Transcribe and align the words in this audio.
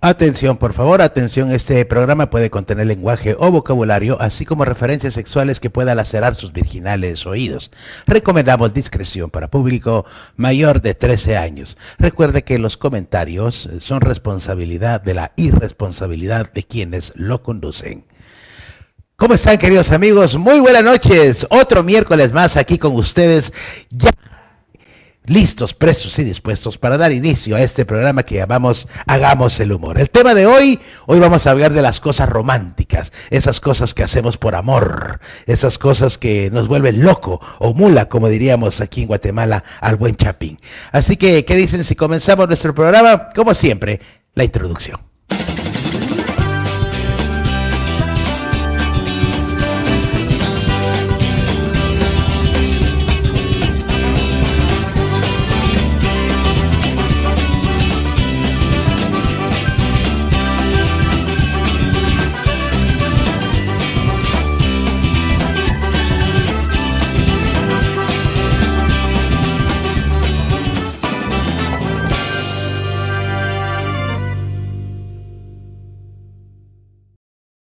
Atención, 0.00 0.58
por 0.58 0.74
favor, 0.74 1.02
atención, 1.02 1.50
este 1.50 1.84
programa 1.84 2.30
puede 2.30 2.50
contener 2.50 2.86
lenguaje 2.86 3.34
o 3.36 3.50
vocabulario, 3.50 4.20
así 4.20 4.44
como 4.44 4.64
referencias 4.64 5.14
sexuales 5.14 5.58
que 5.58 5.70
puedan 5.70 5.96
lacerar 5.96 6.36
sus 6.36 6.52
virginales 6.52 7.26
oídos. 7.26 7.72
Recomendamos 8.06 8.72
discreción 8.72 9.28
para 9.28 9.48
público 9.50 10.06
mayor 10.36 10.82
de 10.82 10.94
13 10.94 11.36
años. 11.36 11.76
Recuerde 11.98 12.44
que 12.44 12.60
los 12.60 12.76
comentarios 12.76 13.68
son 13.80 14.00
responsabilidad 14.00 15.02
de 15.02 15.14
la 15.14 15.32
irresponsabilidad 15.34 16.52
de 16.52 16.62
quienes 16.62 17.12
lo 17.16 17.42
conducen. 17.42 18.04
¿Cómo 19.16 19.34
están, 19.34 19.58
queridos 19.58 19.90
amigos? 19.90 20.36
Muy 20.36 20.60
buenas 20.60 20.84
noches. 20.84 21.44
Otro 21.50 21.82
miércoles 21.82 22.32
más 22.32 22.56
aquí 22.56 22.78
con 22.78 22.94
ustedes. 22.94 23.52
Listos, 25.28 25.74
prestos 25.74 26.18
y 26.18 26.24
dispuestos 26.24 26.78
para 26.78 26.98
dar 26.98 27.12
inicio 27.12 27.56
a 27.56 27.60
este 27.60 27.84
programa 27.84 28.22
que 28.24 28.36
llamamos 28.36 28.88
Hagamos 29.06 29.60
el 29.60 29.72
humor. 29.72 29.98
El 29.98 30.10
tema 30.10 30.34
de 30.34 30.46
hoy, 30.46 30.80
hoy 31.06 31.20
vamos 31.20 31.46
a 31.46 31.50
hablar 31.50 31.72
de 31.72 31.82
las 31.82 32.00
cosas 32.00 32.28
románticas, 32.28 33.12
esas 33.30 33.60
cosas 33.60 33.94
que 33.94 34.02
hacemos 34.02 34.36
por 34.38 34.54
amor, 34.54 35.20
esas 35.46 35.78
cosas 35.78 36.18
que 36.18 36.50
nos 36.50 36.68
vuelven 36.68 37.02
loco 37.02 37.40
o 37.58 37.74
mula, 37.74 38.08
como 38.08 38.28
diríamos 38.28 38.80
aquí 38.80 39.02
en 39.02 39.08
Guatemala, 39.08 39.64
al 39.80 39.96
buen 39.96 40.16
Chapín. 40.16 40.58
Así 40.92 41.16
que, 41.16 41.44
¿qué 41.44 41.54
dicen 41.54 41.84
si 41.84 41.94
comenzamos 41.94 42.48
nuestro 42.48 42.74
programa? 42.74 43.30
Como 43.34 43.54
siempre, 43.54 44.00
la 44.34 44.44
introducción. 44.44 45.07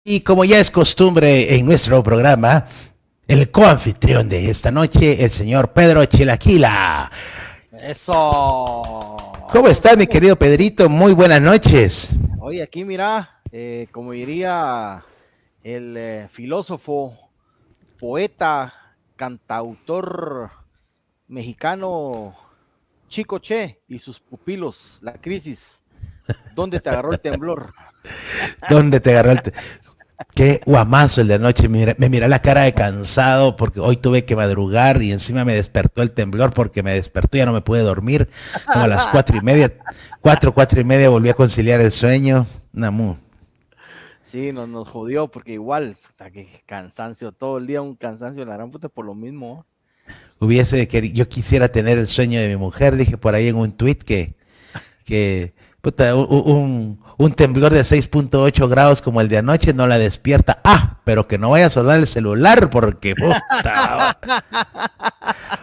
Y 0.09 0.21
como 0.21 0.45
ya 0.45 0.57
es 0.57 0.71
costumbre 0.71 1.53
en 1.53 1.65
nuestro 1.65 2.01
programa, 2.01 2.65
el 3.27 3.51
coanfitrión 3.51 4.29
de 4.29 4.49
esta 4.49 4.71
noche, 4.71 5.21
el 5.21 5.29
señor 5.29 5.73
Pedro 5.73 6.05
Chilaquila. 6.05 7.11
Eso. 7.73 9.17
¿Cómo 9.51 9.67
estás, 9.67 9.97
mi 9.97 10.07
querido 10.07 10.37
Pedrito? 10.37 10.87
Muy 10.87 11.11
buenas 11.11 11.41
noches. 11.41 12.15
Oye, 12.39 12.63
aquí 12.63 12.85
mira, 12.85 13.41
eh, 13.51 13.89
como 13.91 14.13
diría 14.13 15.03
el 15.61 15.97
eh, 15.97 16.27
filósofo, 16.29 17.29
poeta, 17.99 18.95
cantautor 19.17 20.51
mexicano 21.27 22.33
Chico 23.09 23.39
Che 23.39 23.81
y 23.89 23.99
sus 23.99 24.21
pupilos, 24.21 24.99
la 25.01 25.11
crisis. 25.11 25.83
¿Dónde 26.55 26.79
te 26.79 26.89
agarró 26.89 27.11
el 27.11 27.19
temblor? 27.19 27.73
¿Dónde 28.69 29.01
te 29.01 29.11
agarró 29.11 29.31
el 29.31 29.41
temblor? 29.41 29.86
Qué 30.33 30.61
guamazo 30.65 31.21
el 31.21 31.27
de 31.27 31.35
anoche. 31.35 31.69
Me, 31.69 31.95
me 31.97 32.09
miré 32.09 32.27
la 32.27 32.41
cara 32.41 32.63
de 32.63 32.73
cansado 32.73 33.55
porque 33.55 33.79
hoy 33.79 33.97
tuve 33.97 34.25
que 34.25 34.35
madrugar 34.35 35.01
y 35.01 35.11
encima 35.11 35.45
me 35.45 35.53
despertó 35.53 36.01
el 36.01 36.11
temblor 36.11 36.53
porque 36.53 36.81
me 36.81 36.93
despertó 36.93 37.37
y 37.37 37.39
ya 37.39 37.45
no 37.45 37.53
me 37.53 37.61
pude 37.61 37.81
dormir. 37.81 38.29
Como 38.65 38.85
a 38.85 38.87
las 38.87 39.07
cuatro 39.07 39.37
y 39.37 39.41
media, 39.41 39.73
cuatro, 40.21 40.53
cuatro 40.53 40.81
y 40.81 40.83
media 40.83 41.09
volví 41.09 41.29
a 41.29 41.33
conciliar 41.33 41.81
el 41.81 41.91
sueño. 41.91 42.47
Namu. 42.73 43.15
Sí, 44.23 44.51
nos, 44.51 44.67
nos 44.67 44.89
jodió 44.89 45.29
porque 45.29 45.53
igual, 45.53 45.97
puta, 46.05 46.31
que 46.31 46.47
cansancio, 46.65 47.31
todo 47.31 47.59
el 47.59 47.67
día 47.67 47.81
un 47.81 47.95
cansancio 47.95 48.43
de 48.43 48.49
la 48.49 48.57
gran 48.57 48.71
puta 48.71 48.89
por 48.89 49.05
lo 49.05 49.15
mismo. 49.15 49.65
Hubiese 50.39 50.87
que 50.87 51.11
yo 51.11 51.29
quisiera 51.29 51.69
tener 51.69 51.97
el 51.97 52.07
sueño 52.07 52.39
de 52.39 52.47
mi 52.47 52.57
mujer, 52.57 52.95
dije 52.95 53.17
por 53.17 53.35
ahí 53.35 53.47
en 53.47 53.55
un 53.55 53.71
tweet 53.71 53.95
que, 53.97 54.35
que 55.05 55.53
puta, 55.87 56.13
un, 56.15 56.99
un 57.17 57.33
temblor 57.33 57.71
de 57.71 57.79
6.8 57.79 58.69
grados 58.69 59.01
como 59.01 59.21
el 59.21 59.29
de 59.29 59.37
anoche 59.37 59.73
no 59.73 59.87
la 59.87 59.97
despierta. 59.97 60.59
Ah, 60.65 60.97
pero 61.05 61.29
que 61.29 61.37
no 61.37 61.51
vaya 61.51 61.67
a 61.67 61.69
sonar 61.69 61.97
el 61.99 62.07
celular 62.07 62.69
porque 62.69 63.15
puta. 63.15 64.19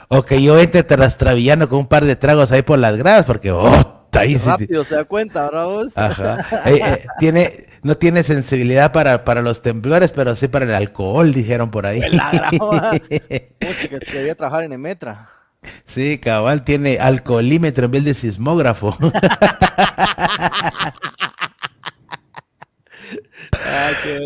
o 0.08 0.22
que 0.22 0.42
yo 0.42 0.58
entre 0.58 0.82
trastrabillando 0.82 1.68
con 1.68 1.80
un 1.80 1.86
par 1.86 2.06
de 2.06 2.16
tragos 2.16 2.52
ahí 2.52 2.62
por 2.62 2.78
las 2.78 2.96
gradas 2.96 3.26
porque 3.26 3.52
puta, 3.52 4.20
ahí 4.20 4.38
Rápido 4.38 4.82
se 4.84 4.94
da 4.94 5.04
cuenta, 5.04 5.50
¿verdad 5.50 5.88
Ajá. 5.94 6.38
Eh, 6.70 6.80
eh, 6.82 7.06
tiene, 7.18 7.66
no 7.82 7.98
tiene 7.98 8.22
sensibilidad 8.22 8.92
para, 8.92 9.24
para 9.24 9.42
los 9.42 9.60
temblores, 9.60 10.10
pero 10.10 10.34
sí 10.36 10.48
para 10.48 10.64
el 10.64 10.72
alcohol, 10.72 11.34
dijeron 11.34 11.70
por 11.70 11.84
ahí. 11.84 12.00
La 12.10 12.30
grava. 12.30 12.92
que 13.08 14.00
debía 14.10 14.34
trabajar 14.34 14.64
en 14.64 14.72
Emetra. 14.72 15.28
Sí, 15.86 16.18
cabal, 16.18 16.64
tiene 16.64 16.98
alcoholímetro 16.98 17.86
en 17.86 17.90
vez 17.90 18.04
de 18.04 18.14
sismógrafo. 18.14 18.96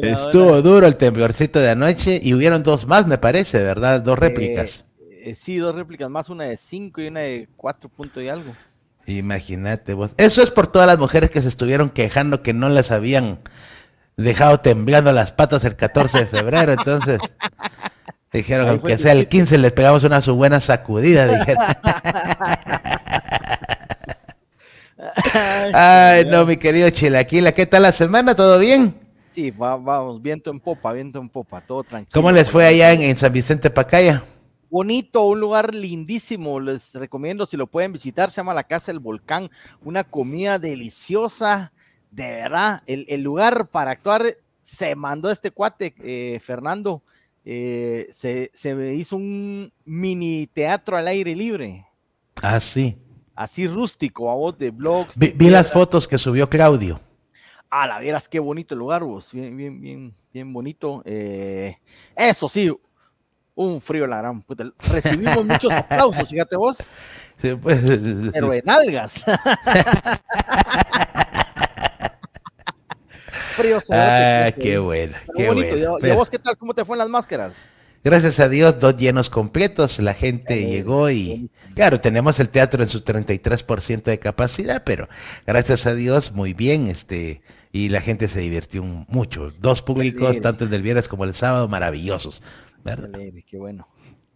Estuvo 0.03 0.61
duro 0.63 0.87
el 0.87 0.97
temblorcito 0.97 1.61
de 1.61 1.71
anoche 1.71 2.21
y 2.23 2.35
hubieron 2.35 2.63
dos 2.63 2.87
más, 2.87 3.07
me 3.07 3.19
parece, 3.19 3.63
¿verdad? 3.63 4.01
Dos 4.01 4.19
réplicas. 4.19 4.85
Eh, 5.01 5.31
eh, 5.31 5.35
sí, 5.35 5.57
dos 5.57 5.75
réplicas 5.75 6.11
más, 6.11 6.29
una 6.29 6.45
de 6.45 6.57
cinco 6.57 7.01
y 7.01 7.09
una 7.09 7.21
de 7.21 7.49
cuatro 7.57 7.89
puntos 7.89 8.23
y 8.23 8.29
algo. 8.29 8.55
Imagínate 9.07 9.95
vos. 9.95 10.11
Eso 10.17 10.43
es 10.43 10.51
por 10.51 10.67
todas 10.67 10.87
las 10.87 10.99
mujeres 10.99 11.31
que 11.31 11.41
se 11.41 11.49
estuvieron 11.49 11.89
quejando 11.89 12.43
que 12.43 12.53
no 12.53 12.69
las 12.69 12.91
habían 12.91 13.41
dejado 14.17 14.61
temblando 14.61 15.13
las 15.13 15.33
patas 15.33 15.65
el 15.65 15.77
14 15.77 16.19
de 16.19 16.27
febrero, 16.27 16.73
entonces 16.73 17.21
dijeron, 18.33 18.69
aunque 18.69 18.99
sea 18.99 19.13
el 19.13 19.29
15 19.29 19.59
les 19.59 19.73
pegamos 19.73 20.05
una 20.05 20.21
su 20.21 20.35
buena 20.35 20.61
sacudida, 20.61 21.27
dijeron. 21.39 21.65
Ay, 25.75 26.25
no, 26.27 26.45
mi 26.45 26.57
querido 26.57 26.91
Chilaquila, 26.91 27.53
¿qué 27.53 27.67
tal 27.67 27.83
la 27.83 27.93
semana? 27.93 28.35
¿Todo 28.35 28.59
bien? 28.59 28.95
Sí, 29.31 29.51
vamos, 29.51 30.21
viento 30.21 30.51
en 30.51 30.59
popa, 30.59 30.93
viento 30.93 31.21
en 31.21 31.29
popa, 31.29 31.61
todo 31.61 31.85
tranquilo. 31.85 32.13
¿Cómo 32.13 32.33
les 32.33 32.51
fue 32.51 32.67
allá 32.67 32.93
en, 32.93 33.17
San 33.17 33.33
Vicente 33.33 33.71
Pacaya? 33.71 34.25
Bonito, 34.71 35.25
un 35.25 35.41
lugar 35.41 35.75
lindísimo, 35.75 36.61
les 36.61 36.93
recomiendo 36.95 37.47
si 37.47 37.57
lo 37.57 37.67
pueden 37.67 37.93
visitar, 37.93 38.31
se 38.31 38.39
llama 38.39 38.53
la 38.53 38.65
Casa 38.65 38.93
del 38.93 38.99
Volcán, 38.99 39.49
una 39.83 40.05
comida 40.05 40.59
deliciosa, 40.59 41.73
de 42.11 42.29
verdad, 42.29 42.83
el, 42.87 43.23
lugar 43.23 43.69
para 43.69 43.93
actuar 43.93 44.25
se 44.61 44.95
mandó 44.95 45.31
este 45.31 45.51
cuate, 45.51 45.95
eh, 46.03 46.41
Fernando, 46.41 47.03
eh, 47.51 48.07
se, 48.11 48.51
se 48.53 48.95
hizo 48.95 49.17
un 49.17 49.73
mini 49.85 50.47
teatro 50.47 50.97
al 50.97 51.09
aire 51.09 51.35
libre. 51.35 51.87
Ah, 52.43 52.61
sí 52.61 52.97
así 53.39 53.69
rústico, 53.69 54.31
a 54.31 54.35
voz 54.35 54.59
de 54.59 54.71
blogs. 54.71 55.17
Vi, 55.17 55.49
las 55.49 55.71
fotos 55.71 56.09
que 56.09 56.19
subió 56.19 56.51
Claudio. 56.51 57.01
Ah, 57.71 57.87
la 57.87 58.01
vieras 58.01 58.29
qué 58.29 58.41
bonito 58.41 58.75
el 58.75 58.81
lugar, 58.81 59.05
vos. 59.05 59.33
Bien, 59.33 59.57
bien, 59.57 59.81
bien, 59.81 60.15
bien 60.33 60.53
bonito. 60.53 61.03
Eh, 61.05 61.77
eso 62.17 62.49
sí, 62.49 62.77
un 63.55 63.81
frío 63.81 64.09
la 64.09 64.19
gran 64.19 64.43
puta. 64.43 64.65
Recibimos 64.79 65.45
muchos 65.45 65.73
aplausos, 65.73 66.29
fíjate 66.29 66.57
vos. 66.57 66.79
Pues, 67.41 67.81
Pero 68.33 68.53
en 68.53 68.69
algas. 68.69 69.23
frío 73.59 73.79
Ah, 73.91 74.53
qué 74.59 74.79
bueno. 74.79 75.17
Qué 75.37 75.49
bonito. 75.49 75.77
Bueno. 75.99 76.07
¿Y, 76.07 76.17
vos 76.17 76.31
qué 76.31 76.39
tal? 76.39 76.57
¿Cómo 76.57 76.75
te 76.75 76.85
fue 76.85 76.95
en 76.95 76.99
las 76.99 77.09
máscaras? 77.09 77.55
Gracias 78.05 78.39
a 78.39 78.49
Dios, 78.49 78.79
dos 78.79 78.97
llenos 78.97 79.29
completos, 79.29 79.99
la 79.99 80.15
gente 80.15 80.65
llegó 80.65 81.11
y 81.11 81.51
claro, 81.75 82.01
tenemos 82.01 82.39
el 82.39 82.49
teatro 82.49 82.83
en 82.83 82.89
su 82.89 83.03
33% 83.03 84.05
de 84.05 84.19
capacidad, 84.21 84.85
pero 84.85 85.09
gracias 85.47 85.85
a 85.87 85.95
Dios, 85.95 86.31
muy 86.33 86.55
bien, 86.55 86.87
este, 86.87 87.43
y 87.73 87.89
la 87.89 88.01
gente 88.01 88.29
se 88.29 88.41
divirtió 88.41 88.85
mucho. 88.85 89.51
Dos 89.61 89.83
públicos, 89.83 90.41
tanto 90.41 90.65
el 90.65 90.71
del 90.71 90.83
viernes 90.83 91.09
como 91.09 91.25
el 91.25 91.35
sábado, 91.35 91.67
maravillosos, 91.67 92.41
¿verdad? 92.85 93.11
Qué 93.47 93.59
bueno. 93.59 93.89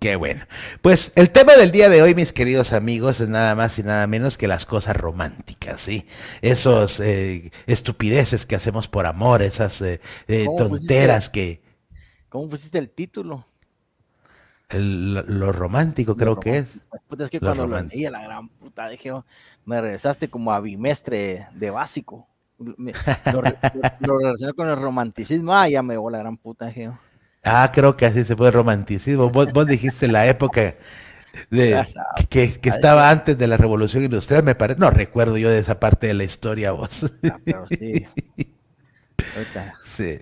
Qué 0.03 0.17
bueno. 0.17 0.45
Pues 0.81 1.13
el 1.15 1.31
tema 1.31 1.55
del 1.55 1.71
día 1.71 1.89
de 1.89 2.03
hoy, 2.03 2.17
mis 2.17 2.33
queridos 2.33 2.73
amigos, 2.73 3.21
es 3.21 3.29
nada 3.29 3.55
más 3.55 3.79
y 3.79 3.85
nada 3.85 4.09
menos 4.09 4.37
que 4.37 4.49
las 4.49 4.67
cosas 4.67 4.97
románticas, 4.97 5.81
¿sí? 5.81 6.09
Esos 6.41 6.99
eh, 6.99 7.53
estupideces 7.69 8.45
que 8.45 8.57
hacemos 8.57 8.89
por 8.89 9.07
amor, 9.07 9.43
esas 9.43 9.81
eh, 9.81 10.01
eh, 10.27 10.49
tonteras 10.59 11.31
que... 11.31 11.63
¿Cómo 12.29 12.49
pusiste 12.49 12.79
el 12.79 12.91
título? 12.91 13.47
lo 14.75 15.53
romántico 15.53 16.17
creo 16.17 16.41
que 16.41 16.57
es. 16.57 16.67
es 17.19 17.31
que 17.31 17.39
cuando 17.39 17.67
lo 17.67 17.83
leí 17.83 18.09
la 18.09 18.23
gran 18.23 18.49
puta, 18.49 18.89
dije, 18.89 19.13
oh, 19.13 19.27
me 19.67 19.79
regresaste 19.83 20.31
como 20.31 20.51
a 20.51 20.61
bimestre 20.61 21.47
de 21.53 21.71
básico. 21.71 22.27
lo, 22.59 23.43
relacioné 24.19 24.53
con 24.57 24.69
el 24.69 24.77
romanticismo, 24.77 25.55
ah, 25.55 25.69
ya 25.69 25.83
me 25.83 25.99
voy 25.99 26.11
la 26.11 26.19
gran 26.19 26.39
puta, 26.39 26.69
dije. 26.69 26.89
Oh". 26.89 27.12
Ah, 27.45 27.71
creo 27.73 27.97
que 27.97 28.07
así 28.07 28.25
se 28.25 28.37
puede 28.37 28.53
romanticismo. 28.53 29.29
Vos, 29.31 29.53
vos 29.53 29.67
dijiste 29.67 30.09
la 30.09 30.27
época 30.27 30.77
de, 31.51 31.75
ah, 31.77 31.87
que, 32.29 32.53
que 32.61 32.69
estaba 32.69 33.11
antes 33.11 33.39
de 33.39 33.47
la 33.47 33.57
revolución 33.57 34.05
industrial, 34.05 34.43
me 34.45 34.55
parece. 34.55 34.81
No 34.81 34.91
recuerdo 34.91 35.39
yo 35.39 35.51
de 35.51 35.59
esa 35.59 35.81
parte 35.81 36.09
de 36.09 36.15
la 36.15 36.25
historia, 36.25 36.73
vos. 36.73 37.07
Ah, 37.25 37.39
pero 37.45 37.67
sí. 37.69 38.07
sí. 39.85 40.21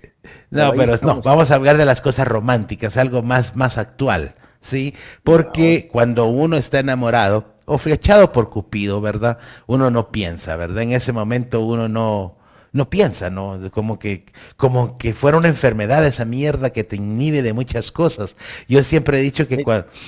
No, 0.51 0.73
pero 0.75 0.97
no, 1.03 1.23
vamos 1.23 1.51
a 1.51 1.55
hablar 1.55 1.77
de 1.77 1.85
las 1.85 2.01
cosas 2.01 2.27
románticas, 2.29 2.97
algo 2.97 3.23
más, 3.23 3.57
más 3.57 3.79
actual, 3.79 4.35
¿sí? 4.61 4.95
Porque 5.25 5.89
cuando 5.91 6.27
uno 6.27 6.57
está 6.57 6.81
enamorado 6.81 7.55
o 7.67 7.79
flechado 7.79 8.33
por 8.33 8.51
Cupido, 8.51 9.01
¿verdad? 9.01 9.39
Uno 9.67 9.91
no 9.91 10.11
piensa, 10.11 10.57
¿verdad? 10.57 10.83
En 10.83 10.93
ese 10.93 11.13
momento 11.13 11.61
uno 11.61 11.89
no, 11.89 12.37
no 12.73 12.89
piensa, 12.89 13.31
¿no? 13.31 13.71
Como 13.73 13.99
que, 13.99 14.25
como 14.57 14.97
que 14.99 15.13
fuera 15.15 15.39
una 15.39 15.49
enfermedad 15.49 16.07
esa 16.07 16.25
mierda 16.25 16.71
que 16.71 16.85
te 16.85 16.97
inhibe 16.97 17.43
de 17.43 17.53
muchas 17.53 17.91
cosas. 17.91 18.37
Yo 18.69 18.85
siempre 18.85 19.19
he 19.19 19.23
dicho 19.23 19.49
que 19.49 19.65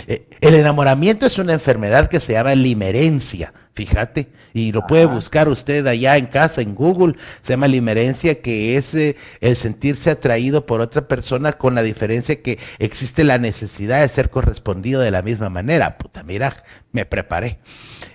eh, 0.06 0.26
el 0.40 0.54
enamoramiento 0.54 1.26
es 1.26 1.38
una 1.38 1.52
enfermedad 1.52 2.08
que 2.08 2.20
se 2.20 2.34
llama 2.34 2.54
limerencia, 2.54 3.52
fíjate, 3.74 4.28
y 4.52 4.70
lo 4.70 4.86
puede 4.86 5.06
buscar 5.06 5.48
usted 5.48 5.86
allá 5.86 6.16
en 6.16 6.26
casa, 6.26 6.60
en 6.60 6.74
Google, 6.74 7.16
se 7.40 7.54
llama 7.54 7.68
limerencia, 7.68 8.40
que 8.40 8.76
es 8.76 8.94
eh, 8.94 9.16
el 9.40 9.56
sentirse 9.56 10.10
atraído 10.10 10.66
por 10.66 10.80
otra 10.80 11.08
persona 11.08 11.52
con 11.52 11.74
la 11.74 11.82
diferencia 11.82 12.42
que 12.42 12.58
existe 12.78 13.24
la 13.24 13.38
necesidad 13.38 14.02
de 14.02 14.08
ser 14.08 14.30
correspondido 14.30 15.00
de 15.00 15.10
la 15.10 15.22
misma 15.22 15.50
manera. 15.50 15.98
Puta, 15.98 16.22
mira, 16.22 16.62
me 16.92 17.06
preparé. 17.06 17.58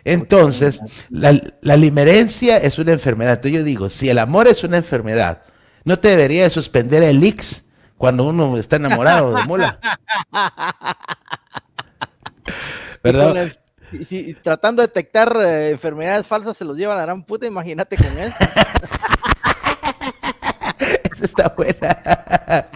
Entonces, 0.07 0.79
la, 1.09 1.33
limerencia 1.75 2.57
es 2.57 2.79
una 2.79 2.93
enfermedad. 2.93 3.33
Entonces 3.33 3.59
yo 3.59 3.63
digo, 3.65 3.89
si 3.89 4.09
el 4.09 4.19
amor 4.19 4.47
es 4.47 4.63
una 4.63 4.77
enfermedad, 4.77 5.41
¿no 5.83 5.99
te 5.99 6.07
debería 6.07 6.43
de 6.43 6.49
suspender 6.49 7.03
el 7.03 7.21
Ix 7.21 7.65
cuando 7.97 8.23
uno 8.23 8.57
está 8.57 8.77
enamorado 8.77 9.33
de 9.35 9.43
mula? 9.43 9.79
¿Verdad? 13.03 13.51
si, 14.05 14.33
tratando 14.35 14.81
de 14.81 14.87
detectar 14.87 15.35
eh, 15.41 15.71
enfermedades 15.71 16.25
falsas 16.25 16.55
se 16.55 16.63
los 16.63 16.77
lleva 16.77 16.93
a 16.93 16.97
la 16.97 17.03
gran 17.03 17.23
puta, 17.23 17.45
imagínate 17.45 17.97
con 17.97 18.17
esto. 18.17 18.45
está 21.21 21.53
buena. 21.55 22.67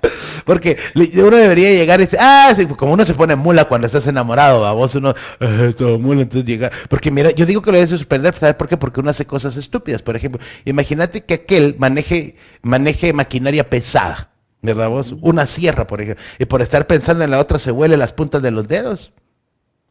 Porque 0.46 0.78
uno 0.96 1.38
debería 1.38 1.72
llegar 1.72 2.00
y 2.00 2.06
decir, 2.06 2.20
ah, 2.22 2.52
sí, 2.56 2.66
como 2.66 2.94
uno 2.94 3.06
se 3.06 3.14
pone 3.14 3.36
mula 3.36 3.66
cuando 3.66 3.88
estás 3.88 4.08
enamorado, 4.08 4.66
a 4.66 4.74
vos 4.74 4.96
uno, 4.96 5.14
ah, 5.40 5.72
todo 5.78 6.00
mula, 6.00 6.22
entonces 6.22 6.46
llega. 6.46 6.72
Porque 6.90 7.12
mira, 7.12 7.32
yo 7.32 7.46
digo 7.46 7.62
que 7.62 7.72
lo 7.72 7.78
debe 7.78 7.88
suspender, 7.88 8.34
¿sabes 8.34 8.56
por 8.56 8.68
qué? 8.68 8.78
Porque 8.78 9.00
uno 9.00 9.10
hace 9.10 9.26
cosas 9.26 9.56
estúpidas. 9.58 10.02
Por 10.02 10.16
ejemplo, 10.16 10.42
imagínate 10.66 11.24
que 11.24 11.36
aquel 11.36 11.76
maneje, 11.78 12.36
maneje 12.62 13.14
maquinaria 13.14 13.70
pesada. 13.70 14.30
¿Verdad 14.62 14.90
vos? 14.90 15.16
Una 15.22 15.48
sierra, 15.48 15.88
por 15.88 16.02
ejemplo. 16.02 16.24
Y 16.38 16.46
por 16.46 16.62
estar 16.62 16.86
pensando 16.86 17.24
en 17.24 17.32
la 17.32 17.40
otra 17.40 17.58
se 17.58 17.72
huele 17.72 17.98
las 17.98 18.14
puntas 18.14 18.42
de 18.42 18.52
los 18.52 18.68
dedos. 18.68 19.14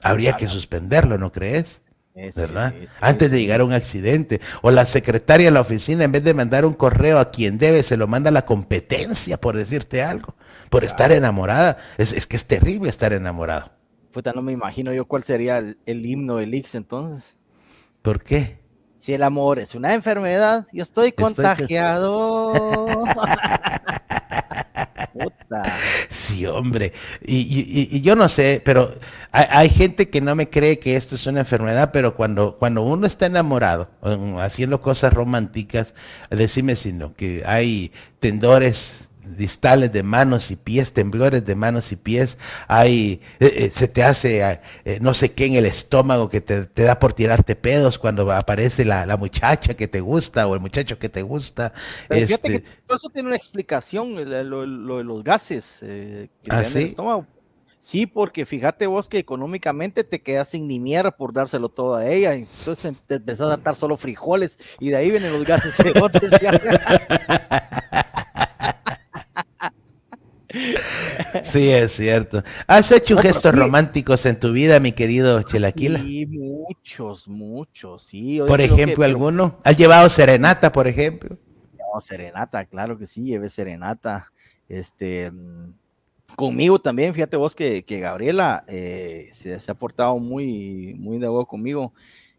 Habría 0.00 0.36
que 0.36 0.48
suspenderlo, 0.48 1.18
¿no 1.18 1.32
crees? 1.32 1.80
¿Verdad? 2.14 2.74
Antes 3.00 3.30
de 3.30 3.40
llegar 3.40 3.60
a 3.60 3.64
un 3.64 3.72
accidente. 3.72 4.40
O 4.62 4.70
la 4.70 4.86
secretaria 4.86 5.46
de 5.46 5.52
la 5.52 5.60
oficina, 5.60 6.04
en 6.04 6.12
vez 6.12 6.24
de 6.24 6.34
mandar 6.34 6.64
un 6.64 6.74
correo 6.74 7.18
a 7.18 7.30
quien 7.30 7.58
debe, 7.58 7.82
se 7.82 7.96
lo 7.96 8.06
manda 8.06 8.28
a 8.30 8.32
la 8.32 8.44
competencia, 8.44 9.38
por 9.38 9.56
decirte 9.56 10.02
algo, 10.02 10.34
por 10.68 10.84
estar 10.84 11.12
enamorada. 11.12 11.78
Es, 11.98 12.26
que 12.26 12.36
es 12.36 12.46
terrible 12.46 12.90
estar 12.90 13.12
enamorado. 13.12 13.70
Puta, 14.12 14.32
no 14.32 14.42
me 14.42 14.52
imagino 14.52 14.92
yo 14.92 15.04
cuál 15.06 15.22
sería 15.22 15.58
el, 15.58 16.06
himno 16.06 16.36
del 16.36 16.54
Ix 16.54 16.74
entonces. 16.74 17.36
¿Por 18.02 18.22
qué? 18.22 18.58
Si 18.98 19.14
el 19.14 19.22
amor 19.22 19.58
es 19.58 19.74
una 19.74 19.94
enfermedad, 19.94 20.66
yo 20.72 20.82
estoy 20.82 21.12
contagiado. 21.12 22.52
Sí, 26.08 26.46
hombre. 26.46 26.92
Y, 27.22 28.00
yo 28.00 28.16
no 28.16 28.28
sé, 28.28 28.62
pero 28.64 28.94
hay, 29.32 29.68
gente 29.68 30.08
que 30.08 30.20
no 30.20 30.34
me 30.34 30.48
cree 30.48 30.78
que 30.78 30.96
esto 30.96 31.14
es 31.14 31.26
una 31.26 31.40
enfermedad, 31.40 31.90
pero 31.92 32.14
cuando, 32.14 32.56
cuando 32.58 32.82
uno 32.82 33.06
está 33.06 33.26
enamorado, 33.26 33.90
haciendo 34.40 34.80
cosas 34.80 35.12
románticas, 35.12 35.94
decime 36.30 36.76
si 36.76 36.92
no, 36.92 37.14
que 37.14 37.42
hay 37.44 37.92
tendores 38.20 39.09
distales 39.36 39.92
de 39.92 40.02
manos 40.02 40.50
y 40.50 40.56
pies, 40.56 40.92
temblores 40.92 41.44
de 41.44 41.54
manos 41.54 41.92
y 41.92 41.96
pies, 41.96 42.38
hay, 42.68 43.20
eh, 43.40 43.52
eh, 43.56 43.70
se 43.72 43.88
te 43.88 44.02
hace 44.02 44.60
eh, 44.84 44.98
no 45.00 45.14
sé 45.14 45.32
qué 45.32 45.46
en 45.46 45.54
el 45.54 45.66
estómago 45.66 46.28
que 46.28 46.40
te, 46.40 46.64
da 46.64 46.98
por 46.98 47.12
tirarte 47.12 47.56
pedos 47.56 47.98
cuando 47.98 48.30
aparece 48.32 48.84
la, 48.84 49.16
muchacha 49.16 49.74
que 49.74 49.86
te 49.86 50.00
gusta 50.00 50.46
o 50.46 50.54
el 50.54 50.60
muchacho 50.60 50.98
que 50.98 51.08
te 51.08 51.22
gusta. 51.22 51.72
fíjate 52.08 52.48
que 52.48 52.54
este 52.54 52.80
todo 52.86 52.96
eso 52.96 53.10
tiene 53.10 53.28
una 53.28 53.36
explicación, 53.36 54.14
lo, 54.48 54.98
de 54.98 55.04
los 55.04 55.24
gases 55.24 55.78
que 55.80 56.30
¿Ah, 56.48 56.62
el 56.62 56.76
estómago. 56.76 57.26
Sí, 57.80 58.06
porque 58.06 58.44
fíjate 58.44 58.86
vos 58.86 59.08
que 59.08 59.16
económicamente 59.16 60.04
te 60.04 60.20
quedas 60.20 60.50
sin 60.50 60.68
ni 60.68 60.78
mierda 60.78 61.10
por 61.10 61.32
dárselo 61.32 61.70
todo 61.70 61.94
a 61.94 62.06
ella. 62.06 62.34
Entonces 62.34 62.94
te 63.06 63.14
empezás 63.14 63.50
a 63.50 63.56
dar 63.56 63.74
solo 63.74 63.96
frijoles 63.96 64.58
y 64.78 64.90
de 64.90 64.96
ahí 64.96 65.10
vienen 65.10 65.32
los 65.32 65.44
gases. 65.44 65.74
Sí, 71.44 71.70
es 71.70 71.92
cierto. 71.92 72.42
¿Has 72.66 72.90
hecho 72.92 73.16
gestos 73.16 73.54
románticos 73.54 74.26
en 74.26 74.38
tu 74.38 74.52
vida, 74.52 74.80
mi 74.80 74.92
querido 74.92 75.42
Chelaquila? 75.42 76.00
Sí, 76.00 76.26
muchos, 76.26 77.28
muchos, 77.28 78.02
sí. 78.02 78.40
Por 78.46 78.60
ejemplo, 78.60 79.04
¿alguno? 79.04 79.58
¿Has 79.64 79.76
llevado 79.76 80.08
serenata, 80.08 80.72
por 80.72 80.88
ejemplo? 80.88 81.38
No, 81.78 82.00
serenata, 82.00 82.64
claro 82.64 82.98
que 82.98 83.06
sí, 83.06 83.24
llevé 83.24 83.48
serenata. 83.48 84.32
Este, 84.68 85.30
mm, 85.30 85.72
conmigo 86.36 86.80
también, 86.80 87.14
fíjate 87.14 87.36
vos 87.36 87.54
que, 87.54 87.84
Gabriela 87.88 88.64
eh, 88.66 89.28
se, 89.32 89.54
ha 89.54 89.74
portado 89.74 90.18
muy, 90.18 90.94
muy 90.98 91.18
de 91.18 91.26
agua 91.26 91.46
conmigo. 91.46 91.92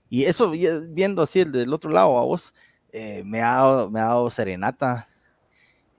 Y 0.09 0.25
eso, 0.25 0.51
viendo 0.51 1.21
así 1.21 1.39
el 1.39 1.51
del 1.51 1.73
otro 1.73 1.89
lado 1.89 2.17
a 2.19 2.23
vos, 2.23 2.53
eh, 2.91 3.23
me, 3.25 3.41
ha, 3.41 3.87
me 3.89 4.01
ha 4.01 4.05
dado 4.05 4.29
serenata 4.29 5.07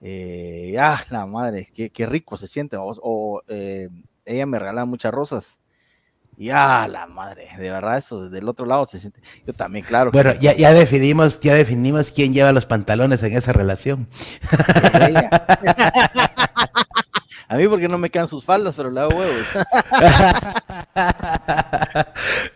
eh, 0.05 0.75
ah, 0.77 1.01
la 1.09 1.25
madre, 1.25 1.69
qué, 1.73 2.05
rico 2.05 2.35
se 2.35 2.49
siente, 2.49 2.75
o, 2.77 3.41
eh, 3.47 3.87
ella 4.25 4.45
me 4.45 4.59
regala 4.59 4.83
muchas 4.83 5.13
rosas. 5.13 5.59
Y 6.35 6.49
ah, 6.49 6.89
la 6.91 7.07
madre, 7.07 7.47
de 7.57 7.69
verdad, 7.69 7.97
eso 7.97 8.29
del 8.29 8.49
otro 8.49 8.65
lado 8.65 8.85
se 8.85 8.99
siente. 8.99 9.21
Yo 9.47 9.53
también, 9.53 9.85
claro. 9.85 10.11
Bueno, 10.11 10.33
ya, 10.33 10.53
ya 10.53 10.73
definimos, 10.73 11.39
ya 11.39 11.53
definimos 11.53 12.11
quién 12.11 12.33
lleva 12.33 12.51
los 12.51 12.65
pantalones 12.65 13.23
en 13.23 13.37
esa 13.37 13.53
relación. 13.53 14.09
A 17.53 17.57
mí 17.57 17.67
porque 17.67 17.87
no 17.87 17.99
me 17.99 18.09
quedan 18.09 18.27
sus 18.27 18.43
faldas, 18.43 18.73
pero 18.73 18.89
le 18.89 18.99
hago 18.99 19.15
huevos. 19.15 19.45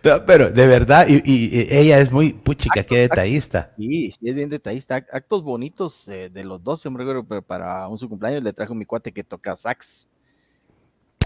pero 0.26 0.50
de 0.50 0.66
verdad, 0.66 1.06
y, 1.08 1.68
ella 1.70 2.00
es 2.00 2.12
muy 2.12 2.34
puchica, 2.34 2.84
qué 2.84 3.02
detallista. 3.02 3.76
Sí, 3.78 4.12
sí, 4.12 4.28
es 4.28 4.34
bien 4.34 4.50
detallista. 4.50 4.96
Actos 4.96 5.44
bonitos 5.44 6.08
eh, 6.08 6.32
de 6.32 6.44
los 6.44 6.64
dos, 6.64 6.84
hombre, 6.88 7.06
pero 7.30 7.44
para 7.44 7.88
un 7.88 8.00
su 8.00 8.10
cumpleaños 8.10 8.42
le 8.42 8.54
trajo 8.54 8.74
mi 8.74 8.86
cuate 8.86 9.12
que 9.12 9.24
toca 9.24 9.56
sax. 9.56 10.10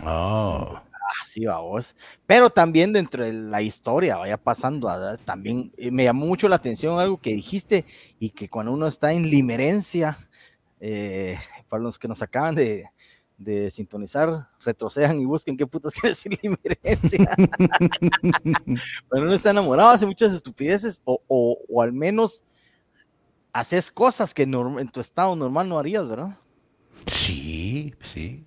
Oh. 0.06 0.78
Así 1.22 1.46
va 1.46 1.62
vos. 1.62 1.96
Pero 2.28 2.50
también 2.50 2.92
dentro 2.92 3.24
de 3.24 3.32
la 3.32 3.62
historia, 3.62 4.18
vaya 4.18 4.36
pasando, 4.36 4.90
también 5.24 5.72
eh, 5.78 5.92
me 5.92 6.04
llamó 6.04 6.26
mucho 6.26 6.50
la 6.50 6.58
atención 6.58 7.00
algo 7.00 7.22
que 7.22 7.32
dijiste 7.32 7.86
y 8.20 8.32
que 8.32 8.50
cuando 8.50 8.74
uno 8.74 8.88
está 8.88 9.14
en 9.14 9.30
limerencia, 9.30 10.18
eh, 10.82 11.38
para 11.70 11.84
los 11.84 11.98
que 11.98 12.10
nos 12.10 12.22
acaban 12.22 12.56
de, 12.56 12.90
de 13.44 13.72
sintonizar, 13.72 14.50
retrocedan 14.64 15.20
y 15.20 15.26
busquen 15.26 15.58
qué 15.58 15.66
putas 15.66 15.94
quiere 16.00 16.10
decir 16.10 16.38
limerencia. 16.42 17.36
Pero 19.10 19.24
uno 19.26 19.34
está 19.34 19.52
enamorado, 19.52 19.90
hace 19.90 20.06
muchas 20.06 20.34
estupideces, 20.34 21.02
o, 21.06 21.20
o, 21.28 21.82
al 21.82 21.92
menos 21.92 22.44
haces 23.54 23.92
cosas 23.92 24.34
que 24.34 24.44
en 24.44 24.90
tu 24.90 25.02
estado 25.02 25.36
normal 25.36 25.68
no 25.68 25.80
harías, 25.80 26.08
¿verdad? 26.08 26.38
Sí, 27.08 27.94
sí. 28.04 28.46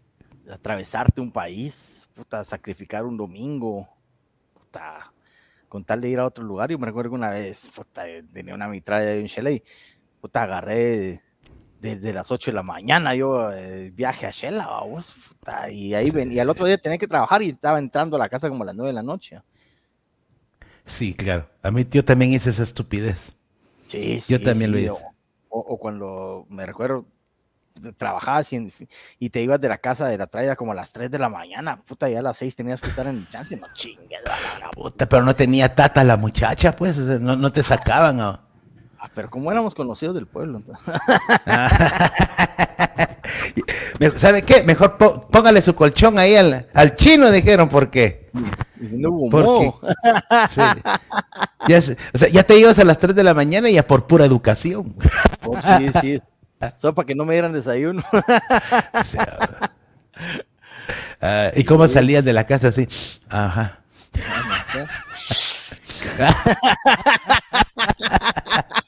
Atravesarte 0.51 1.21
un 1.21 1.33
país, 1.33 2.09
puta, 2.15 2.45
sacrificar 2.45 3.05
un 3.05 3.17
domingo, 3.17 3.89
puta, 4.53 5.13
con 5.69 5.85
tal 5.85 6.01
de 6.01 6.09
ir 6.11 6.19
a 6.21 6.27
otro 6.27 6.45
lugar. 6.45 6.71
Yo 6.71 6.79
me 6.79 6.87
recuerdo 6.87 7.13
una 7.13 7.31
vez, 7.31 7.69
puta, 7.75 8.05
tenía 8.33 8.55
una 8.55 8.69
mitralla 8.69 9.07
de 9.07 9.21
un 9.21 9.27
chalet, 9.27 9.65
puta, 10.21 10.43
agarré 10.43 11.23
desde 11.85 12.14
las 12.14 12.31
8 12.31 12.50
de 12.50 12.55
la 12.55 12.62
mañana 12.62 13.14
yo 13.14 13.53
eh, 13.53 13.91
viaje 13.91 14.26
a 14.26 14.31
Shela, 14.31 14.67
vamos, 14.67 15.14
y 15.71 15.93
ahí 15.93 16.11
ven, 16.11 16.33
y 16.33 16.38
al 16.38 16.49
otro 16.49 16.64
día 16.64 16.79
tenía 16.79 16.97
que 16.97 17.07
trabajar 17.07 17.43
y 17.43 17.50
estaba 17.50 17.79
entrando 17.79 18.17
a 18.17 18.19
la 18.19 18.31
casa 18.31 18.49
como 18.49 18.62
a 18.62 18.67
las 18.67 18.75
9 18.75 18.88
de 18.88 18.95
la 18.95 19.03
noche. 19.03 19.43
Sí, 20.87 21.12
claro. 21.12 21.47
A 21.62 21.71
mí 21.71 21.87
yo 21.91 22.03
también 22.03 22.33
hice 22.33 22.49
esa 22.49 22.62
estupidez. 22.62 23.35
Sí, 23.88 24.19
sí. 24.21 24.33
Yo 24.33 24.41
también 24.41 24.73
lo 24.73 24.79
hice. 24.79 24.93
O, 25.50 25.79
cuando 25.79 26.47
me 26.49 26.64
recuerdo, 26.64 27.05
trabajabas 27.99 28.50
y, 29.19 29.29
te 29.31 29.43
ibas 29.43 29.61
de 29.61 29.69
la 29.69 29.79
casa 29.79 30.09
de 30.09 30.17
la 30.17 30.26
traída 30.26 30.57
como 30.57 30.73
a 30.73 30.75
las 30.75 30.91
3 30.93 31.11
de 31.11 31.19
la 31.19 31.29
mañana, 31.29 31.83
puta, 31.83 32.09
ya 32.09 32.21
a 32.21 32.23
las 32.23 32.38
6 32.38 32.57
tenías 32.57 32.81
que 32.81 32.88
estar 32.88 33.07
en 33.07 33.19
el 33.19 33.29
chance, 33.29 33.57
no 33.57 33.67
chingues. 33.75 34.21
Puta, 34.73 35.07
pero 35.07 35.23
no 35.23 35.37
tenía 35.37 35.75
tata 35.75 36.03
la 36.03 36.17
muchacha, 36.17 36.75
pues, 36.75 36.97
no, 36.99 37.37
no 37.37 37.53
te 37.53 37.62
sacaban. 37.62 38.17
¿no? 38.17 38.53
Ah, 39.04 39.11
pero 39.14 39.28
como 39.28 39.52
éramos 39.52 39.75
conocidos 39.75 40.14
del 40.14 40.26
pueblo. 40.26 40.62
¿Sabe 44.16 44.42
qué? 44.42 44.62
Mejor 44.62 44.96
póngale 44.96 45.61
su 45.61 45.75
colchón 45.75 46.18
ahí 46.18 46.37
al, 46.37 46.96
chino, 46.96 47.30
dijeron, 47.30 47.68
¿por 47.68 47.90
qué? 47.90 48.30
Porque, 49.30 49.75
ya, 51.68 51.82
o 52.14 52.18
sea, 52.18 52.30
ya 52.30 52.44
te 52.44 52.58
ibas 52.58 52.78
a 52.78 52.84
las 52.84 52.96
3 52.96 53.14
de 53.14 53.25
la 53.25 53.34
mañana 53.34 53.68
y 53.68 53.75
ya 53.75 53.87
por 53.87 54.06
pura 54.06 54.25
educación. 54.25 54.96
Oh, 55.44 55.58
sí, 55.61 55.88
sí. 56.00 56.16
Solo 56.76 56.94
para 56.94 57.04
que 57.04 57.14
no 57.14 57.26
me 57.26 57.34
dieran 57.34 57.52
desayuno. 57.52 58.02
Uh, 61.23 61.50
¿Y 61.54 61.64
cómo 61.64 61.88
salías 61.88 62.23
de 62.23 62.34
la 62.34 62.44
casa 62.44 62.68
así? 62.68 62.87
Ajá. 63.30 63.78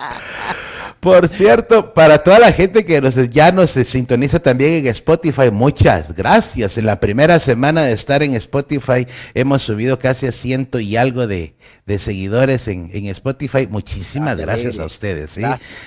Por 1.00 1.28
cierto, 1.28 1.94
para 1.94 2.22
toda 2.22 2.38
la 2.38 2.52
gente 2.52 2.84
que 2.84 3.00
nos, 3.00 3.14
ya 3.30 3.52
nos 3.52 3.70
sintoniza 3.70 4.38
también 4.38 4.74
en 4.74 4.86
Spotify, 4.88 5.50
muchas 5.50 6.14
gracias. 6.14 6.76
En 6.76 6.84
la 6.84 7.00
primera 7.00 7.38
semana 7.38 7.84
de 7.84 7.92
estar 7.92 8.22
en 8.22 8.34
Spotify 8.34 9.06
hemos 9.32 9.62
subido 9.62 9.98
casi 9.98 10.26
a 10.26 10.32
ciento 10.32 10.78
y 10.78 10.96
algo 10.96 11.26
de, 11.26 11.54
seguidores 11.96 12.68
en, 12.68 13.06
Spotify. 13.06 13.66
Muchísimas 13.66 14.36
gracias, 14.36 14.78
a 14.78 14.84
ustedes. 14.84 15.38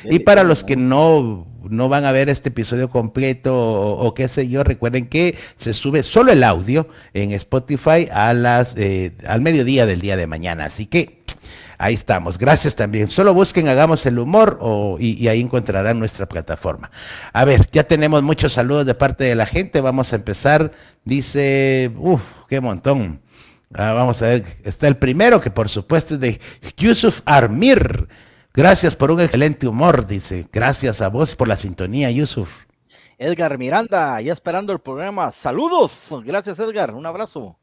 y 0.03 0.19
para 0.19 0.43
los 0.43 0.63
que 0.63 0.75
no, 0.75 1.47
no 1.69 1.89
van 1.89 2.05
a 2.05 2.11
ver 2.11 2.29
este 2.29 2.49
episodio 2.49 2.89
completo 2.89 3.55
o, 3.55 4.13
qué 4.15 4.27
sé 4.27 4.49
yo, 4.49 4.63
recuerden 4.63 5.07
que 5.07 5.37
se 5.57 5.73
sube 5.73 6.01
solo 6.03 6.31
el 6.31 6.43
audio 6.43 6.87
en 7.13 7.31
Spotify 7.33 8.09
a 8.11 8.33
las, 8.33 8.75
eh, 8.77 9.11
al 9.27 9.41
mediodía 9.41 9.85
del 9.85 10.01
día 10.01 10.17
de 10.17 10.25
mañana. 10.25 10.65
Así 10.65 10.87
que 10.87 11.22
Ahí 11.77 11.93
estamos. 11.93 12.37
Gracias 12.37 12.75
también. 12.75 13.07
Solo 13.07 13.33
busquen 13.33 13.67
Hagamos 13.67 14.05
el 14.05 14.19
Humor 14.19 14.59
y, 14.99 15.27
ahí 15.27 15.41
encontrarán 15.41 15.99
nuestra 15.99 16.27
plataforma. 16.27 16.91
A 17.31 17.45
ver, 17.45 17.67
ya 17.71 17.83
tenemos 17.83 18.23
muchos 18.23 18.53
saludos 18.53 18.85
de 18.85 18.95
parte 18.95 19.23
de 19.23 19.35
la 19.35 19.45
gente. 19.45 19.81
Vamos 19.81 20.13
a 20.13 20.15
empezar. 20.15 20.71
Dice, 21.03 21.91
uff, 21.97 22.21
qué 22.47 22.59
montón. 22.59 23.21
Ah, 23.73 23.93
vamos 23.93 24.21
a 24.21 24.27
ver, 24.27 24.43
está 24.63 24.87
el 24.87 24.97
primero 24.97 25.41
que 25.41 25.49
por 25.49 25.67
supuesto 25.67 26.13
es 26.13 26.19
de 26.19 26.39
Yusuf 26.77 27.21
Armir. 27.25 28.07
Gracias 28.53 28.95
por 28.95 29.09
un 29.09 29.19
excelente 29.19 29.67
humor, 29.67 30.05
dice. 30.05 30.47
Gracias 30.51 31.01
a 31.01 31.09
vos 31.09 31.35
por 31.35 31.47
la 31.47 31.57
sintonía, 31.57 32.11
Yusuf. 32.11 32.65
Edgar 33.17 33.57
Miranda, 33.57 34.21
ya 34.21 34.31
esperando 34.31 34.73
el 34.73 34.79
programa. 34.79 35.31
Saludos. 35.31 36.09
Gracias, 36.23 36.59
Edgar. 36.59 36.93
Un 36.93 37.05
abrazo. 37.05 37.57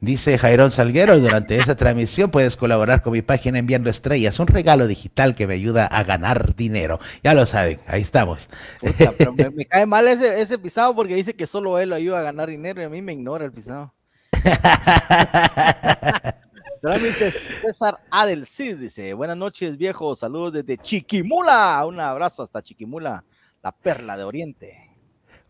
Dice 0.00 0.38
Jairón 0.38 0.72
Salguero, 0.72 1.18
durante 1.18 1.56
esa 1.56 1.76
transmisión 1.76 2.30
puedes 2.30 2.56
colaborar 2.56 3.02
con 3.02 3.12
mi 3.12 3.22
página 3.22 3.58
enviando 3.58 3.90
estrellas, 3.90 4.38
un 4.40 4.46
regalo 4.46 4.86
digital 4.86 5.34
que 5.34 5.46
me 5.46 5.54
ayuda 5.54 5.86
a 5.86 6.02
ganar 6.04 6.54
dinero. 6.56 6.98
Ya 7.22 7.34
lo 7.34 7.46
saben, 7.46 7.80
ahí 7.86 8.02
estamos. 8.02 8.50
me, 9.54 9.66
cae 9.66 9.86
mal 9.86 10.08
ese, 10.08 10.58
pisado 10.58 10.94
porque 10.94 11.14
dice 11.14 11.34
que 11.34 11.46
solo 11.46 11.78
él 11.78 11.90
lo 11.90 11.94
ayuda 11.94 12.18
a 12.18 12.22
ganar 12.22 12.48
dinero 12.48 12.82
y 12.82 12.84
a 12.84 12.88
mí 12.88 13.02
me 13.02 13.12
ignora 13.12 13.44
el 13.44 13.52
pisado. 13.52 13.94
Trámites 16.82 17.36
César 17.64 18.00
Adel 18.10 18.44
Cid 18.44 18.78
dice, 18.78 19.14
buenas 19.14 19.36
noches 19.36 19.76
viejo, 19.76 20.16
saludos 20.16 20.54
desde 20.54 20.78
Chiquimula, 20.78 21.84
un 21.86 22.00
abrazo 22.00 22.42
hasta 22.42 22.60
Chiquimula, 22.60 23.24
la 23.62 23.70
perla 23.70 24.16
de 24.16 24.24
Oriente. 24.24 24.91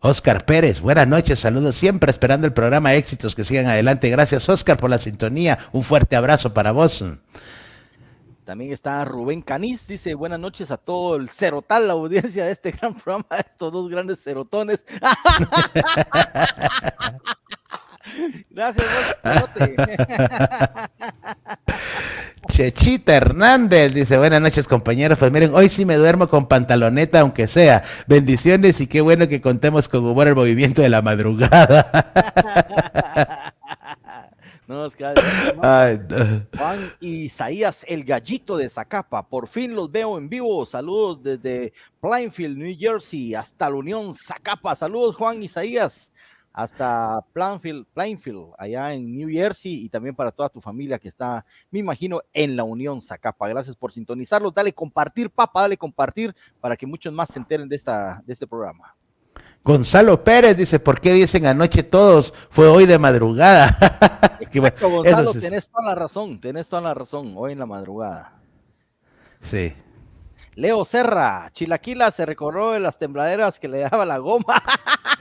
Oscar 0.05 0.45
Pérez, 0.45 0.81
buenas 0.81 1.07
noches, 1.07 1.39
saludos 1.39 1.77
siempre 1.77 2.11
esperando 2.11 2.45
el 2.45 2.51
programa 2.51 2.93
Éxitos 2.93 3.35
que 3.35 3.45
sigan 3.45 3.67
adelante. 3.67 4.09
Gracias 4.09 4.49
Oscar 4.49 4.75
por 4.75 4.89
la 4.89 4.99
sintonía, 4.99 5.57
un 5.71 5.81
fuerte 5.81 6.17
abrazo 6.17 6.53
para 6.53 6.73
vos. 6.73 7.05
También 8.43 8.73
está 8.73 9.05
Rubén 9.05 9.41
Caniz, 9.41 9.87
dice 9.87 10.13
buenas 10.13 10.41
noches 10.41 10.71
a 10.71 10.77
todo 10.77 11.15
el 11.15 11.29
cerotal, 11.29 11.87
la 11.87 11.93
audiencia 11.93 12.43
de 12.43 12.51
este 12.51 12.71
gran 12.71 12.95
programa, 12.95 13.27
estos 13.49 13.71
dos 13.71 13.87
grandes 13.87 14.21
cerotones. 14.21 14.83
Gracias, 18.49 18.85
Chechita 22.51 23.15
Hernández 23.15 23.93
dice, 23.93 24.17
buenas 24.17 24.41
noches 24.41 24.67
compañeros, 24.67 25.17
pues 25.17 25.31
miren, 25.31 25.53
hoy 25.53 25.69
sí 25.69 25.85
me 25.85 25.95
duermo 25.95 26.27
con 26.27 26.47
pantaloneta 26.47 27.21
aunque 27.21 27.47
sea. 27.47 27.83
Bendiciones 28.05 28.81
y 28.81 28.87
qué 28.87 29.01
bueno 29.01 29.27
que 29.27 29.41
contemos 29.41 29.87
con 29.87 30.05
humor 30.05 30.27
el 30.27 30.35
movimiento 30.35 30.81
de 30.81 30.89
la 30.89 31.01
madrugada. 31.01 31.89
no, 34.67 34.85
es 34.85 34.95
que 34.95 35.05
Juan 35.55 36.93
Isaías, 36.99 37.85
el 37.87 38.03
gallito 38.03 38.57
de 38.57 38.69
Zacapa, 38.69 39.27
por 39.27 39.47
fin 39.47 39.73
los 39.73 39.91
veo 39.91 40.17
en 40.17 40.29
vivo. 40.29 40.65
Saludos 40.65 41.23
desde 41.23 41.73
Plainfield, 42.01 42.57
New 42.57 42.75
Jersey, 42.77 43.33
hasta 43.33 43.69
la 43.69 43.77
Unión 43.77 44.13
Zacapa. 44.13 44.75
Saludos 44.75 45.15
Juan 45.15 45.41
Isaías 45.41 46.11
hasta 46.53 47.25
Plainfield, 47.33 47.87
Plainfield, 47.93 48.53
allá 48.57 48.93
en 48.93 49.17
New 49.17 49.27
Jersey, 49.27 49.83
y 49.83 49.89
también 49.89 50.15
para 50.15 50.31
toda 50.31 50.49
tu 50.49 50.61
familia 50.61 50.99
que 50.99 51.07
está, 51.07 51.43
me 51.71 51.79
imagino, 51.79 52.21
en 52.31 52.55
la 52.55 52.63
Unión 52.63 53.01
Zacapa. 53.01 53.47
Gracias 53.49 53.75
por 53.75 53.91
sintonizarlo. 53.91 54.51
Dale 54.51 54.71
compartir, 54.71 55.31
papá, 55.31 55.61
dale 55.61 55.77
compartir 55.77 56.35
para 56.61 56.77
que 56.77 56.85
muchos 56.85 57.11
más 57.11 57.29
se 57.29 57.39
enteren 57.39 57.67
de, 57.67 57.75
esta, 57.75 58.21
de 58.25 58.33
este 58.33 58.45
programa. 58.45 58.95
Gonzalo 59.63 60.23
Pérez 60.23 60.55
dice, 60.55 60.79
¿por 60.79 61.01
qué 61.01 61.13
dicen 61.13 61.45
anoche 61.45 61.83
todos? 61.83 62.33
Fue 62.51 62.67
hoy 62.67 62.85
de 62.85 62.99
madrugada. 62.99 63.77
Gonzalo, 64.53 65.33
tenés 65.33 65.69
toda 65.69 65.89
la 65.89 65.95
razón, 65.95 66.39
tenés 66.39 66.69
toda 66.69 66.83
la 66.83 66.93
razón, 66.93 67.33
hoy 67.35 67.53
en 67.53 67.59
la 67.59 67.65
madrugada. 67.65 68.39
Sí. 69.41 69.73
Leo 70.55 70.85
Serra, 70.85 71.49
Chilaquila 71.51 72.11
se 72.11 72.25
recorrió 72.25 72.71
de 72.71 72.79
las 72.79 72.99
tembladeras 72.99 73.59
que 73.59 73.67
le 73.67 73.79
daba 73.79 74.05
la 74.05 74.19
goma. 74.19 74.61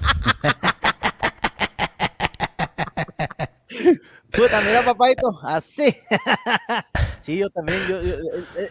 Puta, 4.33 4.61
mira, 4.63 4.83
papadito, 4.83 5.39
así. 5.43 5.95
sí, 7.21 7.37
yo 7.37 7.51
también, 7.51 7.79
yo, 7.89 7.99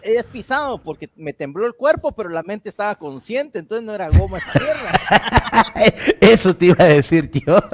he 0.01 0.23
pisado 0.23 0.79
porque 0.79 1.09
me 1.15 1.33
tembló 1.33 1.67
el 1.67 1.73
cuerpo, 1.73 2.11
pero 2.11 2.29
la 2.29 2.41
mente 2.41 2.69
estaba 2.69 2.95
consciente, 2.95 3.59
entonces 3.59 3.85
no 3.85 3.93
era 3.93 4.09
goma 4.09 4.39
esa 4.39 4.51
tierra. 4.53 4.91
Eso 6.21 6.55
te 6.55 6.65
iba 6.67 6.83
a 6.83 6.87
decir 6.87 7.29
yo. 7.31 7.59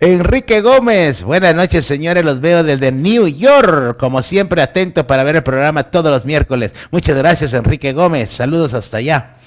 Enrique 0.00 0.60
Gómez, 0.60 1.22
buenas 1.22 1.54
noches 1.54 1.86
señores, 1.86 2.24
los 2.24 2.40
veo 2.40 2.62
desde 2.62 2.92
New 2.92 3.26
York, 3.26 3.96
como 3.98 4.22
siempre 4.22 4.60
atento 4.60 5.06
para 5.06 5.24
ver 5.24 5.36
el 5.36 5.42
programa 5.42 5.84
todos 5.84 6.10
los 6.10 6.24
miércoles. 6.24 6.74
Muchas 6.90 7.16
gracias 7.16 7.54
Enrique 7.54 7.92
Gómez, 7.92 8.30
saludos 8.30 8.74
hasta 8.74 8.98
allá. 8.98 9.38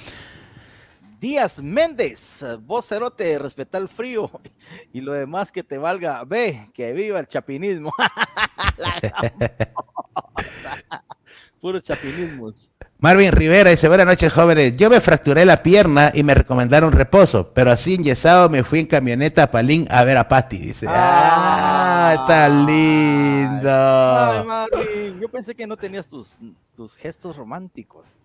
Díaz 1.19 1.63
Méndez, 1.63 2.45
vos 2.61 2.85
cerote, 2.85 3.39
respeta 3.39 3.79
el 3.79 3.89
frío 3.89 4.29
y 4.93 5.01
lo 5.01 5.13
demás 5.13 5.51
que 5.51 5.63
te 5.63 5.79
valga, 5.79 6.23
ve, 6.23 6.69
que 6.75 6.93
viva 6.93 7.19
el 7.19 7.27
chapinismo. 7.27 7.91
Puro 11.59 11.79
chapinismos. 11.79 12.69
Marvin 12.99 13.31
Rivera 13.31 13.71
dice, 13.71 13.87
buenas 13.87 14.05
noches 14.05 14.31
jóvenes, 14.31 14.77
yo 14.77 14.91
me 14.91 15.01
fracturé 15.01 15.43
la 15.43 15.63
pierna 15.63 16.11
y 16.13 16.21
me 16.21 16.35
recomendaron 16.35 16.91
reposo, 16.91 17.51
pero 17.51 17.71
así 17.71 17.95
enyesado 17.95 18.47
me 18.47 18.63
fui 18.63 18.81
en 18.81 18.85
camioneta 18.85 19.43
a 19.43 19.51
Palín 19.51 19.87
a 19.89 20.03
ver 20.03 20.17
a 20.17 20.27
Patty, 20.27 20.59
dice. 20.59 20.85
¡Ah, 20.87 22.25
tan 22.27 22.65
lindo! 22.65 23.71
Ay, 23.71 24.45
Marvin, 24.45 25.19
yo 25.19 25.29
pensé 25.29 25.55
que 25.55 25.65
no 25.65 25.77
tenías 25.77 26.07
tus, 26.07 26.37
tus 26.75 26.95
gestos 26.95 27.35
románticos. 27.35 28.19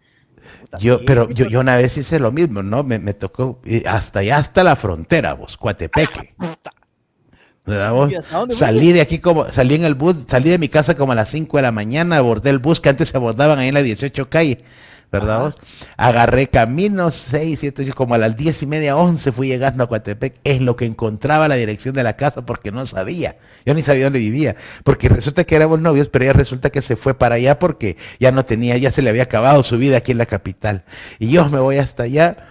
Yo, 0.81 1.05
pero 1.05 1.29
yo, 1.29 1.47
yo, 1.47 1.61
una 1.61 1.77
vez 1.77 1.97
hice 1.97 2.19
lo 2.19 2.33
mismo, 2.33 2.63
¿no? 2.63 2.83
Me, 2.83 2.99
me 2.99 3.15
tocó 3.15 3.61
hasta 3.87 4.21
allá, 4.21 4.37
hasta 4.37 4.65
la 4.65 4.77
frontera, 4.77 5.35
vos, 5.35 5.57
Coatepeque. 5.57 6.35
Salí 8.51 8.93
de 8.93 9.01
aquí 9.01 9.21
como, 9.21 9.51
salí 9.53 9.77
en 9.77 9.85
el 9.85 9.95
bus, 9.95 10.17
salí 10.27 10.51
de 10.51 10.59
mi 10.59 10.69
casa 10.69 10.97
como 10.97 11.13
a 11.13 11.15
las 11.15 11.29
5 11.29 11.59
de 11.59 11.63
la 11.63 11.71
mañana, 11.71 12.17
abordé 12.17 12.51
el 12.51 12.59
bus 12.59 12.81
que 12.81 12.89
antes 12.89 13.11
se 13.11 13.17
abordaban 13.17 13.59
ahí 13.61 13.69
en 13.69 13.75
la 13.75 13.83
18 13.83 14.29
calle, 14.29 14.65
¿verdad? 15.13 15.55
Agarré 15.99 16.49
camino 16.49 17.11
6, 17.11 17.61
7, 17.61 17.83
8, 17.83 17.95
como 17.95 18.15
a 18.15 18.19
las 18.19 18.35
10 18.35 18.63
y 18.63 18.67
media, 18.67 18.97
11 18.97 19.31
fui 19.33 19.47
llegando 19.47 19.85
a 19.85 19.87
Coatepec, 19.87 20.41
es 20.43 20.63
lo 20.63 20.75
que 20.75 20.87
encontraba 20.87 21.49
la 21.49 21.57
dirección 21.57 21.95
de 21.95 22.03
la 22.03 22.17
casa 22.17 22.47
porque 22.47 22.73
no 22.73 22.87
sabía, 22.87 23.37
yo 23.67 23.75
ni 23.75 23.83
sabía 23.83 24.05
dónde 24.05 24.19
vivía, 24.19 24.57
porque 24.85 25.11
resulta 25.11 25.45
que 25.45 25.55
éramos 25.55 25.81
novios, 25.81 26.09
pero 26.09 26.25
ella 26.25 26.33
resulta 26.33 26.71
que 26.71 26.81
se 26.81 26.97
fue 26.97 27.13
para 27.13 27.35
allá 27.35 27.59
porque 27.59 27.99
ya 28.19 28.33
no 28.33 28.47
tenía, 28.47 28.79
ya 28.79 28.91
se 28.91 29.03
le 29.03 29.11
había 29.11 29.25
acabado 29.25 29.63
su 29.63 29.77
vida 29.77 29.99
aquí 29.99 30.13
en 30.13 30.19
la 30.19 30.27
capital. 30.27 30.85
Y 31.19 31.29
yo 31.31 31.49
me 31.51 31.59
voy 31.59 31.77
hasta 31.77 32.05
allá. 32.05 32.49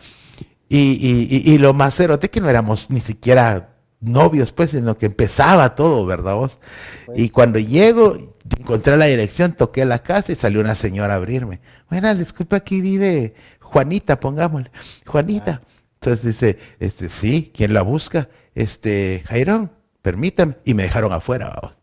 Y, 0.70 0.77
y, 0.77 1.51
y, 1.51 1.58
lo 1.58 1.74
más 1.74 1.98
cerote 1.98 2.30
que 2.30 2.39
no 2.39 2.50
éramos 2.50 2.89
ni 2.91 3.01
siquiera 3.01 3.70
novios, 4.01 4.51
pues, 4.51 4.74
en 4.74 4.86
lo 4.86 4.98
que 4.98 5.05
empezaba 5.05 5.75
todo, 5.75 6.05
¿verdad 6.05 6.36
vos? 6.36 6.58
Pues 7.05 7.20
y 7.20 7.29
cuando 7.29 7.60
llego, 7.60 8.36
encontré 8.60 8.98
la 8.98 9.05
dirección, 9.05 9.53
toqué 9.53 9.86
la 9.86 10.00
casa 10.00 10.31
y 10.31 10.36
salió 10.36 10.60
una 10.60 10.75
señora 10.75 11.13
a 11.13 11.17
abrirme. 11.17 11.62
Bueno, 11.89 12.13
disculpa, 12.15 12.58
aquí 12.58 12.81
vive 12.81 13.36
Juanita, 13.60 14.20
pongámosle. 14.20 14.72
Juanita. 15.05 15.62
Entonces 16.01 16.25
dice, 16.25 16.58
este, 16.79 17.10
sí, 17.10 17.51
¿quién 17.55 17.74
la 17.74 17.84
busca? 17.84 18.27
Este, 18.55 19.24
Jairón, 19.27 19.72
permítame. 20.01 20.58
Y 20.65 20.74
me 20.74 20.84
dejaron 20.84 21.13
afuera, 21.13 21.55
vamos. 21.62 21.77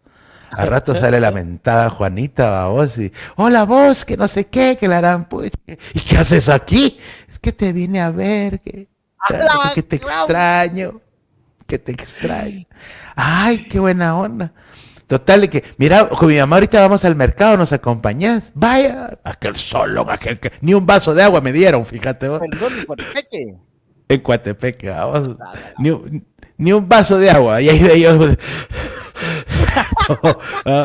A 0.50 0.64
rato 0.64 0.94
sale 0.94 1.20
lamentada 1.20 1.90
Juanita, 1.90 2.48
vamos, 2.48 2.96
y, 2.96 3.12
hola 3.36 3.64
vos, 3.64 4.06
que 4.06 4.16
no 4.16 4.26
sé 4.26 4.46
qué, 4.46 4.78
que 4.80 4.88
la 4.88 4.98
harán, 4.98 5.28
pues, 5.28 5.52
¿y 5.66 6.00
qué 6.00 6.16
haces 6.16 6.48
aquí? 6.48 6.98
Es 7.30 7.38
que 7.38 7.52
te 7.52 7.70
vine 7.74 8.00
a 8.00 8.10
ver, 8.10 8.60
que, 8.60 8.88
que 9.74 9.82
te 9.82 9.96
extraño 9.96 11.02
que 11.68 11.78
te 11.78 11.92
extraño. 11.92 12.66
Ay, 13.14 13.58
qué 13.70 13.78
buena 13.78 14.16
onda. 14.16 14.52
Total, 15.06 15.42
de 15.42 15.48
que, 15.50 15.64
mira, 15.76 16.08
con 16.08 16.28
mi 16.28 16.36
mamá 16.38 16.56
ahorita 16.56 16.80
vamos 16.80 17.04
al 17.04 17.14
mercado, 17.14 17.56
¿nos 17.56 17.72
acompañás? 17.72 18.50
Vaya, 18.54 19.18
aquel 19.24 19.54
solo, 19.56 20.04
aquel 20.10 20.40
que, 20.40 20.52
ni 20.60 20.74
un 20.74 20.84
vaso 20.84 21.14
de 21.14 21.22
agua 21.22 21.40
me 21.40 21.52
dieron, 21.52 21.86
fíjate 21.86 22.28
vos. 22.28 22.42
¿En? 22.42 22.50
¿Coatepeque? 22.86 23.56
En 24.08 24.20
Coatepeque, 24.20 24.88
vamos. 24.90 25.36
Ni, 25.78 25.90
un- 25.90 26.26
ni 26.56 26.72
un 26.72 26.88
vaso 26.88 27.18
de 27.18 27.30
agua. 27.30 27.60
Y 27.62 27.68
ahí 27.68 27.78
de 27.78 27.94
ellos. 27.94 28.36
Ah, 30.64 30.84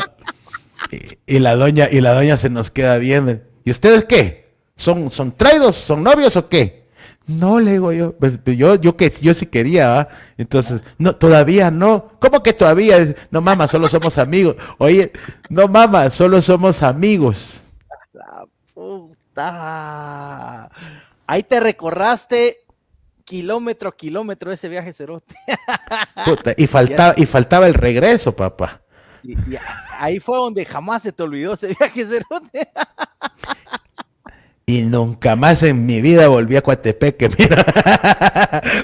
y, 0.92 1.36
y 1.36 1.40
la 1.40 1.56
doña, 1.56 1.88
y 1.90 2.02
la 2.02 2.13
doña 2.13 2.36
se 2.38 2.50
nos 2.50 2.72
queda 2.72 2.98
viendo. 2.98 3.40
¿Y 3.63 3.72
ustedes 3.72 4.06
qué? 4.06 4.56
¿Son, 4.75 5.10
son 5.12 5.32
traídos? 5.32 5.78
¿Son 5.78 6.04
novios 6.04 6.36
o 6.36 6.50
qué? 6.50 6.83
No, 7.25 7.60
le 7.60 7.72
digo 7.72 7.94
yo, 7.94 8.13
pues, 8.18 8.38
pues, 8.44 8.58
yo, 8.58 8.75
yo 8.75 8.98
que 8.98 9.10
yo 9.10 9.34
sí 9.34 9.46
quería, 9.46 10.10
entonces, 10.38 10.84
no, 10.98 11.15
todavía 11.15 11.72
no. 11.72 12.10
¿Cómo 12.20 12.44
que 12.44 12.51
todavía? 12.51 12.98
No, 13.32 13.42
mamá, 13.42 13.68
solo 13.70 13.88
somos 13.88 14.18
amigos. 14.18 14.58
Oye, 14.77 15.13
no, 15.50 15.70
mamá, 15.70 16.10
solo 16.10 16.42
somos 16.42 16.84
amigos. 16.84 17.63
La 18.12 18.46
puta. 18.74 20.70
Ahí 21.25 21.44
te 21.44 21.62
recorraste 21.62 22.58
kilómetro 23.24 23.88
a 23.88 23.96
kilómetro 23.96 24.51
ese 24.51 24.68
viaje 24.68 24.92
cerote. 24.92 25.34
Puta, 26.25 26.53
y 26.58 26.68
faltaba, 26.68 27.13
y 27.15 27.25
faltaba 27.25 27.68
el 27.68 27.74
regreso, 27.74 28.36
papá. 28.36 28.82
Y, 29.24 29.32
y 29.32 29.58
ahí 29.98 30.20
fue 30.20 30.38
donde 30.38 30.65
jamás 30.65 31.03
se 31.03 31.13
te 31.13 31.24
olvidó 31.24 31.53
ese 31.53 31.68
viaje 31.68 32.06
cerote. 32.06 32.70
Y 34.65 34.82
nunca 34.84 35.36
más 35.36 35.62
en 35.63 35.86
mi 35.86 36.00
vida 36.00 36.29
volví 36.29 36.55
a 36.55 36.62
Coatepeque, 36.62 37.29
mira. 37.38 37.65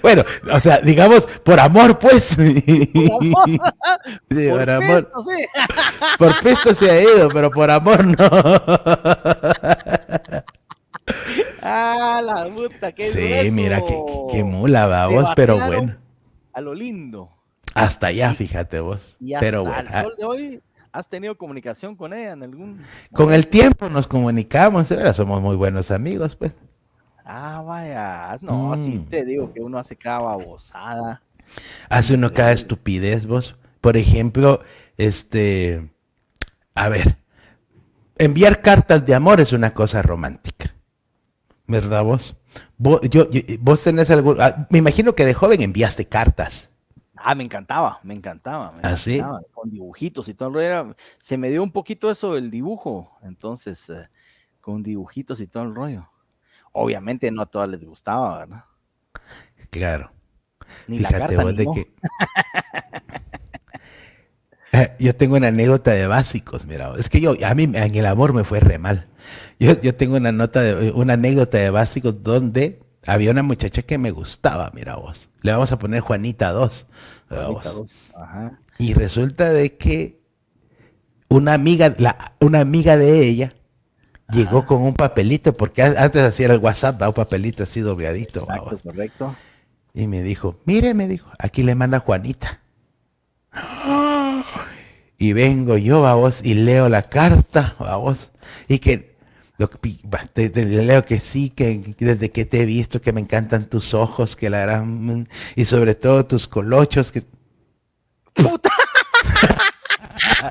bueno, 0.02 0.26
o 0.52 0.60
sea, 0.60 0.80
digamos, 0.82 1.26
por 1.26 1.58
amor, 1.60 1.98
pues. 2.00 2.36
Por 2.38 2.50
amor. 3.20 3.48
Sí, 4.30 4.50
por, 4.50 4.60
Por 4.60 4.70
amor. 4.70 5.04
pesto, 5.06 5.24
sí. 5.24 5.46
Por 6.18 6.40
pisto 6.42 6.74
se 6.74 6.92
ha 6.92 7.02
ido, 7.02 7.30
pero 7.30 7.50
por 7.52 7.70
amor 7.72 8.06
no. 8.06 8.30
Ah, 11.62 12.22
la 12.24 12.50
puta, 12.56 12.92
qué 12.92 13.06
sí, 13.06 13.20
grueso. 13.28 13.52
mira, 13.52 13.82
qué, 13.86 13.96
qué- 14.32 14.44
mula 14.44 15.08
vos, 15.08 15.30
pero 15.36 15.58
bueno. 15.58 15.96
A 16.54 16.62
lo 16.62 16.74
lindo. 16.74 17.30
Hasta 17.74 18.08
allá, 18.08 18.34
fíjate 18.34 18.80
vos. 18.80 19.16
Y 19.20 19.34
hasta 19.34 19.46
Pero 19.46 19.64
bueno. 19.64 19.80
el 19.80 19.88
ah, 19.96 20.04
sol 20.04 20.14
de 20.18 20.26
hoy, 20.26 20.62
¿has 20.92 21.08
tenido 21.10 21.38
comunicación 21.38 21.96
con 21.96 22.14
ella 22.14 22.34
en 22.34 22.44
algún 22.44 22.82
Con 23.14 23.32
el 23.34 23.48
tiempo 23.48 23.90
nos 23.90 24.08
comunicamos, 24.08 24.92
ahora 24.92 25.14
somos 25.14 25.42
muy 25.42 25.56
buenos 25.56 25.92
amigos, 25.92 26.36
pues. 26.36 26.54
Ah, 27.26 27.62
vaya. 27.66 28.38
No, 28.42 28.76
sí 28.76 28.98
Mm. 29.00 29.06
te 29.10 29.24
digo 29.26 29.54
que 29.54 29.62
uno 29.62 29.78
hace 29.78 29.96
cada 29.96 30.20
babosada. 30.20 31.22
Hace 31.90 32.16
uno 32.16 32.32
cada 32.32 32.52
estupidez, 32.52 33.26
vos. 33.28 33.58
Por 33.82 33.98
ejemplo, 33.98 34.62
este, 34.98 35.90
a 36.76 36.90
ver, 36.90 37.18
enviar 38.18 38.62
cartas 38.62 39.06
de 39.06 39.16
amor 39.16 39.40
es 39.42 39.54
una 39.54 39.74
cosa 39.74 40.02
romántica, 40.02 40.74
¿verdad 41.68 42.04
vos? 42.04 42.36
Vos, 42.78 43.00
yo, 43.10 43.30
yo- 43.30 43.42
vos 43.62 43.84
tenés 43.84 44.10
algún, 44.10 44.42
ah, 44.42 44.68
me 44.70 44.80
imagino 44.80 45.14
que 45.16 45.26
de 45.26 45.34
joven 45.34 45.62
enviaste 45.62 46.08
cartas. 46.08 46.69
Ah, 47.22 47.36
me 47.36 47.44
encantaba, 47.44 48.00
me 48.04 48.14
encantaba. 48.14 48.72
me 48.74 48.80
¿Ah, 48.82 48.96
sí? 48.96 49.18
encantaba, 49.18 49.42
Con 49.52 49.70
dibujitos 49.70 50.28
y 50.30 50.34
todo. 50.34 50.50
el 50.50 50.56
rollo 50.56 50.66
era- 50.68 50.96
se 51.20 51.38
me 51.38 51.50
dio 51.50 51.64
un 51.64 51.72
poquito 51.72 52.10
eso 52.12 52.34
del 52.36 52.50
dibujo. 52.52 53.18
Entonces, 53.24 53.90
eh, 53.90 54.10
con 54.62 54.84
dibujitos 54.84 55.42
y 55.42 55.48
todo 55.48 55.64
el 55.64 55.76
rollo. 55.76 56.10
Obviamente 56.74 57.32
no 57.32 57.42
a 57.44 57.48
todas 57.48 57.70
les 57.70 57.84
gustaba, 57.86 58.40
¿verdad? 58.40 58.66
Claro. 59.70 60.12
Ni 60.88 61.00
la 61.00 61.08
Fíjate 61.08 61.14
carta, 61.14 61.44
vos 61.44 61.56
ni 61.56 61.58
de 61.58 61.66
no. 61.66 61.74
que. 61.74 61.94
Eh, 64.72 64.92
Yo 65.00 65.16
tengo 65.16 65.36
una 65.36 65.48
anécdota 65.48 65.92
de 65.92 66.06
básicos, 66.08 66.66
mira, 66.66 66.94
es 66.98 67.10
que 67.10 67.20
yo, 67.22 67.34
a 67.44 67.56
mí 67.56 67.64
en 67.64 67.76
el 67.96 68.06
amor 68.06 68.34
me 68.34 68.44
fue 68.44 68.60
re 68.60 68.78
mal. 68.78 69.08
Yo, 69.60 69.80
yo 69.82 69.96
tengo 69.96 70.16
una 70.18 70.32
nota 70.32 70.62
de, 70.62 70.92
una 70.92 71.14
anécdota 71.14 71.58
de 71.58 71.70
básicos 71.72 72.22
donde 72.24 72.80
había 73.06 73.32
una 73.32 73.44
muchacha 73.44 73.82
que 73.82 73.98
me 73.98 74.12
gustaba, 74.12 74.72
mira 74.74 74.96
vos. 74.96 75.30
Le 75.42 75.52
vamos 75.52 75.72
a 75.72 75.80
poner 75.80 76.02
Juanita 76.02 76.52
2. 76.52 76.86
Ahorita 77.30 77.70
dos. 77.72 77.98
Ajá. 78.16 78.60
Y 78.78 78.94
resulta 78.94 79.52
de 79.52 79.76
que 79.78 80.20
una 81.30 81.54
amiga, 81.54 81.96
la, 81.98 82.34
una 82.40 82.60
amiga 82.62 82.98
de 82.98 83.22
ella 83.28 83.54
llegó 84.32 84.66
con 84.66 84.82
un 84.82 84.94
papelito, 84.94 85.54
porque 85.56 85.82
a- 85.84 86.04
antes 86.04 86.24
hacía 86.24 86.48
el 86.48 86.60
WhatsApp, 86.60 87.02
¿va? 87.02 87.08
un 87.10 87.14
papelito 87.14 87.64
así 87.64 87.82
dobladito. 87.82 88.46
correcto. 88.84 89.36
Y 89.94 90.08
me 90.08 90.22
dijo, 90.22 90.60
mire, 90.66 90.94
me 90.94 91.08
dijo, 91.08 91.30
aquí 91.40 91.64
le 91.64 91.76
manda 91.76 92.00
Juanita. 92.00 92.60
Y 95.22 95.34
vengo 95.34 95.78
yo, 95.78 96.02
vos, 96.16 96.42
y 96.46 96.54
leo 96.54 96.88
la 96.88 97.02
carta, 97.02 97.76
vos, 97.80 98.32
y 98.70 98.80
que, 98.80 99.18
lo 99.60 99.70
te- 100.34 100.50
te 100.50 100.66
leo 100.66 101.04
que 101.06 101.20
sí, 101.20 101.50
que 101.50 101.94
desde 102.00 102.32
que 102.32 102.46
te 102.46 102.62
he 102.62 102.66
visto, 102.66 103.02
que 103.02 103.12
me 103.12 103.20
encantan 103.22 103.68
tus 103.70 103.94
ojos, 103.94 104.36
que 104.38 104.50
la 104.50 104.62
gran, 104.62 105.28
y 105.56 105.66
sobre 105.66 105.96
todo 105.96 106.26
tus 106.26 106.48
colochos, 106.48 107.12
que... 107.12 107.24
¡Puta! 108.34 108.72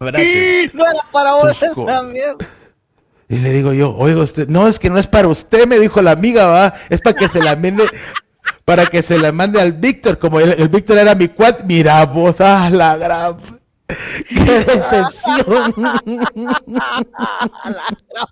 ¿Verdad 0.00 0.20
que- 0.20 0.70
No 0.72 0.84
era 0.86 1.00
para 1.12 1.32
vos 1.32 1.58
Tus 1.58 1.70
co- 1.70 1.84
esa 1.88 2.02
mierda. 2.04 2.46
Y 3.28 3.38
le 3.38 3.52
digo 3.52 3.72
yo, 3.72 3.94
oiga 3.96 4.22
usted, 4.22 4.48
no, 4.48 4.66
es 4.66 4.78
que 4.78 4.88
no 4.90 4.98
es 4.98 5.06
para 5.06 5.28
usted, 5.28 5.66
me 5.66 5.78
dijo 5.78 6.00
la 6.02 6.12
amiga, 6.12 6.46
va, 6.46 6.74
es 6.88 7.00
para 7.00 7.16
que 7.16 7.28
se 7.28 7.40
la 7.42 7.54
mande, 7.54 7.84
para 8.64 8.86
que 8.86 9.02
se 9.02 9.18
la 9.18 9.30
mande 9.32 9.60
al 9.60 9.72
Víctor, 9.72 10.18
como 10.18 10.40
el, 10.40 10.50
el 10.52 10.68
Víctor 10.68 10.98
era 10.98 11.14
mi 11.14 11.28
cuat, 11.28 11.62
mira 11.64 12.04
vos, 12.06 12.40
ah, 12.40 12.68
la 12.70 12.96
gran, 12.96 13.36
qué 14.28 14.64
decepción. 14.64 15.74
A 17.16 17.70
la 17.70 18.26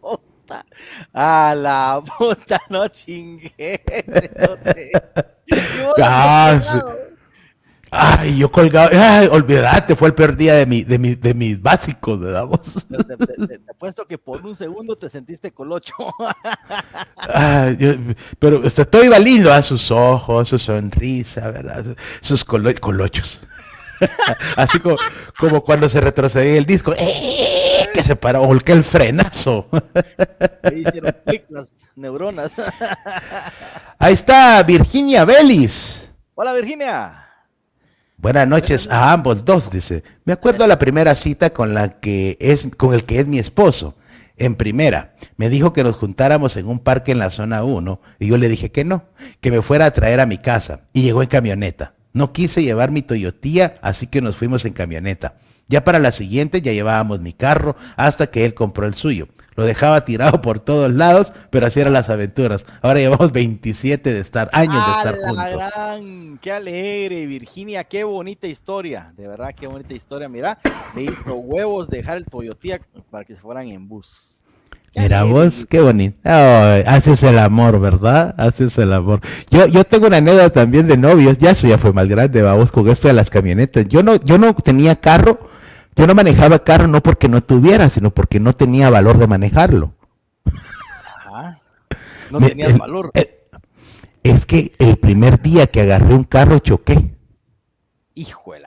puta. 0.00 0.64
A 1.12 1.54
la 1.56 2.02
puta, 2.18 2.60
no 2.70 2.88
chingué. 2.88 3.80
vos 5.82 5.94
Ah. 6.02 6.60
Ay, 7.88 8.36
yo 8.38 8.50
colgado, 8.50 8.90
ay, 9.00 9.28
olvídate, 9.30 9.94
fue 9.94 10.08
el 10.08 10.14
peor 10.14 10.36
día 10.36 10.54
de 10.54 10.66
mi, 10.66 10.82
de 10.82 10.98
mi, 10.98 11.14
de 11.14 11.32
mis 11.32 11.62
básicos, 11.62 12.18
¿verdad? 12.20 12.46
Te, 12.50 13.16
te- 13.16 13.46
te- 13.46 13.58
te 13.58 13.70
apuesto 13.70 14.04
que 14.06 14.18
por 14.18 14.44
un 14.44 14.56
segundo 14.56 14.96
te 14.96 15.08
sentiste 15.08 15.52
colocho. 15.52 15.94
Ay, 17.16 17.76
yo- 17.78 17.94
pero 18.40 18.58
usted 18.58 18.86
todo 18.88 19.04
iba 19.04 19.18
lindo, 19.20 19.52
a 19.52 19.62
sus 19.62 19.90
ojos, 19.92 20.48
su 20.48 20.58
sonrisa, 20.58 21.48
¿verdad? 21.50 21.84
Sus 22.20 22.44
colo- 22.44 22.78
colochos. 22.80 23.40
Así 24.56 24.80
como, 24.80 24.96
como 25.38 25.64
cuando 25.64 25.88
se 25.88 26.00
retrocedía 26.00 26.58
el 26.58 26.66
disco, 26.66 26.94
¡eh! 26.96 27.86
que 27.92 28.04
se 28.04 28.16
paró, 28.16 28.46
volqué 28.46 28.72
el 28.72 28.84
frenazo. 28.84 29.68
Ahí 30.62 30.84
hicieron 30.86 31.16
clic 31.24 31.44
las 31.48 31.72
neuronas. 31.94 32.52
Ahí 33.98 34.12
está 34.12 34.62
Virginia 34.62 35.24
Vélez. 35.24 36.10
Hola 36.34 36.52
Virginia. 36.52 37.26
Buenas 38.18 38.46
noches 38.48 38.88
a 38.90 39.12
ambos 39.12 39.44
dos, 39.44 39.70
dice. 39.70 40.02
Me 40.24 40.32
acuerdo 40.34 40.64
de 40.64 40.68
la 40.68 40.78
primera 40.78 41.14
cita 41.14 41.50
con 41.50 41.74
la 41.74 42.00
que 42.00 42.36
es, 42.40 42.68
con 42.76 42.92
el 42.92 43.04
que 43.04 43.18
es 43.20 43.26
mi 43.26 43.38
esposo. 43.38 43.96
En 44.36 44.54
primera, 44.56 45.14
me 45.38 45.48
dijo 45.48 45.72
que 45.72 45.82
nos 45.82 45.96
juntáramos 45.96 46.56
en 46.58 46.66
un 46.66 46.78
parque 46.78 47.12
en 47.12 47.18
la 47.18 47.30
zona 47.30 47.64
1 47.64 48.00
y 48.18 48.26
yo 48.26 48.36
le 48.36 48.50
dije 48.50 48.70
que 48.70 48.84
no, 48.84 49.04
que 49.40 49.50
me 49.50 49.62
fuera 49.62 49.86
a 49.86 49.90
traer 49.92 50.20
a 50.20 50.26
mi 50.26 50.36
casa 50.36 50.82
y 50.92 51.02
llegó 51.02 51.22
en 51.22 51.28
camioneta. 51.28 51.94
No 52.16 52.32
quise 52.32 52.62
llevar 52.62 52.92
mi 52.92 53.02
Toyotía, 53.02 53.74
así 53.82 54.06
que 54.06 54.22
nos 54.22 54.36
fuimos 54.36 54.64
en 54.64 54.72
camioneta. 54.72 55.34
Ya 55.68 55.84
para 55.84 55.98
la 55.98 56.12
siguiente 56.12 56.62
ya 56.62 56.72
llevábamos 56.72 57.20
mi 57.20 57.34
carro 57.34 57.76
hasta 57.94 58.28
que 58.28 58.46
él 58.46 58.54
compró 58.54 58.86
el 58.86 58.94
suyo. 58.94 59.28
Lo 59.54 59.66
dejaba 59.66 60.02
tirado 60.06 60.40
por 60.40 60.58
todos 60.58 60.90
lados, 60.90 61.34
pero 61.50 61.66
así 61.66 61.78
eran 61.80 61.92
las 61.92 62.08
aventuras. 62.08 62.64
Ahora 62.80 63.00
llevamos 63.00 63.32
27 63.32 64.14
de 64.14 64.20
estar, 64.20 64.48
años 64.54 64.76
de 64.76 64.92
¡A 64.92 64.96
estar 64.96 65.14
juntos. 65.18 65.52
gran! 65.52 66.38
¡Qué 66.38 66.52
alegre, 66.52 67.26
Virginia! 67.26 67.84
¡Qué 67.84 68.02
bonita 68.02 68.46
historia! 68.46 69.12
De 69.14 69.28
verdad, 69.28 69.54
qué 69.54 69.66
bonita 69.66 69.92
historia. 69.92 70.26
Mira, 70.26 70.58
le 70.94 71.02
hizo 71.02 71.34
huevos 71.34 71.90
dejar 71.90 72.16
el 72.16 72.24
Toyotía 72.24 72.80
para 73.10 73.26
que 73.26 73.34
se 73.34 73.42
fueran 73.42 73.68
en 73.68 73.86
bus. 73.86 74.35
Mira 74.96 75.24
vos, 75.24 75.66
qué 75.68 75.80
bonito. 75.80 76.16
Haces 76.24 77.22
el 77.22 77.38
amor, 77.38 77.78
¿verdad? 77.80 78.34
Haces 78.38 78.78
el 78.78 78.92
amor. 78.94 79.20
Yo, 79.50 79.66
yo 79.66 79.84
tengo 79.84 80.06
una 80.06 80.16
anécdota 80.16 80.50
también 80.50 80.86
de 80.86 80.96
novios, 80.96 81.38
ya 81.38 81.50
eso 81.50 81.68
ya 81.68 81.76
fue 81.78 81.92
más 81.92 82.08
grande, 82.08 82.40
vamos, 82.42 82.72
con 82.72 82.88
esto 82.88 83.08
de 83.08 83.14
las 83.14 83.28
camionetas. 83.28 83.86
Yo 83.88 84.02
no, 84.02 84.16
yo 84.16 84.38
no 84.38 84.54
tenía 84.54 84.96
carro, 84.96 85.38
yo 85.94 86.06
no 86.06 86.14
manejaba 86.14 86.60
carro 86.60 86.86
no 86.88 87.02
porque 87.02 87.28
no 87.28 87.42
tuviera, 87.42 87.90
sino 87.90 88.10
porque 88.10 88.40
no 88.40 88.54
tenía 88.54 88.88
valor 88.88 89.18
de 89.18 89.26
manejarlo. 89.26 89.92
Ajá. 91.26 91.60
No 92.30 92.40
Me- 92.40 92.48
tenías 92.48 92.70
el- 92.70 92.78
valor. 92.78 93.10
el- 93.14 93.28
es 94.22 94.46
que 94.46 94.72
el 94.78 94.96
primer 94.96 95.40
día 95.42 95.66
que 95.66 95.82
agarré 95.82 96.14
un 96.14 96.24
carro 96.24 96.58
choqué, 96.58 97.14
Hijo 98.18 98.54
de 98.54 98.60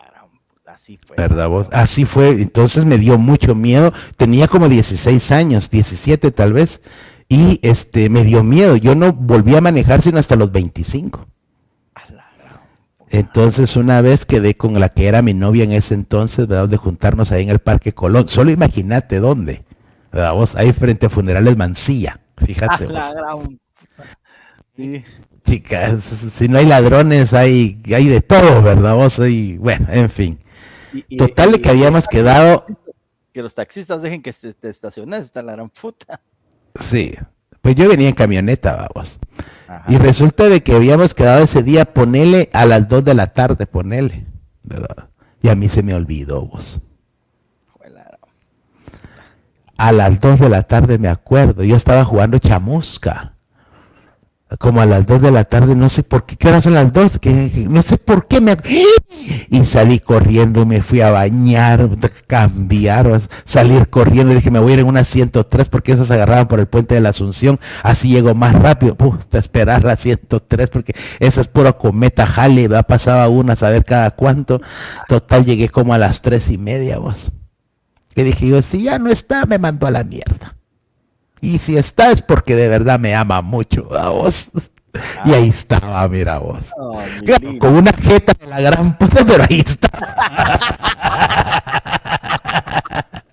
así 0.89 0.99
fue. 1.06 1.15
¿verdad 1.17 1.49
vos? 1.49 1.67
Así 1.71 2.06
fue, 2.06 2.30
entonces 2.30 2.86
me 2.86 2.97
dio 2.97 3.17
mucho 3.17 3.56
miedo. 3.56 3.93
Tenía 4.17 4.47
como 4.47 4.69
16 4.69 5.32
años, 5.32 5.69
17 5.69 6.32
tal 6.32 6.54
vez, 6.54 6.82
y 7.28 7.60
este 7.62 8.10
me 8.10 8.23
dio 8.23 8.43
miedo. 8.43 8.75
Yo 8.75 8.95
no 8.95 9.13
volví 9.13 9.56
a 9.56 9.62
manejar 9.62 10.02
sino 10.02 10.19
hasta 10.19 10.36
los 10.36 10.52
25. 10.52 11.28
A 11.95 12.12
la 12.12 12.25
gran 12.38 12.60
Entonces 13.10 13.75
una 13.75 14.02
vez 14.02 14.25
quedé 14.25 14.56
con 14.56 14.80
la 14.80 14.89
que 14.89 15.08
era 15.08 15.21
mi 15.21 15.34
novia 15.34 15.63
en 15.63 15.73
ese 15.73 15.93
entonces, 15.93 16.47
¿verdad? 16.47 16.69
De 16.69 16.78
juntarnos 16.78 17.32
ahí 17.32 17.43
en 17.43 17.49
el 17.49 17.60
Parque 17.60 17.93
Colón. 17.93 18.28
Solo 18.28 18.52
imagínate 18.52 19.19
dónde. 19.19 19.63
¿verdad? 20.12 20.34
Vos 20.34 20.56
ahí 20.56 20.73
frente 20.73 21.06
a 21.06 21.10
Funerales 21.10 21.56
Mancilla. 21.56 22.19
Fíjate. 22.38 22.88
vos. 22.88 23.49
Sí. 24.75 25.04
Chicas, 25.45 26.04
si 26.36 26.47
no 26.47 26.60
hay 26.60 26.65
ladrones, 26.65 27.34
hay, 27.34 27.82
hay 27.93 28.08
de 28.08 28.21
todo, 28.21 28.62
¿verdad? 28.62 28.95
Vos 28.95 29.17
y 29.19 29.58
bueno, 29.58 29.88
en 29.89 30.10
fin. 30.10 30.39
Total 31.17 31.52
de 31.52 31.62
que 31.62 31.69
habíamos 31.69 32.08
quedado. 32.08 32.65
Que 33.34 33.43
los 33.43 33.56
taxistas 33.56 34.02
dejen 34.02 34.21
que 34.21 34.34
te 34.34 34.69
estaciones, 34.69 35.21
está 35.23 35.41
la 35.41 35.54
gran 35.54 35.69
puta. 35.69 36.21
Sí, 36.80 37.13
pues 37.62 37.75
yo 37.75 37.88
venía 37.88 38.10
en 38.10 38.15
camioneta, 38.15 38.88
vamos. 38.93 39.19
Y 39.88 39.97
resulta 39.97 40.49
de 40.49 40.63
que 40.63 40.75
habíamos 40.75 41.13
quedado 41.13 41.43
ese 41.43 41.62
día, 41.62 41.86
ponele 41.93 42.49
a 42.54 42.65
las 42.65 42.88
2 42.88 43.04
de 43.06 43.13
la 43.13 43.28
tarde, 43.28 43.67
ponele. 43.67 44.25
¿verdad? 44.63 45.10
Y 45.41 45.49
a 45.49 45.56
mí 45.56 45.69
se 45.69 45.84
me 45.84 45.93
olvidó, 45.93 46.45
vos. 46.45 46.80
A 49.78 49.93
las 49.93 50.19
2 50.19 50.41
de 50.41 50.49
la 50.49 50.63
tarde 50.63 50.97
me 50.97 51.08
acuerdo, 51.08 51.63
yo 51.63 51.78
estaba 51.78 52.04
jugando 52.04 52.38
chamusca 52.38 53.38
como 54.57 54.81
a 54.81 54.85
las 54.88 55.05
2 55.05 55.21
de 55.21 55.31
la 55.31 55.43
tarde, 55.43 55.75
no 55.75 55.89
sé 55.89 56.01
por 56.01 56.25
qué, 56.25 56.35
¿qué 56.35 56.47
hora 56.47 56.62
son 56.62 56.73
las 56.73 56.91
2? 56.91 57.19
Que, 57.19 57.67
no 57.69 57.81
sé 57.83 57.97
por 57.97 58.27
qué 58.27 58.41
me... 58.41 58.57
Y 59.49 59.63
salí 59.63 59.99
corriendo, 59.99 60.65
me 60.65 60.81
fui 60.81 61.01
a 61.01 61.12
bañar, 61.12 61.89
cambiar, 62.25 63.21
salir 63.45 63.89
corriendo, 63.89 64.33
dije, 64.33 64.49
me 64.49 64.59
voy 64.59 64.71
a 64.71 64.73
ir 64.75 64.79
en 64.79 64.88
una 64.88 65.03
103 65.03 65.69
porque 65.69 65.91
esas 65.91 66.09
agarraban 66.09 66.47
por 66.47 66.59
el 66.59 66.67
puente 66.67 66.95
de 66.95 67.01
la 67.01 67.09
Asunción, 67.09 67.59
así 67.83 68.09
llego 68.09 68.33
más 68.33 68.55
rápido, 68.55 68.95
puta, 68.95 69.38
esperar 69.38 69.83
la 69.83 69.95
103 69.95 70.69
porque 70.69 70.93
esa 71.19 71.41
es 71.41 71.47
pura 71.47 71.73
cometa 71.73 72.25
jale, 72.25 72.67
va 72.67 72.83
pasaba 72.83 73.27
una 73.27 73.53
a 73.53 73.55
saber 73.55 73.85
cada 73.85 74.12
cuánto, 74.12 74.62
total 75.07 75.45
llegué 75.45 75.69
como 75.69 75.93
a 75.93 75.99
las 75.99 76.21
3 76.21 76.49
y 76.49 76.57
media, 76.57 76.97
vos. 76.97 77.31
Que 78.15 78.23
dije 78.23 78.47
yo, 78.47 78.62
si 78.63 78.83
ya 78.83 78.97
no 78.97 79.09
está, 79.09 79.45
me 79.45 79.59
mandó 79.59 79.85
a 79.85 79.91
la 79.91 80.03
mierda. 80.03 80.58
Y 81.41 81.58
si 81.60 81.78
está 81.78 82.12
es 82.12 82.21
porque 82.21 82.56
de 82.56 82.67
verdad 82.67 82.99
me 82.99 83.15
ama 83.15 83.41
mucho 83.41 83.88
a 83.97 84.10
vos. 84.10 84.49
Y 85.25 85.34
ahí 85.34 85.49
estaba, 85.49 86.08
mira 86.08 86.39
vos. 86.39 86.71
con 87.60 87.75
una 87.75 87.91
jeta 87.93 88.34
de 88.39 88.47
la 88.47 88.62
gran 88.62 88.97
puta, 88.97 89.25
pero 89.25 89.43
ahí 89.49 89.60
está. 89.60 89.89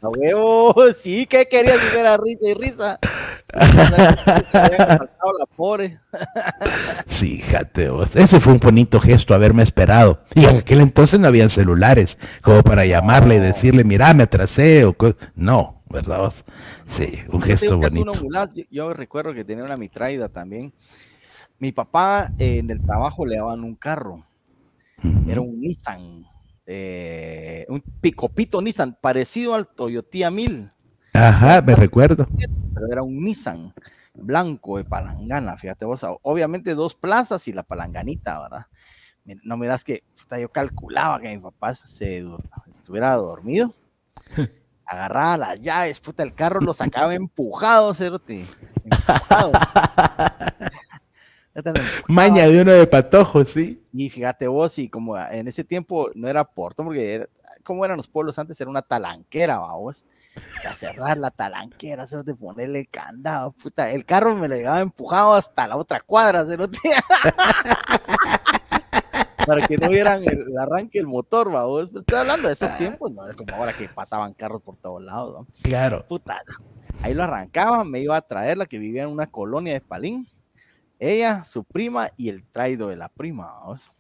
A 0.03 0.09
huevo, 0.09 0.75
sí, 0.93 1.27
¿qué 1.27 1.49
querías 1.49 1.79
hacer 1.79 2.07
a 2.07 2.17
risa 2.17 2.49
y 2.49 2.55
risa? 2.55 2.99
sí, 7.07 7.41
fíjate 7.43 7.89
vos. 7.89 8.15
Ese 8.15 8.39
fue 8.39 8.53
un 8.53 8.59
bonito 8.59 9.01
gesto 9.01 9.35
haberme 9.35 9.63
esperado. 9.63 10.21
Y 10.35 10.45
en 10.45 10.59
aquel 10.59 10.81
entonces 10.81 11.19
no 11.19 11.27
habían 11.27 11.51
celulares 11.51 12.19
como 12.43 12.63
para 12.63 12.85
llamarle 12.85 13.37
y 13.37 13.41
decirle, 13.41 13.85
mira, 13.85 14.13
me 14.15 14.25
atrasé. 14.25 14.85
O 14.85 14.95
no, 15.35 15.76
¿verdad? 15.89 16.33
Sí, 16.87 17.19
un 17.29 17.41
gesto 17.41 17.79
bonito. 17.79 18.13
Yo, 18.71 18.93
recuerdo 18.93 19.35
que 19.35 19.45
tenía 19.45 19.65
una 19.65 19.77
mitraida 19.77 20.29
también. 20.29 20.73
Mi 21.59 21.73
papá 21.73 22.33
eh, 22.39 22.59
en 22.59 22.71
el 22.71 22.83
trabajo 22.83 23.25
le 23.25 23.37
daban 23.37 23.65
un 23.65 23.75
carro. 23.75 24.25
Era 25.29 25.41
un 25.41 25.61
Nissan. 25.61 26.25
Eh, 26.67 27.65
un 27.69 27.81
picopito 27.81 28.61
Nissan, 28.61 28.97
parecido 29.01 29.55
al 29.55 29.69
Toyota 29.69 30.31
1000. 30.31 30.71
Ajá, 31.13 31.63
me 31.63 31.75
recuerdo. 31.75 32.27
Pero 32.75 32.93
era 32.93 33.03
un 33.03 33.23
Nissan 33.23 33.73
blanco 34.17 34.79
de 34.79 34.85
palangana, 34.85 35.57
fíjate 35.57 35.85
vos, 35.85 36.05
obviamente 36.23 36.75
dos 36.75 36.95
plazas 36.95 37.47
y 37.49 37.53
la 37.53 37.63
palanganita, 37.63 38.41
¿verdad? 38.41 38.67
No 39.43 39.57
miras 39.57 39.85
que 39.85 40.05
yo 40.41 40.51
calculaba 40.51 41.21
que 41.21 41.29
mi 41.29 41.39
papá 41.39 41.75
se 41.75 42.25
estuviera 42.71 43.15
dormido 43.15 43.75
agarraba 44.87 45.37
las 45.37 45.61
llaves, 45.61 46.01
puta, 46.01 46.23
el 46.23 46.35
carro 46.35 46.61
lo 46.61 46.73
sacaba 46.73 47.15
empujado, 47.15 47.93
cerote. 47.93 48.47
Empujado. 48.85 49.53
Maña 52.09 52.47
de 52.47 52.63
uno 52.63 52.73
de 52.73 52.87
patojo, 52.87 53.45
sí. 53.45 53.83
Sí, 53.91 54.11
fíjate 54.11 54.47
vos, 54.47 54.79
y 54.79 54.89
como 54.89 55.19
en 55.19 55.49
ese 55.49 55.65
tiempo 55.65 56.11
no 56.15 56.29
era 56.29 56.45
Porto, 56.45 56.85
porque 56.85 57.29
como 57.65 57.85
eran 57.85 57.97
los 57.97 58.09
pueblos 58.09 58.39
antes, 58.39 58.61
era 58.61 58.71
una 58.71 58.83
talanquera, 58.83 59.59
vamos. 59.59 60.05
O 60.37 60.61
sea, 60.63 60.73
cerrar 60.73 61.19
la 61.19 61.31
talanquera, 61.31 62.07
de 62.07 62.35
ponerle 62.35 62.81
el 62.81 62.89
candado, 62.89 63.53
puta, 63.53 63.91
el 63.91 64.05
carro 64.05 64.37
me 64.37 64.49
lo 64.49 64.55
llevaba 64.55 64.81
empujado 64.81 65.35
hasta 65.35 65.67
la 65.67 65.77
otra 65.77 66.01
cuadra, 66.01 66.45
cerote. 66.45 66.79
para 69.47 69.67
que 69.67 69.79
no 69.79 69.89
vieran 69.89 70.25
el, 70.25 70.59
arranque 70.59 70.99
del 70.99 71.07
motor, 71.07 71.55
va. 71.55 71.65
Estoy 71.83 72.19
hablando 72.19 72.49
de 72.49 72.55
esos 72.55 72.77
tiempos, 72.77 73.13
no 73.13 73.29
es 73.29 73.37
como 73.37 73.55
ahora 73.55 73.73
que 73.73 73.89
pasaban 73.89 74.35
carros 74.35 74.61
por 74.61 74.77
todos 74.77 75.03
lados, 75.03 75.47
¿no? 75.47 75.47
Claro. 75.63 76.05
Puta, 76.07 76.43
ahí 77.01 77.15
lo 77.15 77.23
arrancaba, 77.23 77.85
me 77.85 78.01
iba 78.01 78.17
a 78.17 78.23
traer 78.23 78.59
la 78.59 78.67
que 78.67 78.79
vivía 78.79 79.05
en 79.05 79.11
una 79.11 79.29
colonia 79.29 79.73
de 79.73 79.81
Palín. 79.81 80.29
Ella, 80.99 81.45
su 81.45 81.63
prima 81.63 82.11
y 82.17 82.29
el 82.29 82.45
traido 82.45 82.89
de 82.89 82.97
la 82.97 83.09
prima, 83.09 83.47
vamos. 83.61 83.93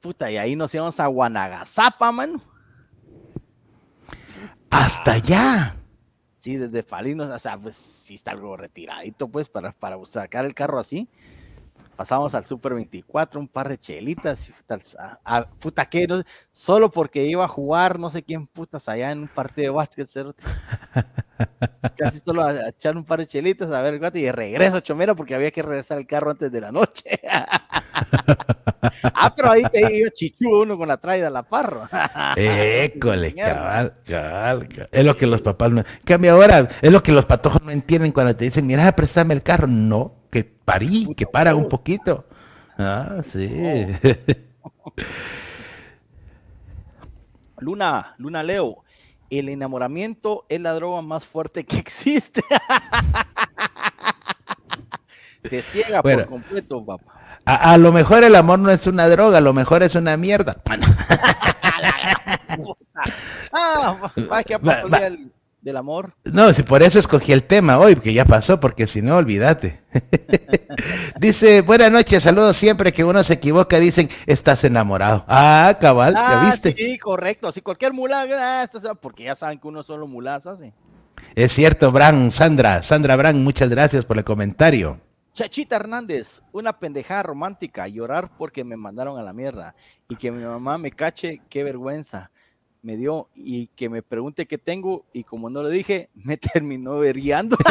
Puta, 0.00 0.30
y 0.30 0.38
ahí 0.38 0.56
nos 0.56 0.74
íbamos 0.74 0.98
a 1.00 1.06
Guanagazapa, 1.06 2.10
mano. 2.10 2.40
Hasta 4.70 5.12
allá. 5.12 5.76
Sí, 6.36 6.56
desde 6.56 6.82
Palín, 6.82 7.20
o 7.20 7.38
sea, 7.38 7.58
pues 7.58 7.74
sí 7.74 8.14
está 8.14 8.30
algo 8.30 8.56
retiradito, 8.56 9.28
pues, 9.28 9.50
para, 9.50 9.72
para 9.72 10.02
sacar 10.04 10.44
el 10.44 10.54
carro 10.54 10.78
así 10.78 11.08
pasamos 11.98 12.32
al 12.36 12.46
Super 12.46 12.74
24, 12.74 13.40
un 13.40 13.48
par 13.48 13.68
de 13.68 13.76
chelitas, 13.76 14.48
y 14.48 14.52
a, 15.24 15.48
puta 15.58 15.84
que, 15.84 16.06
no, 16.06 16.22
solo 16.52 16.92
porque 16.92 17.24
iba 17.24 17.44
a 17.44 17.48
jugar 17.48 17.98
no 17.98 18.08
sé 18.08 18.22
quién 18.22 18.46
putas 18.46 18.88
allá 18.88 19.10
en 19.10 19.22
un 19.22 19.28
partido 19.28 19.64
de 19.64 19.76
básquet, 19.76 20.08
casi 21.98 22.20
solo 22.20 22.44
a, 22.44 22.68
echar 22.68 22.96
un 22.96 23.02
par 23.04 23.18
de 23.18 23.26
chelitas, 23.26 23.72
a 23.72 23.82
ver, 23.82 24.00
y 24.14 24.22
de 24.22 24.30
regreso, 24.30 24.78
chomera, 24.78 25.16
porque 25.16 25.34
había 25.34 25.50
que 25.50 25.60
regresar 25.60 25.98
al 25.98 26.06
carro 26.06 26.30
antes 26.30 26.52
de 26.52 26.60
la 26.60 26.70
noche. 26.70 27.20
ah, 29.02 29.34
pero 29.34 29.50
ahí 29.50 29.64
te 29.64 29.96
iba 29.96 30.08
chichu 30.10 30.56
uno 30.56 30.78
con 30.78 30.86
la 30.86 30.98
traida 30.98 31.28
la 31.30 31.42
parro. 31.42 31.82
École, 32.36 33.34
cabal, 33.34 33.94
cabal, 34.04 34.68
cabal, 34.68 34.88
Es 34.92 35.04
lo 35.04 35.16
que 35.16 35.26
los 35.26 35.42
papás 35.42 35.72
no... 35.72 35.82
Cambia 36.04 36.30
ahora, 36.30 36.68
es 36.80 36.92
lo 36.92 37.02
que 37.02 37.10
los 37.10 37.26
patojos 37.26 37.60
no 37.60 37.72
entienden 37.72 38.12
cuando 38.12 38.36
te 38.36 38.44
dicen, 38.44 38.68
mira, 38.68 38.92
préstame 38.92 39.34
el 39.34 39.42
carro. 39.42 39.66
No, 39.66 40.17
parí, 40.68 41.14
que 41.16 41.26
para 41.26 41.54
un 41.54 41.66
poquito. 41.68 42.26
Ah, 42.76 43.22
sí. 43.24 43.48
Luna, 47.58 48.14
Luna 48.18 48.42
Leo, 48.42 48.84
el 49.30 49.48
enamoramiento 49.48 50.44
es 50.48 50.60
la 50.60 50.74
droga 50.74 51.00
más 51.00 51.24
fuerte 51.24 51.64
que 51.64 51.78
existe. 51.78 52.42
Te 55.48 55.62
ciega 55.62 56.02
por 56.02 56.26
completo, 56.26 56.84
papá. 56.84 57.14
A, 57.44 57.78
lo 57.78 57.92
mejor 57.92 58.24
el 58.24 58.36
amor 58.36 58.58
no 58.58 58.70
es 58.70 58.86
una 58.86 59.08
droga, 59.08 59.38
a 59.38 59.40
lo 59.40 59.54
mejor 59.54 59.82
es 59.82 59.94
una 59.94 60.18
mierda. 60.18 60.58
ah, 63.52 64.12
va, 64.30 64.42
que 64.44 64.58
del 65.60 65.76
amor. 65.76 66.14
No, 66.24 66.52
si 66.52 66.62
por 66.62 66.82
eso 66.82 66.98
escogí 66.98 67.32
el 67.32 67.44
tema 67.44 67.78
hoy, 67.78 67.94
porque 67.94 68.12
ya 68.12 68.24
pasó, 68.24 68.60
porque 68.60 68.86
si 68.86 69.02
no, 69.02 69.16
olvídate. 69.16 69.80
Dice, 71.20 71.62
buenas 71.62 71.90
noches, 71.90 72.22
saludos 72.22 72.56
siempre 72.56 72.92
que 72.92 73.04
uno 73.04 73.22
se 73.24 73.34
equivoca, 73.34 73.78
dicen, 73.78 74.08
estás 74.26 74.62
enamorado. 74.64 75.24
Ah, 75.26 75.76
cabal, 75.80 76.14
¿ya 76.14 76.42
ah, 76.42 76.50
viste? 76.50 76.74
Sí, 76.76 76.98
correcto, 76.98 77.50
si 77.50 77.60
cualquier 77.60 77.92
mulá, 77.92 78.24
ah, 78.38 78.68
porque 79.00 79.24
ya 79.24 79.34
saben 79.34 79.58
que 79.58 79.66
uno 79.66 79.82
solo 79.82 80.06
mulazas. 80.06 80.60
Es 81.34 81.52
cierto, 81.52 81.90
Bran, 81.90 82.30
Sandra, 82.30 82.82
Sandra 82.82 83.16
Bran, 83.16 83.42
muchas 83.42 83.68
gracias 83.68 84.04
por 84.04 84.18
el 84.18 84.24
comentario. 84.24 85.00
Chachita 85.34 85.76
Hernández, 85.76 86.42
una 86.52 86.78
pendejada 86.78 87.22
romántica, 87.24 87.86
llorar 87.86 88.30
porque 88.36 88.64
me 88.64 88.76
mandaron 88.76 89.18
a 89.18 89.22
la 89.22 89.32
mierda 89.32 89.74
y 90.08 90.16
que 90.16 90.32
mi 90.32 90.42
mamá 90.42 90.78
me 90.78 90.90
cache, 90.90 91.42
qué 91.48 91.62
vergüenza 91.62 92.30
me 92.82 92.96
dio 92.96 93.28
y 93.34 93.68
que 93.68 93.88
me 93.88 94.02
pregunte 94.02 94.46
qué 94.46 94.58
tengo 94.58 95.04
y 95.12 95.24
como 95.24 95.50
no 95.50 95.62
le 95.62 95.70
dije, 95.70 96.08
me 96.14 96.36
terminó 96.36 96.98
veriando. 96.98 97.56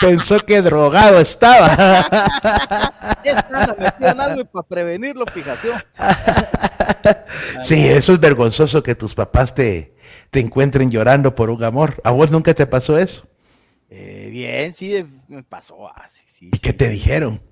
Pensó 0.00 0.40
que 0.40 0.62
drogado 0.62 1.20
estaba. 1.20 1.68
Están 3.22 4.20
algo 4.20 4.46
para 4.46 4.66
prevenirlo, 4.66 5.26
fijación. 5.26 5.82
Sí, 7.62 7.86
eso 7.86 8.14
es 8.14 8.20
vergonzoso 8.20 8.82
que 8.82 8.94
tus 8.94 9.14
papás 9.14 9.54
te, 9.54 9.94
te 10.30 10.40
encuentren 10.40 10.90
llorando 10.90 11.34
por 11.34 11.50
un 11.50 11.62
amor. 11.62 12.00
¿A 12.02 12.12
vos 12.12 12.30
nunca 12.30 12.54
te 12.54 12.66
pasó 12.66 12.98
eso? 12.98 13.28
Eh, 13.90 14.28
bien, 14.30 14.72
sí, 14.72 15.04
me 15.28 15.42
pasó 15.42 15.88
así. 15.94 16.22
Sí, 16.24 16.50
¿Y 16.52 16.58
qué 16.58 16.72
te 16.72 16.88
dijeron? 16.88 17.42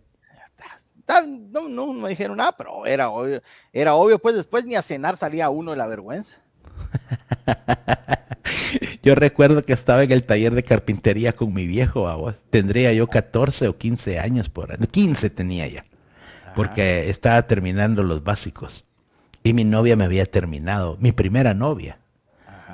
No, 1.27 1.69
no, 1.69 1.93
me 1.93 2.11
dijeron 2.11 2.37
nada, 2.37 2.53
pero 2.53 2.87
era 2.87 3.09
obvio, 3.09 3.43
era 3.73 3.95
obvio, 3.95 4.19
pues 4.19 4.37
después 4.37 4.65
ni 4.65 4.75
a 4.75 4.83
cenar 4.83 5.17
salía 5.17 5.51
uno 5.51 5.71
de 5.73 5.77
la 5.77 5.87
vergüenza. 5.87 6.37
yo 9.03 9.15
recuerdo 9.15 9.65
que 9.65 9.73
estaba 9.73 10.03
en 10.03 10.13
el 10.13 10.25
taller 10.25 10.55
de 10.55 10.63
carpintería 10.63 11.35
con 11.35 11.53
mi 11.53 11.67
viejo, 11.67 12.35
tendría 12.51 12.93
yo 12.93 13.07
14 13.09 13.69
o 13.69 13.77
15 13.77 14.19
años 14.19 14.49
por 14.49 14.73
ahí, 14.73 14.79
15 14.79 15.31
tenía 15.31 15.67
ya. 15.67 15.85
porque 16.55 17.09
estaba 17.09 17.43
terminando 17.47 18.03
los 18.03 18.23
básicos. 18.23 18.85
Y 19.43 19.53
mi 19.55 19.65
novia 19.65 19.97
me 19.97 20.05
había 20.05 20.27
terminado, 20.27 20.97
mi 21.01 21.13
primera 21.13 21.55
novia. 21.55 21.99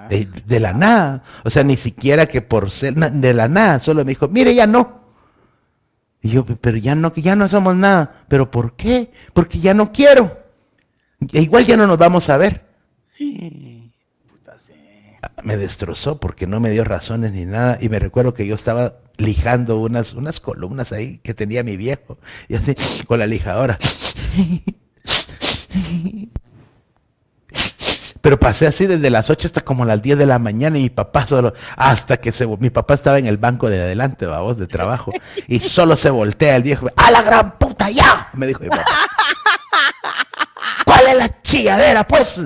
De, 0.08 0.60
la 0.60 0.74
nada. 0.74 1.22
O 1.44 1.50
sea, 1.50 1.64
ni 1.64 1.76
siquiera 1.76 2.26
que 2.26 2.42
por 2.42 2.70
ser 2.70 2.94
de 2.94 3.32
la 3.32 3.48
nada, 3.48 3.80
solo 3.80 4.04
me 4.04 4.10
dijo, 4.10 4.28
mire, 4.28 4.54
ya 4.54 4.66
no. 4.66 5.03
Y 6.24 6.30
yo, 6.30 6.46
pero 6.46 6.78
ya 6.78 6.94
no, 6.94 7.12
ya 7.14 7.36
no 7.36 7.50
somos 7.50 7.76
nada. 7.76 8.24
¿Pero 8.28 8.50
por 8.50 8.76
qué? 8.76 9.12
Porque 9.34 9.60
ya 9.60 9.74
no 9.74 9.92
quiero. 9.92 10.42
E 11.34 11.42
igual 11.42 11.66
ya 11.66 11.76
no 11.76 11.86
nos 11.86 11.98
vamos 11.98 12.30
a 12.30 12.38
ver. 12.38 12.64
Me 15.42 15.58
destrozó 15.58 16.18
porque 16.18 16.46
no 16.46 16.60
me 16.60 16.70
dio 16.70 16.82
razones 16.82 17.32
ni 17.32 17.44
nada. 17.44 17.76
Y 17.78 17.90
me 17.90 17.98
recuerdo 17.98 18.32
que 18.32 18.46
yo 18.46 18.54
estaba 18.54 19.00
lijando 19.18 19.78
unas, 19.78 20.14
unas 20.14 20.40
columnas 20.40 20.92
ahí 20.92 21.18
que 21.18 21.34
tenía 21.34 21.62
mi 21.62 21.76
viejo. 21.76 22.16
Y 22.48 22.54
así, 22.54 22.74
con 23.06 23.18
la 23.18 23.26
lijadora. 23.26 23.78
Pero 28.24 28.40
pasé 28.40 28.66
así 28.66 28.86
desde 28.86 29.10
las 29.10 29.28
8 29.28 29.48
hasta 29.48 29.60
como 29.60 29.84
las 29.84 30.00
10 30.00 30.16
de 30.16 30.24
la 30.24 30.38
mañana 30.38 30.78
y 30.78 30.84
mi 30.84 30.88
papá 30.88 31.26
solo, 31.26 31.52
hasta 31.76 32.16
que 32.16 32.32
se, 32.32 32.46
mi 32.46 32.70
papá 32.70 32.94
estaba 32.94 33.18
en 33.18 33.26
el 33.26 33.36
banco 33.36 33.68
de 33.68 33.82
adelante, 33.82 34.24
vamos, 34.24 34.56
de 34.56 34.66
trabajo, 34.66 35.12
y 35.46 35.60
solo 35.60 35.94
se 35.94 36.08
voltea 36.08 36.56
el 36.56 36.62
viejo, 36.62 36.86
¡a 36.96 37.10
la 37.10 37.20
gran 37.20 37.58
puta 37.58 37.90
ya! 37.90 38.30
Me 38.32 38.46
dijo 38.46 38.60
mi 38.60 38.70
papá. 38.70 38.86
¿Cuál 40.86 41.06
es 41.08 41.16
la 41.18 41.42
chilladera, 41.42 42.08
pues? 42.08 42.40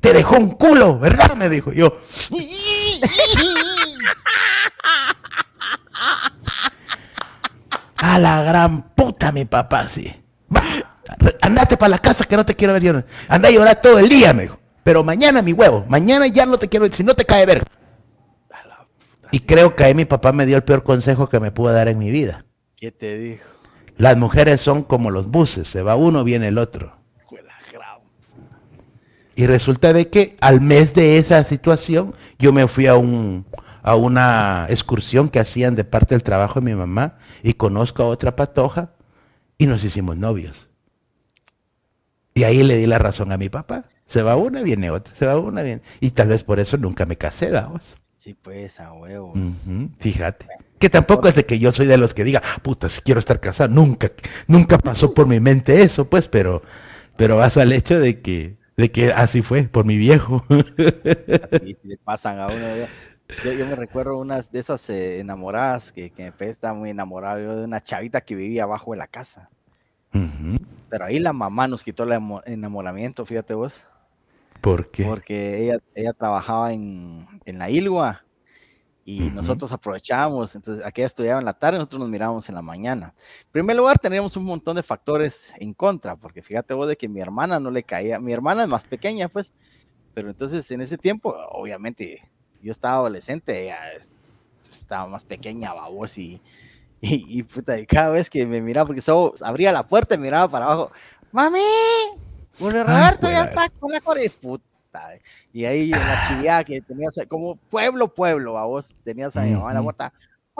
Te 0.00 0.12
dejó 0.12 0.34
un 0.34 0.50
culo, 0.50 0.98
¿verdad? 0.98 1.36
Me 1.36 1.48
dijo 1.48 1.72
yo. 1.72 2.00
A 7.98 8.18
la 8.18 8.42
gran 8.42 8.82
puta, 8.96 9.30
mi 9.30 9.44
papá, 9.44 9.88
sí. 9.88 10.12
andate 11.40 11.76
para 11.76 11.90
la 11.90 11.98
casa 11.98 12.24
que 12.24 12.36
no 12.36 12.44
te 12.44 12.56
quiero 12.56 12.72
ver. 12.72 13.06
Anda 13.28 13.48
a 13.48 13.52
llorar 13.52 13.80
todo 13.80 14.00
el 14.00 14.08
día, 14.08 14.32
me 14.32 14.42
dijo. 14.42 14.59
Pero 14.82 15.04
mañana, 15.04 15.42
mi 15.42 15.52
huevo, 15.52 15.84
mañana 15.88 16.26
ya 16.26 16.46
no 16.46 16.58
te 16.58 16.68
quiero 16.68 16.88
si 16.88 17.04
no 17.04 17.14
te 17.14 17.24
cae 17.24 17.46
ver. 17.46 17.64
Y 19.32 19.40
creo 19.40 19.76
que 19.76 19.84
ahí 19.84 19.94
mi 19.94 20.04
papá 20.04 20.32
me 20.32 20.46
dio 20.46 20.56
el 20.56 20.64
peor 20.64 20.82
consejo 20.82 21.28
que 21.28 21.38
me 21.38 21.52
pudo 21.52 21.72
dar 21.72 21.88
en 21.88 21.98
mi 21.98 22.10
vida. 22.10 22.44
¿Qué 22.76 22.90
te 22.90 23.16
dijo? 23.18 23.44
Las 23.96 24.16
mujeres 24.16 24.60
son 24.60 24.82
como 24.82 25.10
los 25.10 25.30
buses, 25.30 25.68
se 25.68 25.82
va 25.82 25.94
uno, 25.94 26.24
viene 26.24 26.48
el 26.48 26.58
otro. 26.58 26.96
Y 29.36 29.46
resulta 29.46 29.92
de 29.92 30.08
que 30.08 30.36
al 30.40 30.60
mes 30.60 30.92
de 30.92 31.16
esa 31.18 31.44
situación 31.44 32.14
yo 32.38 32.52
me 32.52 32.66
fui 32.68 32.86
a 32.86 32.96
un 32.96 33.46
a 33.82 33.96
una 33.96 34.66
excursión 34.68 35.28
que 35.28 35.40
hacían 35.40 35.74
de 35.74 35.84
parte 35.84 36.14
del 36.14 36.22
trabajo 36.22 36.60
de 36.60 36.66
mi 36.66 36.74
mamá 36.74 37.16
y 37.42 37.54
conozco 37.54 38.02
a 38.02 38.06
otra 38.06 38.36
patoja 38.36 38.92
y 39.56 39.66
nos 39.66 39.84
hicimos 39.84 40.16
novios. 40.16 40.68
Y 42.34 42.44
ahí 42.44 42.62
le 42.62 42.76
di 42.76 42.86
la 42.86 42.98
razón 42.98 43.32
a 43.32 43.38
mi 43.38 43.48
papá. 43.48 43.86
Se 44.10 44.22
va 44.22 44.34
una, 44.34 44.62
viene 44.62 44.90
otra, 44.90 45.14
se 45.14 45.24
va 45.24 45.38
una, 45.38 45.62
viene. 45.62 45.82
Y 46.00 46.10
tal 46.10 46.26
vez 46.26 46.42
por 46.42 46.58
eso 46.58 46.76
nunca 46.76 47.06
me 47.06 47.16
casé, 47.16 47.48
vamos. 47.52 47.94
Sí, 48.16 48.34
pues, 48.34 48.80
a 48.80 48.92
huevos. 48.92 49.38
fíjate. 50.00 50.46
Que 50.80 50.90
tampoco 50.90 51.28
es 51.28 51.36
de 51.36 51.46
que 51.46 51.60
yo 51.60 51.70
soy 51.70 51.86
de 51.86 51.96
los 51.96 52.12
que 52.12 52.24
diga, 52.24 52.42
puta, 52.62 52.88
si 52.88 53.02
quiero 53.02 53.20
estar 53.20 53.38
casado. 53.38 53.72
Nunca, 53.72 54.10
nunca 54.48 54.78
pasó 54.78 55.14
por 55.14 55.28
mi 55.28 55.38
mente 55.38 55.82
eso, 55.82 56.10
pues, 56.10 56.26
pero, 56.26 56.60
pero 57.16 57.36
vas 57.36 57.56
al 57.56 57.72
hecho 57.72 58.00
de 58.00 58.20
que, 58.20 58.56
de 58.76 58.90
que 58.90 59.12
así 59.12 59.42
fue, 59.42 59.62
por 59.62 59.84
mi 59.84 59.96
viejo. 59.96 60.44
Y 60.48 61.76
le 61.84 61.96
pasan 62.02 62.40
a 62.40 62.48
uno. 62.48 62.66
Yo, 63.44 63.64
me 63.64 63.76
recuerdo 63.76 64.18
unas 64.18 64.50
de 64.50 64.58
esas 64.58 64.90
eh, 64.90 65.20
enamoradas 65.20 65.92
que, 65.92 66.10
que 66.10 66.32
me 66.36 66.46
estaba 66.48 66.74
muy 66.74 66.90
enamorado 66.90 67.58
de 67.58 67.62
una 67.62 67.80
chavita 67.80 68.22
que 68.22 68.34
vivía 68.34 68.64
abajo 68.64 68.90
de 68.90 68.98
la 68.98 69.06
casa. 69.06 69.50
Pero 70.10 71.04
ahí 71.04 71.20
la 71.20 71.32
mamá 71.32 71.68
nos 71.68 71.84
quitó 71.84 72.02
el 72.02 72.20
enamoramiento, 72.46 73.24
fíjate 73.24 73.54
vos. 73.54 73.84
¿Por 74.60 74.90
qué? 74.90 75.04
Porque 75.04 75.64
ella, 75.64 75.78
ella 75.94 76.12
trabajaba 76.12 76.72
en, 76.72 77.26
en 77.44 77.58
la 77.58 77.70
Ilgua 77.70 78.24
y 79.04 79.30
nosotros 79.30 79.72
aprovechábamos, 79.72 80.54
entonces 80.54 80.84
aquella 80.84 81.08
estudiaba 81.08 81.40
en 81.40 81.44
la 81.44 81.54
tarde, 81.54 81.78
nosotros 81.78 82.00
nos 82.00 82.08
mirábamos 82.08 82.48
en 82.48 82.54
la 82.54 82.62
mañana. 82.62 83.14
En 83.46 83.50
primer 83.50 83.76
lugar, 83.76 83.98
teníamos 83.98 84.36
un 84.36 84.44
montón 84.44 84.76
de 84.76 84.82
factores 84.82 85.52
en 85.58 85.74
contra, 85.74 86.14
porque 86.14 86.42
fíjate 86.42 86.74
vos 86.74 86.86
de 86.86 86.96
que 86.96 87.08
mi 87.08 87.20
hermana 87.20 87.58
no 87.58 87.70
le 87.70 87.82
caía, 87.82 88.20
mi 88.20 88.32
hermana 88.32 88.62
es 88.62 88.68
más 88.68 88.84
pequeña, 88.84 89.28
pues, 89.28 89.52
pero 90.14 90.30
entonces 90.30 90.70
en 90.70 90.82
ese 90.82 90.96
tiempo, 90.96 91.34
obviamente, 91.50 92.30
yo 92.62 92.70
estaba 92.70 92.96
adolescente, 92.96 93.64
ella 93.64 93.78
estaba 94.70 95.08
más 95.08 95.24
pequeña, 95.24 95.72
babos, 95.72 96.16
y, 96.16 96.40
y, 97.00 97.42
puta, 97.42 97.80
y 97.80 97.86
cada 97.86 98.10
vez 98.10 98.30
que 98.30 98.46
me 98.46 98.60
miraba, 98.60 98.86
porque 98.86 99.02
solo 99.02 99.34
abría 99.40 99.72
la 99.72 99.88
puerta 99.88 100.14
y 100.14 100.18
miraba 100.18 100.48
para 100.48 100.66
abajo, 100.66 100.92
¡Mami! 101.32 101.60
Roberto 102.58 103.30
ya 103.30 103.44
está 103.44 103.68
con 103.68 103.90
la 103.92 104.00
core, 104.00 104.30
puta. 104.30 104.64
Y 105.52 105.64
ahí 105.64 105.92
en 105.92 105.98
la 105.98 106.28
chivia 106.28 106.64
que 106.64 106.80
tenías 106.80 107.14
como 107.28 107.56
pueblo, 107.56 108.12
pueblo, 108.12 108.58
a 108.58 108.64
vos 108.64 108.94
tenías 109.04 109.36
a 109.36 109.42
mi 109.42 109.52
mamá 109.52 109.70
en 109.70 109.76
la 109.76 109.82
puerta, 109.82 110.12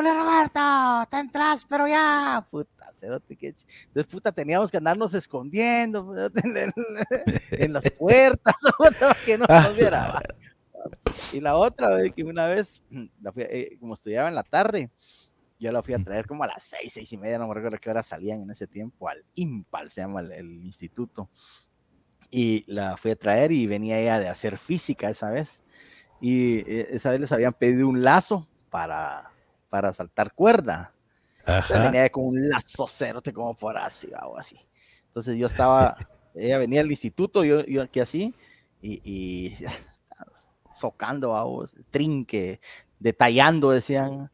¡Hola 0.02 0.14
Roberto! 0.14 1.10
¡Te 1.10 1.18
entras, 1.18 1.66
pero 1.68 1.86
ya! 1.86 2.46
Puta, 2.50 2.90
cerote, 2.96 3.36
que 3.36 3.48
Entonces, 3.48 4.06
puta, 4.10 4.32
teníamos 4.32 4.70
que 4.70 4.78
andarnos 4.78 5.12
escondiendo 5.12 6.14
en 7.50 7.72
las 7.72 7.90
puertas, 7.90 8.54
que 9.26 9.36
no 9.36 9.44
nos 9.46 9.76
viera. 9.76 10.22
Y 11.32 11.40
la 11.40 11.56
otra 11.56 11.90
vez, 11.90 12.14
que 12.14 12.24
una 12.24 12.46
vez, 12.46 12.82
eh, 13.36 13.76
como 13.78 13.92
estudiaba 13.92 14.30
en 14.30 14.36
la 14.36 14.42
tarde, 14.42 14.90
yo 15.58 15.70
la 15.70 15.82
fui 15.82 15.92
a 15.92 16.02
traer 16.02 16.26
como 16.26 16.44
a 16.44 16.46
las 16.46 16.62
seis, 16.62 16.94
seis 16.94 17.12
y 17.12 17.18
media, 17.18 17.38
no 17.38 17.46
me 17.46 17.54
recuerdo 17.54 17.78
qué 17.78 17.90
hora 17.90 18.02
salían 18.02 18.40
en 18.40 18.50
ese 18.50 18.66
tiempo, 18.66 19.06
al 19.06 19.22
IMPAL 19.34 19.90
se 19.90 20.00
llama 20.00 20.20
el, 20.20 20.64
instituto. 20.64 21.28
Y 22.30 22.64
la 22.72 22.96
fui 22.96 23.10
a 23.10 23.16
traer 23.16 23.52
y 23.52 23.66
venía 23.66 23.98
ella 23.98 24.18
de 24.18 24.28
hacer 24.28 24.58
física 24.58 25.10
esa 25.10 25.30
vez. 25.30 25.60
Y 26.20 26.58
eh, 26.70 26.88
esa 26.90 27.10
vez 27.10 27.20
les 27.20 27.32
habían 27.32 27.52
pedido 27.52 27.88
un 27.88 28.02
lazo 28.02 28.46
para, 28.70 29.30
para 29.68 29.92
saltar 29.92 30.32
cuerda. 30.34 30.92
venía 31.68 32.08
con 32.10 32.26
un 32.26 32.48
lazo 32.48 32.86
cerote 32.86 33.32
como 33.32 33.54
por 33.54 33.76
así, 33.76 34.10
o 34.22 34.38
así. 34.38 34.58
Entonces 35.06 35.36
yo 35.36 35.46
estaba, 35.46 35.96
ella 36.34 36.58
venía 36.58 36.82
al 36.82 36.90
instituto, 36.90 37.42
yo, 37.44 37.64
yo 37.64 37.82
aquí 37.82 38.00
así, 38.00 38.34
y, 38.80 39.00
y 39.04 39.56
socando, 40.74 41.30
vos, 41.30 41.74
trinque, 41.90 42.60
detallando, 42.98 43.70
decían. 43.70 44.30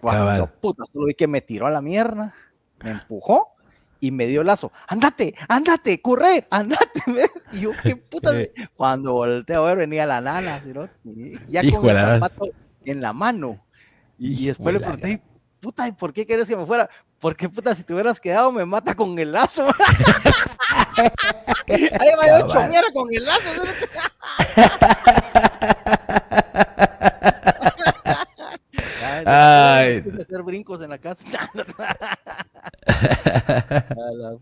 Cuando, 0.00 0.46
puta, 0.60 0.84
solo 0.84 1.06
vi 1.06 1.14
que 1.14 1.26
me 1.26 1.40
tiró 1.40 1.66
a 1.66 1.70
la 1.70 1.82
mierda, 1.82 2.32
me 2.80 2.92
empujó 2.92 3.56
y 4.00 4.10
me 4.10 4.26
dio 4.26 4.42
lazo. 4.44 4.72
Ándate, 4.86 5.34
ándate, 5.48 6.00
corre, 6.00 6.46
ándate. 6.50 7.02
Y 7.52 7.60
yo, 7.60 7.72
qué 7.82 7.96
puta. 7.96 8.30
Cuando 8.76 9.14
volteo 9.14 9.62
a 9.62 9.68
ver, 9.68 9.78
venía 9.78 10.04
la 10.04 10.20
nana, 10.20 10.62
ya 11.48 11.62
con 11.70 11.88
el 11.88 11.96
zapato 11.96 12.44
en 12.84 13.00
la 13.00 13.14
mano. 13.14 13.64
Y, 14.18 14.46
después 14.46 14.74
le 14.74 14.80
pregunté, 14.80 15.22
puta, 15.60 15.88
¿y 15.88 15.92
por 15.92 16.12
qué 16.12 16.26
quieres 16.26 16.46
que 16.46 16.56
me 16.56 16.66
fuera? 16.66 16.90
Porque, 17.18 17.48
puta, 17.48 17.74
si 17.74 17.84
te 17.84 17.94
hubieras 17.94 18.20
quedado, 18.20 18.52
me 18.52 18.66
mata 18.66 18.94
con 18.94 19.18
el 19.18 19.32
lazo. 19.32 19.66
Ahí 21.68 21.88
va 22.18 22.40
yo 22.40 22.46
con 22.92 23.06
el 23.12 23.24
lazo. 23.24 23.50
Ay. 29.30 30.02
hacer 30.20 30.42
brincos 30.42 30.80
en 30.80 30.90
la 30.90 30.98
casa. 30.98 31.50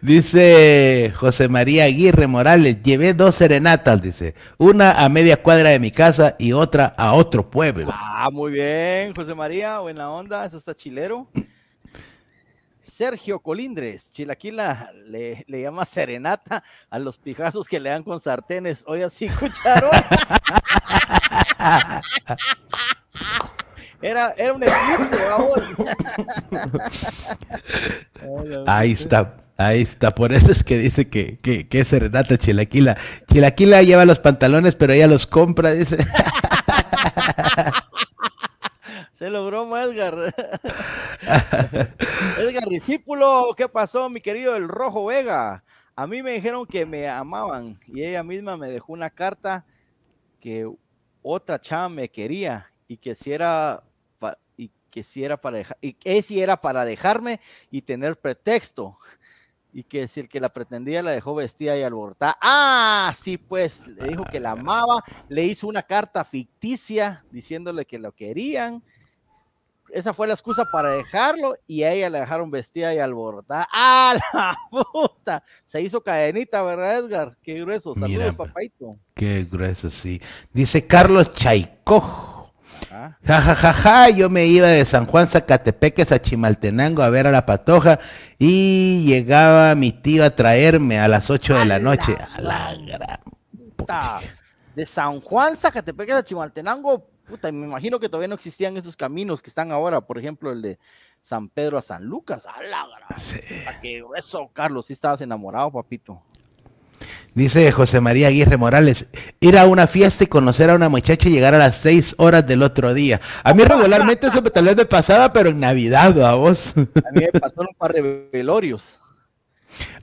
dice 0.00 1.12
José 1.16 1.48
María 1.48 1.84
Aguirre 1.84 2.28
Morales, 2.28 2.80
llevé 2.82 3.12
dos 3.12 3.34
serenatas, 3.34 4.00
dice, 4.00 4.34
una 4.58 4.92
a 4.92 5.08
media 5.08 5.42
cuadra 5.42 5.70
de 5.70 5.80
mi 5.80 5.90
casa 5.90 6.36
y 6.38 6.52
otra 6.52 6.94
a 6.96 7.14
otro 7.14 7.50
pueblo. 7.50 7.88
Ah, 7.92 8.28
muy 8.30 8.52
bien, 8.52 9.12
José 9.14 9.34
María, 9.34 9.80
buena 9.80 10.10
onda, 10.10 10.44
eso 10.44 10.58
está 10.58 10.76
chilero. 10.76 11.26
Sergio 12.86 13.40
Colindres, 13.40 14.12
Chilaquila, 14.12 14.90
le, 15.06 15.44
le 15.48 15.62
llama 15.62 15.84
serenata 15.86 16.62
a 16.90 16.98
los 16.98 17.16
pijazos 17.16 17.66
que 17.66 17.80
le 17.80 17.88
dan 17.90 18.02
con 18.02 18.20
sartenes. 18.20 18.84
Hoy 18.86 19.02
así 19.02 19.24
escucharon. 19.24 19.90
Era, 24.02 24.34
era 24.36 24.54
un 24.54 24.62
eclipse, 24.62 25.18
Ahí 28.66 28.92
está. 28.92 29.36
Ahí 29.56 29.82
está, 29.82 30.14
por 30.14 30.32
eso 30.32 30.50
es 30.50 30.64
que 30.64 30.78
dice 30.78 31.10
que, 31.10 31.36
que, 31.36 31.68
que 31.68 31.80
es 31.80 31.88
Serenata 31.88 32.38
Chilaquila. 32.38 32.96
Chilaquila 33.30 33.82
lleva 33.82 34.06
los 34.06 34.18
pantalones, 34.18 34.74
pero 34.74 34.94
ella 34.94 35.06
los 35.06 35.26
compra, 35.26 35.72
dice. 35.72 35.98
Se 39.12 39.28
logró, 39.28 39.76
Edgar. 39.76 40.14
Edgar 42.38 42.68
Discípulo, 42.70 43.54
¿qué 43.54 43.68
pasó, 43.68 44.08
mi 44.08 44.22
querido 44.22 44.56
El 44.56 44.66
Rojo 44.66 45.04
Vega? 45.04 45.62
A 45.94 46.06
mí 46.06 46.22
me 46.22 46.32
dijeron 46.32 46.64
que 46.64 46.86
me 46.86 47.06
amaban 47.06 47.78
y 47.86 48.02
ella 48.02 48.22
misma 48.22 48.56
me 48.56 48.70
dejó 48.70 48.94
una 48.94 49.10
carta 49.10 49.66
que 50.40 50.66
otra 51.20 51.60
chava 51.60 51.90
me 51.90 52.08
quería 52.08 52.72
y 52.88 52.96
que 52.96 53.14
si 53.14 53.30
era 53.30 53.82
que 54.90 55.02
si 55.02 55.24
era 55.24 55.40
para 55.40 55.58
dejar, 55.58 55.78
y 55.80 55.94
que 55.94 56.20
si 56.22 56.40
era 56.40 56.60
para 56.60 56.84
dejarme 56.84 57.40
y 57.70 57.82
tener 57.82 58.18
pretexto. 58.18 58.98
y 59.72 59.84
que 59.84 60.08
si 60.08 60.20
el 60.20 60.28
que 60.28 60.40
la 60.40 60.48
pretendía 60.48 61.02
la 61.02 61.12
dejó 61.12 61.34
vestida 61.34 61.76
y 61.76 61.82
alborotada. 61.82 62.36
Ah, 62.40 63.12
sí, 63.16 63.36
pues 63.38 63.86
le 63.86 64.08
dijo 64.08 64.24
que 64.24 64.40
la 64.40 64.52
amaba, 64.52 65.04
le 65.28 65.44
hizo 65.44 65.68
una 65.68 65.82
carta 65.82 66.24
ficticia 66.24 67.24
diciéndole 67.30 67.86
que 67.86 67.98
lo 67.98 68.12
querían. 68.12 68.82
Esa 69.92 70.12
fue 70.12 70.28
la 70.28 70.34
excusa 70.34 70.64
para 70.70 70.92
dejarlo 70.92 71.54
y 71.66 71.82
a 71.82 71.92
ella 71.92 72.10
la 72.10 72.20
dejaron 72.20 72.50
vestida 72.50 72.94
y 72.94 72.98
alborotada. 72.98 73.68
¡Ah, 73.72 74.14
la 74.32 74.56
puta! 74.70 75.42
Se 75.64 75.80
hizo 75.82 76.00
cadenita, 76.00 76.62
¿verdad, 76.62 76.98
Edgar? 76.98 77.36
Qué 77.42 77.60
grueso. 77.60 77.94
Saludos, 77.94 78.10
Mira, 78.10 78.32
papaito. 78.32 78.96
Qué 79.14 79.46
grueso, 79.50 79.90
sí. 79.90 80.20
Dice 80.52 80.86
Carlos 80.86 81.32
Chaicó. 83.00 83.16
Ja, 83.24 83.40
ja, 83.40 83.54
ja, 83.54 83.72
ja, 83.72 84.10
yo 84.10 84.28
me 84.28 84.46
iba 84.46 84.68
de 84.68 84.84
San 84.84 85.06
Juan 85.06 85.26
Zacatepeques 85.26 86.12
a 86.12 86.20
Chimaltenango 86.20 87.02
a 87.02 87.10
ver 87.10 87.26
a 87.26 87.30
la 87.30 87.46
patoja 87.46 87.98
y 88.38 89.04
llegaba 89.06 89.74
mi 89.74 89.92
tío 89.92 90.24
a 90.24 90.30
traerme 90.30 91.00
a 91.00 91.08
las 91.08 91.30
8 91.30 91.58
de 91.58 91.64
la 91.64 91.78
noche. 91.78 92.16
A 92.36 92.40
la 92.40 92.74
gran 92.74 93.20
Puta. 93.76 94.20
De 94.74 94.86
San 94.86 95.20
Juan, 95.20 95.56
Zacatepec 95.56 96.10
a 96.10 96.22
Chimaltenango, 96.22 97.06
puta, 97.26 97.50
me 97.50 97.66
imagino 97.66 97.98
que 97.98 98.08
todavía 98.08 98.28
no 98.28 98.34
existían 98.34 98.76
esos 98.76 98.96
caminos 98.96 99.42
que 99.42 99.48
están 99.48 99.72
ahora, 99.72 100.00
por 100.00 100.18
ejemplo, 100.18 100.52
el 100.52 100.62
de 100.62 100.78
San 101.20 101.48
Pedro 101.48 101.78
a 101.78 101.82
San 101.82 102.04
Lucas. 102.04 102.46
A 102.46 102.62
la 102.62 102.86
gran. 102.86 103.20
Sí. 103.20 103.38
puta, 103.40 103.80
qué 103.80 103.98
grueso, 103.98 104.50
Carlos, 104.52 104.86
sí 104.86 104.92
estabas 104.92 105.20
enamorado, 105.20 105.72
papito. 105.72 106.22
Dice 107.34 107.70
José 107.70 108.00
María 108.00 108.28
Aguirre 108.28 108.56
Morales, 108.56 109.06
ir 109.38 109.56
a 109.56 109.66
una 109.66 109.86
fiesta 109.86 110.24
y 110.24 110.26
conocer 110.26 110.68
a 110.68 110.74
una 110.74 110.88
muchacha 110.88 111.28
y 111.28 111.32
llegar 111.32 111.54
a 111.54 111.58
las 111.58 111.76
6 111.76 112.16
horas 112.18 112.46
del 112.46 112.62
otro 112.62 112.92
día. 112.92 113.20
A 113.44 113.54
mí 113.54 113.62
regularmente 113.62 114.26
eso 114.26 114.42
tal 114.42 114.64
vez 114.64 114.76
me 114.76 114.84
pasaba, 114.84 115.32
pero 115.32 115.50
en 115.50 115.60
Navidad, 115.60 116.20
a 116.22 116.34
vos. 116.34 116.74
A 116.76 116.80
mí 117.12 117.20
me 117.32 117.40
pasó 117.40 117.62
en 117.62 117.68
un 117.68 117.74
par 117.74 117.92
de 117.92 118.28
velorios. 118.32 118.98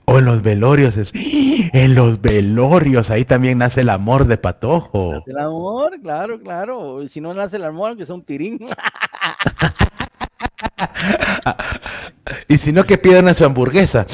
O 0.06 0.18
en 0.18 0.24
los 0.24 0.40
velorios, 0.40 0.96
es, 0.96 1.12
en 1.14 1.94
los 1.94 2.22
velorios, 2.22 3.10
ahí 3.10 3.26
también 3.26 3.58
nace 3.58 3.82
el 3.82 3.90
amor 3.90 4.24
de 4.26 4.38
patojo. 4.38 5.22
El 5.26 5.38
amor, 5.38 6.00
claro, 6.00 6.40
claro. 6.40 7.06
Si 7.08 7.20
no 7.20 7.34
nace 7.34 7.56
el 7.56 7.64
amor, 7.64 7.94
que 7.94 8.06
sea 8.06 8.14
un 8.14 8.24
tirín. 8.24 8.58
Y 12.48 12.58
si 12.58 12.72
no, 12.72 12.84
que 12.84 12.98
pidan 12.98 13.28
a 13.28 13.34
su 13.34 13.44
hamburguesa. 13.44 14.06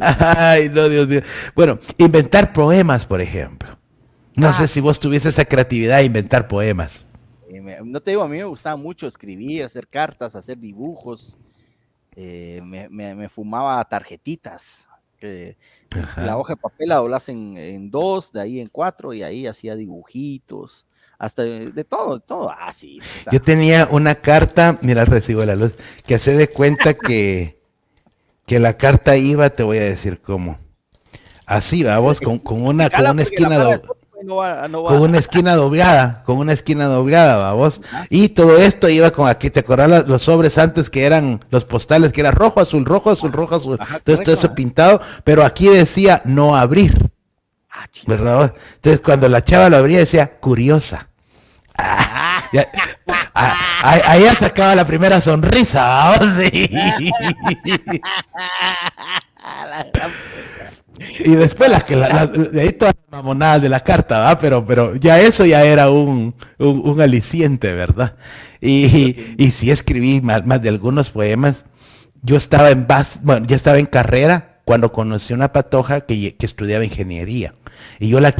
Ay, 0.00 0.68
no, 0.70 0.88
Dios 0.88 1.06
mío. 1.08 1.20
Bueno, 1.54 1.78
inventar 1.98 2.52
poemas, 2.52 3.06
por 3.06 3.20
ejemplo. 3.20 3.78
No 4.34 4.48
Ah. 4.48 4.52
sé 4.52 4.68
si 4.68 4.80
vos 4.80 5.00
tuviese 5.00 5.28
esa 5.30 5.44
creatividad 5.44 5.98
de 5.98 6.04
inventar 6.04 6.48
poemas. 6.48 7.04
Eh, 7.50 7.60
me- 7.60 7.80
no 7.82 8.00
te 8.00 8.12
digo, 8.12 8.22
a 8.22 8.28
mí 8.28 8.36
me 8.38 8.44
gustaba 8.44 8.76
mucho 8.76 9.06
escribir, 9.06 9.64
hacer 9.64 9.88
cartas, 9.88 10.34
hacer 10.34 10.58
dibujos. 10.58 11.36
Eh, 12.14 12.60
me, 12.64 12.88
me- 12.88 13.14
me 13.14 13.28
fumaba 13.28 13.84
tarjetitas. 13.84 14.86
Que 15.18 15.56
Ajá. 15.90 16.22
la 16.22 16.38
hoja 16.38 16.54
de 16.54 16.60
papel 16.60 16.88
la 16.88 16.96
doblas 16.96 17.28
en, 17.28 17.56
en 17.56 17.90
dos, 17.90 18.32
de 18.32 18.40
ahí 18.40 18.60
en 18.60 18.68
cuatro, 18.68 19.12
y 19.12 19.22
ahí 19.22 19.46
hacía 19.46 19.76
dibujitos. 19.76 20.86
Hasta 21.18 21.42
de, 21.42 21.72
de 21.72 21.84
todo, 21.84 22.14
de 22.14 22.20
todo. 22.20 22.48
Ah, 22.50 22.72
sí. 22.72 23.00
puta. 23.00 23.32
Yo 23.32 23.42
tenía 23.42 23.88
una 23.90 24.14
carta, 24.14 24.78
mira 24.82 25.00
el 25.00 25.08
recibo 25.08 25.40
de 25.40 25.46
la 25.46 25.56
luz, 25.56 25.74
que 26.06 26.18
se 26.18 26.36
de 26.36 26.48
cuenta 26.48 26.94
que, 26.94 27.60
que 28.46 28.58
la 28.60 28.74
carta 28.76 29.16
iba, 29.16 29.50
te 29.50 29.64
voy 29.64 29.78
a 29.78 29.84
decir 29.84 30.20
cómo. 30.20 30.58
Así, 31.44 31.82
vamos, 31.82 32.20
con, 32.20 32.38
con 32.38 32.62
una, 32.62 32.90
con 32.90 33.08
una 33.08 33.22
esquina 33.22 33.58
doblada. 33.58 33.97
De 34.20 34.26
foto 34.26 34.26
no 34.26 34.36
va- 34.36 34.68
no 34.68 34.82
va- 34.82 34.90
con 34.90 35.00
una 35.02 35.18
esquina 35.18 35.54
doblada, 35.56 36.22
con 36.24 36.36
una 36.38 36.52
esquina 36.52 36.86
doblada. 36.86 37.50
Ajá. 37.52 38.06
Y 38.10 38.30
todo 38.30 38.58
esto 38.58 38.88
iba 38.88 39.10
con 39.10 39.28
aquí, 39.28 39.50
¿te 39.50 39.60
acordás 39.60 40.06
los 40.06 40.22
sobres 40.22 40.58
antes 40.58 40.90
que 40.90 41.04
eran 41.04 41.44
los 41.50 41.64
postales, 41.64 42.12
que 42.12 42.20
era 42.20 42.30
rojo, 42.30 42.60
azul, 42.60 42.84
rojo, 42.84 43.10
azul, 43.10 43.32
rojo, 43.32 43.56
azul? 43.56 43.78
Ajá, 43.80 43.96
Entonces 43.98 44.24
todo 44.24 44.34
eso 44.34 44.54
pintado, 44.54 45.00
pero 45.24 45.44
aquí 45.44 45.68
decía 45.68 46.22
no 46.24 46.56
abrir, 46.56 47.10
Ah. 47.70 47.84
¿verdad? 48.06 48.54
Entonces 48.76 49.00
cuando 49.02 49.28
la 49.28 49.44
chava 49.44 49.68
lo 49.68 49.76
abría 49.76 49.98
decía 49.98 50.38
curiosa. 50.40 51.08
Ah, 53.40 54.16
ya- 54.18 54.34
sacaba 54.34 54.74
la 54.74 54.84
primera 54.84 55.20
sonrisa, 55.20 55.86
vamos. 56.18 56.34
sí. 56.42 56.68
Y 61.24 61.34
después 61.34 61.70
las 61.70 61.84
que 61.84 61.96
la- 61.96 62.08
las- 62.08 62.32
de 62.32 62.60
ahí 62.60 62.72
todas 62.72 62.94
las 62.94 63.10
mamonadas 63.22 63.62
de 63.62 63.68
la 63.68 63.80
carta, 63.80 64.18
¿va? 64.20 64.38
Pero, 64.38 64.64
pero 64.66 64.96
ya 64.96 65.20
eso 65.20 65.44
ya 65.46 65.64
era 65.64 65.90
un, 65.90 66.34
un, 66.58 66.80
un 66.88 67.00
aliciente, 67.00 67.72
¿verdad? 67.74 68.16
Y, 68.60 69.34
y 69.38 69.50
sí 69.50 69.70
escribí 69.70 70.20
más, 70.20 70.44
más 70.46 70.60
de 70.62 70.68
algunos 70.70 71.10
poemas. 71.10 71.64
Yo 72.22 72.36
estaba 72.36 72.70
en 72.70 72.86
bas, 72.86 73.20
bueno, 73.22 73.46
ya 73.46 73.56
estaba 73.56 73.78
en 73.78 73.86
carrera 73.86 74.60
cuando 74.64 74.92
conocí 74.92 75.32
una 75.32 75.52
patoja 75.52 76.00
que, 76.02 76.36
que 76.36 76.46
estudiaba 76.46 76.84
ingeniería. 76.84 77.54
Y 78.00 78.08
yo 78.08 78.20
la 78.20 78.34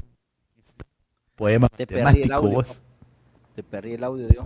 poema 1.37 1.69
Te 1.69 1.87
perdí 1.87 2.23
el 2.23 2.33
audio. 2.33 2.51
vos. 2.51 2.81
Te 3.55 3.63
perdí 3.63 3.95
el 3.95 4.05
audio, 4.05 4.29
yo. 4.29 4.45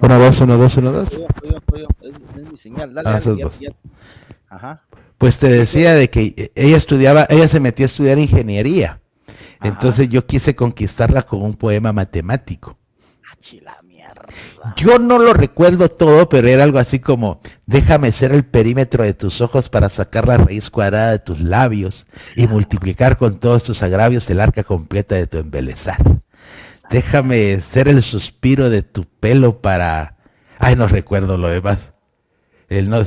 Uno, 0.00 0.18
dos, 0.18 0.40
uno, 0.40 0.56
dos, 0.58 0.76
uno, 0.76 0.92
dos. 0.92 1.10
Yo, 1.10 1.26
soy 1.40 1.50
yo. 1.50 1.88
Es, 2.02 2.14
es 2.42 2.50
mi 2.52 2.58
señal. 2.58 2.92
Dale, 2.92 3.08
Ah, 3.08 3.20
dale, 3.20 3.38
ya- 3.38 3.50
ya. 3.60 3.70
Ajá. 4.48 4.82
Pues 5.18 5.38
te 5.38 5.48
decía 5.48 5.94
de 5.94 6.10
que 6.10 6.52
ella 6.54 6.76
estudiaba, 6.76 7.26
ella 7.30 7.48
se 7.48 7.60
metió 7.60 7.84
a 7.84 7.86
estudiar 7.86 8.18
ingeniería. 8.18 9.00
Ajá. 9.58 9.68
Entonces 9.68 10.08
yo 10.08 10.26
quise 10.26 10.54
conquistarla 10.54 11.22
con 11.22 11.42
un 11.42 11.56
poema 11.56 11.92
matemático. 11.92 12.78
Ah, 13.24 13.80
mierda. 13.82 14.26
Yo 14.76 14.98
no 14.98 15.18
lo 15.18 15.32
recuerdo 15.32 15.88
todo, 15.88 16.28
pero 16.28 16.48
era 16.48 16.64
algo 16.64 16.78
así 16.78 16.98
como, 16.98 17.40
déjame 17.64 18.12
ser 18.12 18.32
el 18.32 18.44
perímetro 18.44 19.04
de 19.04 19.14
tus 19.14 19.40
ojos 19.40 19.68
para 19.68 19.88
sacar 19.88 20.26
la 20.26 20.36
raíz 20.36 20.68
cuadrada 20.68 21.12
de 21.12 21.18
tus 21.18 21.40
labios 21.40 22.06
y 22.34 22.46
multiplicar 22.46 23.16
con 23.16 23.38
todos 23.38 23.64
tus 23.64 23.82
agravios 23.82 24.28
el 24.28 24.40
arca 24.40 24.64
completa 24.64 25.14
de 25.14 25.26
tu 25.26 25.38
embelezar. 25.38 25.98
Déjame 26.90 27.60
ser 27.60 27.88
el 27.88 28.02
suspiro 28.02 28.70
de 28.70 28.82
tu 28.82 29.04
pelo 29.04 29.60
para... 29.60 30.16
Ay, 30.58 30.76
no 30.76 30.86
recuerdo 30.86 31.36
lo 31.36 31.48
demás. 31.48 31.92
El 32.68 32.90
no 32.90 33.00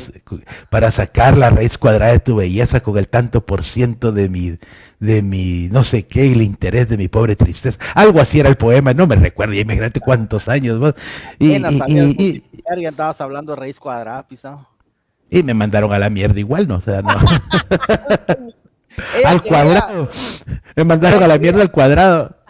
para 0.69 0.89
sacar 0.91 1.37
la 1.37 1.49
raíz 1.49 1.77
cuadrada 1.77 2.13
de 2.13 2.19
tu 2.19 2.35
belleza 2.37 2.79
con 2.79 2.97
el 2.97 3.09
tanto 3.09 3.45
por 3.45 3.65
ciento 3.65 4.13
de 4.13 4.29
mi, 4.29 4.57
de 4.99 5.21
mi, 5.21 5.67
no 5.69 5.83
sé 5.83 6.07
qué, 6.07 6.27
y 6.27 6.31
el 6.31 6.41
interés 6.41 6.87
de 6.87 6.97
mi 6.97 7.09
pobre 7.09 7.35
tristeza. 7.35 7.77
Algo 7.93 8.21
así 8.21 8.39
era 8.39 8.47
el 8.47 8.55
poema, 8.55 8.93
no 8.93 9.05
me 9.05 9.17
recuerdo, 9.17 9.53
y 9.53 9.59
imagínate 9.59 9.99
cuántos 9.99 10.47
años. 10.47 10.79
vos. 10.79 10.93
Y, 11.39 11.57
y- 11.57 12.13
y- 12.17 12.43
andabas 12.85 13.19
hablando 13.19 13.53
de 13.53 13.59
raíz 13.59 13.79
cuadrada, 13.79 14.25
pisado. 14.27 14.65
y 15.29 15.43
me 15.43 15.53
mandaron 15.53 15.91
a 15.91 15.99
la 15.99 16.09
mierda 16.09 16.39
igual, 16.39 16.65
¿no? 16.67 16.75
O 16.77 16.81
sea, 16.81 17.01
no. 17.01 17.09
Al 19.25 19.41
cuadrado. 19.41 20.09
Me 20.75 20.83
mandaron 20.83 21.23
a 21.23 21.27
la 21.27 21.37
mierda 21.37 21.61
al 21.61 21.71
cuadrado. 21.71 22.35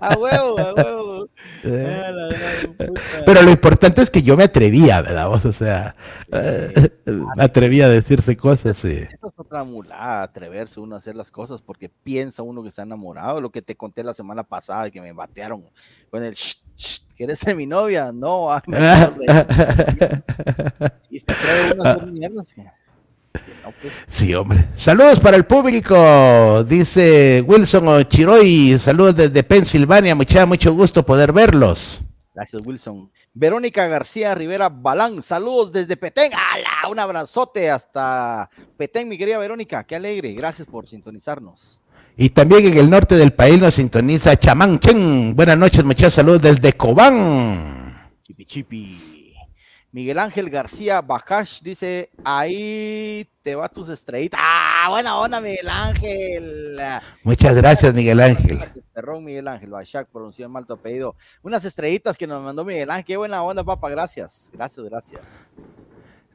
A 0.00 0.16
huevo, 0.16 0.58
a 0.58 0.74
huevo. 0.74 1.28
Eh. 1.64 2.02
Ah. 2.78 3.22
Pero 3.26 3.42
lo 3.42 3.50
importante 3.50 4.02
es 4.02 4.10
que 4.10 4.22
yo 4.22 4.36
me 4.36 4.44
atrevía, 4.44 5.02
¿verdad? 5.02 5.28
vos? 5.28 5.44
O 5.44 5.52
sea, 5.52 5.94
eh, 6.32 6.90
me 7.06 7.42
atrevía 7.42 7.86
a 7.86 7.88
decirse 7.88 8.36
cosas. 8.36 8.76
sí. 8.78 8.92
Esa 8.98 9.26
es 9.26 9.34
otra 9.36 9.64
mulada, 9.64 10.22
atreverse 10.22 10.80
uno 10.80 10.94
a 10.94 10.98
hacer 10.98 11.14
las 11.16 11.30
cosas 11.30 11.60
porque 11.62 11.88
piensa 11.88 12.42
uno 12.42 12.62
que 12.62 12.68
está 12.70 12.82
enamorado. 12.82 13.40
Lo 13.40 13.50
que 13.50 13.62
te 13.62 13.76
conté 13.76 14.02
la 14.02 14.14
semana 14.14 14.42
pasada 14.42 14.90
que 14.90 15.00
me 15.00 15.12
batearon 15.12 15.64
con 16.10 16.22
el 16.24 16.34
"Shh, 16.34 16.56
shh, 16.76 17.00
¿quieres 17.16 17.38
ser 17.38 17.54
mi 17.54 17.66
novia? 17.66 18.10
No, 18.12 18.52
ay, 18.52 18.60
me 18.66 18.76
quiero 18.78 19.16
reír". 19.18 20.22
Sí, 21.08 21.18
se 21.18 21.32
atreve 21.32 21.72
uno 21.74 21.84
a 21.84 21.92
hacer 21.92 22.06
mierdas. 22.12 22.54
Sí, 24.06 24.34
hombre. 24.34 24.66
Saludos 24.74 25.20
para 25.20 25.36
el 25.36 25.44
público, 25.44 26.64
dice 26.64 27.42
Wilson 27.46 27.88
Ochiroy. 27.88 28.78
Saludos 28.78 29.16
desde 29.16 29.42
Pensilvania. 29.42 30.14
Mucha, 30.14 30.46
mucho 30.46 30.72
gusto 30.74 31.04
poder 31.04 31.32
verlos. 31.32 32.02
Gracias, 32.34 32.64
Wilson. 32.64 33.10
Verónica 33.32 33.86
García 33.86 34.34
Rivera 34.34 34.68
Balán, 34.68 35.22
saludos 35.22 35.72
desde 35.72 35.96
Petén. 35.96 36.32
¡Hala! 36.32 36.90
Un 36.90 36.98
abrazote 36.98 37.70
hasta 37.70 38.50
Petén, 38.76 39.08
mi 39.08 39.16
querida 39.16 39.38
Verónica. 39.38 39.84
Qué 39.84 39.96
alegre. 39.96 40.32
Gracias 40.32 40.66
por 40.66 40.88
sintonizarnos. 40.88 41.80
Y 42.16 42.30
también 42.30 42.66
en 42.66 42.76
el 42.76 42.90
norte 42.90 43.14
del 43.14 43.32
país 43.32 43.58
nos 43.58 43.74
sintoniza 43.74 44.36
Chamán 44.36 44.78
Chen. 44.80 45.34
Buenas 45.36 45.56
noches, 45.56 45.84
muchas 45.84 46.12
saludos 46.12 46.42
desde 46.42 46.72
Cobán. 46.72 48.10
Chipi 48.22 48.44
chipi. 48.44 49.19
Miguel 49.92 50.20
Ángel 50.20 50.50
García 50.50 51.00
Bajash 51.00 51.62
dice, 51.62 52.10
ahí 52.22 53.28
te 53.42 53.56
va 53.56 53.68
tus 53.68 53.88
estrellitas. 53.88 54.38
¡Ah! 54.40 54.86
Buena 54.88 55.18
onda, 55.18 55.40
Miguel 55.40 55.68
Ángel. 55.68 56.78
Muchas 57.24 57.56
gracias, 57.56 57.92
Miguel 57.92 58.20
Ángel. 58.20 58.60
Perrón 58.94 59.24
Miguel 59.24 59.48
Ángel 59.48 59.72
pronunció 60.12 60.48
mal 60.48 60.64
tu 60.64 60.74
apellido. 60.74 61.16
Unas 61.42 61.64
estrellitas 61.64 62.16
que 62.16 62.26
nos 62.26 62.42
mandó 62.42 62.64
Miguel 62.64 62.90
Ángel. 62.90 63.04
Qué 63.04 63.16
buena 63.16 63.42
onda, 63.42 63.64
papá. 63.64 63.90
Gracias. 63.90 64.50
Gracias, 64.52 64.86
gracias. 64.88 65.50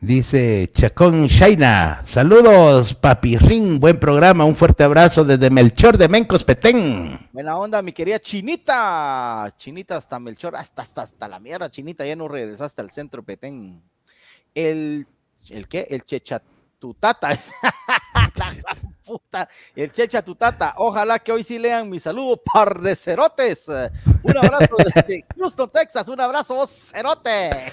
Dice 0.06 0.70
Chacón 0.72 1.26
Shaina, 1.26 2.03
saludos 2.06 2.93
papi 2.93 3.39
Ring, 3.39 3.80
buen 3.80 3.99
programa, 3.99 4.45
un 4.45 4.53
fuerte 4.53 4.84
abrazo 4.84 5.26
desde 5.26 5.49
Melchor 5.49 5.97
de 5.97 6.08
Mencos 6.08 6.43
Petén. 6.43 7.28
Buena 7.34 7.58
onda, 7.58 7.82
mi 7.82 7.91
querida 7.91 8.20
Chinita, 8.20 9.51
Chinita 9.58 9.97
hasta 9.97 10.20
Melchor, 10.20 10.58
hasta, 10.58 10.84
hasta, 10.84 11.01
hasta 11.01 11.28
la 11.28 11.39
mierda, 11.39 11.72
Chinita, 11.72 12.06
ya 12.06 12.16
no 12.16 12.28
regresaste 12.28 12.82
al 12.82 12.91
centro 12.91 13.24
Petén. 13.24 13.82
El, 14.53 15.08
¿el 15.49 15.68
qué? 15.68 15.88
El 15.89 16.03
Chechatutata, 16.76 17.30
puta, 19.05 19.47
el 19.76 19.91
Chechatutata, 19.91 20.73
ojalá 20.78 21.19
que 21.19 21.32
hoy 21.32 21.43
sí 21.43 21.57
lean 21.57 21.89
mi 21.89 21.99
saludo, 21.99 22.38
par 22.38 22.80
de 22.82 22.95
cerotes. 22.95 23.67
Un 24.23 24.38
abrazo 24.38 24.76
desde 24.78 25.26
Houston, 25.38 25.69
Texas, 25.69 26.07
un 26.09 26.19
abrazo, 26.19 26.67
cerote. 26.67 27.49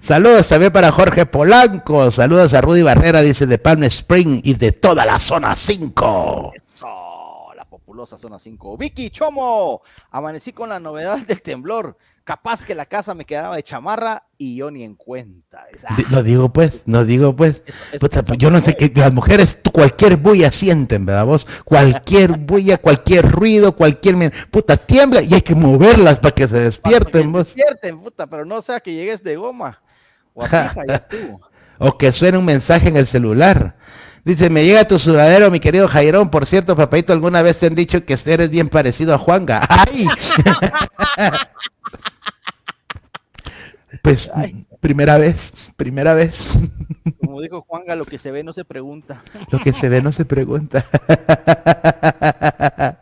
Saludos 0.00 0.48
también 0.48 0.72
para 0.72 0.90
Jorge 0.92 1.26
Polanco. 1.26 2.10
Saludos 2.10 2.52
a 2.54 2.60
Rudy 2.60 2.82
Barrera, 2.82 3.22
dice 3.22 3.46
de 3.46 3.58
Palm 3.58 3.84
Spring 3.84 4.40
y 4.44 4.54
de 4.54 4.72
toda 4.72 5.06
la 5.06 5.18
zona 5.18 5.54
5. 5.56 6.52
Populosa 7.94 8.18
zona 8.18 8.40
5. 8.40 8.76
Vicky 8.76 9.08
Chomo, 9.08 9.80
amanecí 10.10 10.52
con 10.52 10.68
la 10.68 10.80
novedad 10.80 11.16
del 11.28 11.40
temblor. 11.40 11.96
Capaz 12.24 12.66
que 12.66 12.74
la 12.74 12.86
casa 12.86 13.14
me 13.14 13.24
quedaba 13.24 13.54
de 13.54 13.62
chamarra 13.62 14.24
y 14.36 14.56
yo 14.56 14.68
ni 14.72 14.82
en 14.82 14.96
cuenta. 14.96 15.64
No 16.10 16.24
digo 16.24 16.52
pues, 16.52 16.82
no 16.86 17.04
digo 17.04 17.36
pues. 17.36 17.62
yo 18.36 18.50
no 18.50 18.58
sé 18.58 18.74
qué, 18.76 18.90
las 18.96 19.12
mujeres 19.12 19.60
cualquier 19.72 20.16
bulla 20.16 20.50
sienten, 20.50 21.06
¿verdad 21.06 21.24
vos? 21.24 21.46
Cualquier 21.64 22.32
bulla, 22.38 22.78
cualquier 22.78 23.30
ruido, 23.30 23.76
cualquier... 23.76 24.32
Puta, 24.50 24.76
tiembla 24.76 25.22
y 25.22 25.32
hay 25.32 25.42
que 25.42 25.54
moverlas 25.54 26.18
para 26.18 26.34
que 26.34 26.48
se 26.48 26.58
despierten, 26.58 27.30
vos. 27.30 27.44
despierten, 27.44 28.00
puta, 28.00 28.26
pero 28.26 28.44
no 28.44 28.60
sea 28.60 28.80
que 28.80 28.92
llegues 28.92 29.22
de 29.22 29.36
goma. 29.36 29.80
O, 31.78 31.88
o 31.88 31.98
que 31.98 32.12
suene 32.12 32.38
un 32.38 32.44
mensaje 32.44 32.88
en 32.88 32.96
el 32.96 33.06
celular. 33.06 33.76
Dice, 34.24 34.48
me 34.48 34.64
llega 34.64 34.86
tu 34.86 34.98
sudadero, 34.98 35.50
mi 35.50 35.60
querido 35.60 35.86
Jairón. 35.86 36.30
Por 36.30 36.46
cierto, 36.46 36.74
papadito, 36.74 37.12
¿alguna 37.12 37.42
vez 37.42 37.58
te 37.58 37.66
han 37.66 37.74
dicho 37.74 38.04
que 38.04 38.16
eres 38.26 38.48
bien 38.48 38.70
parecido 38.70 39.14
a 39.14 39.18
Juanga? 39.18 39.66
¡Ay! 39.68 40.08
Pues 44.02 44.30
primera 44.80 45.18
vez, 45.18 45.52
primera 45.76 46.14
vez. 46.14 46.50
Como 47.20 47.40
dijo 47.40 47.62
Juanga, 47.62 47.96
lo 47.96 48.04
que 48.04 48.18
se 48.18 48.30
ve 48.30 48.42
no 48.42 48.52
se 48.52 48.64
pregunta. 48.64 49.22
Lo 49.50 49.58
que 49.58 49.72
se 49.72 49.88
ve 49.88 50.02
no 50.02 50.12
se 50.12 50.24
pregunta. 50.24 50.84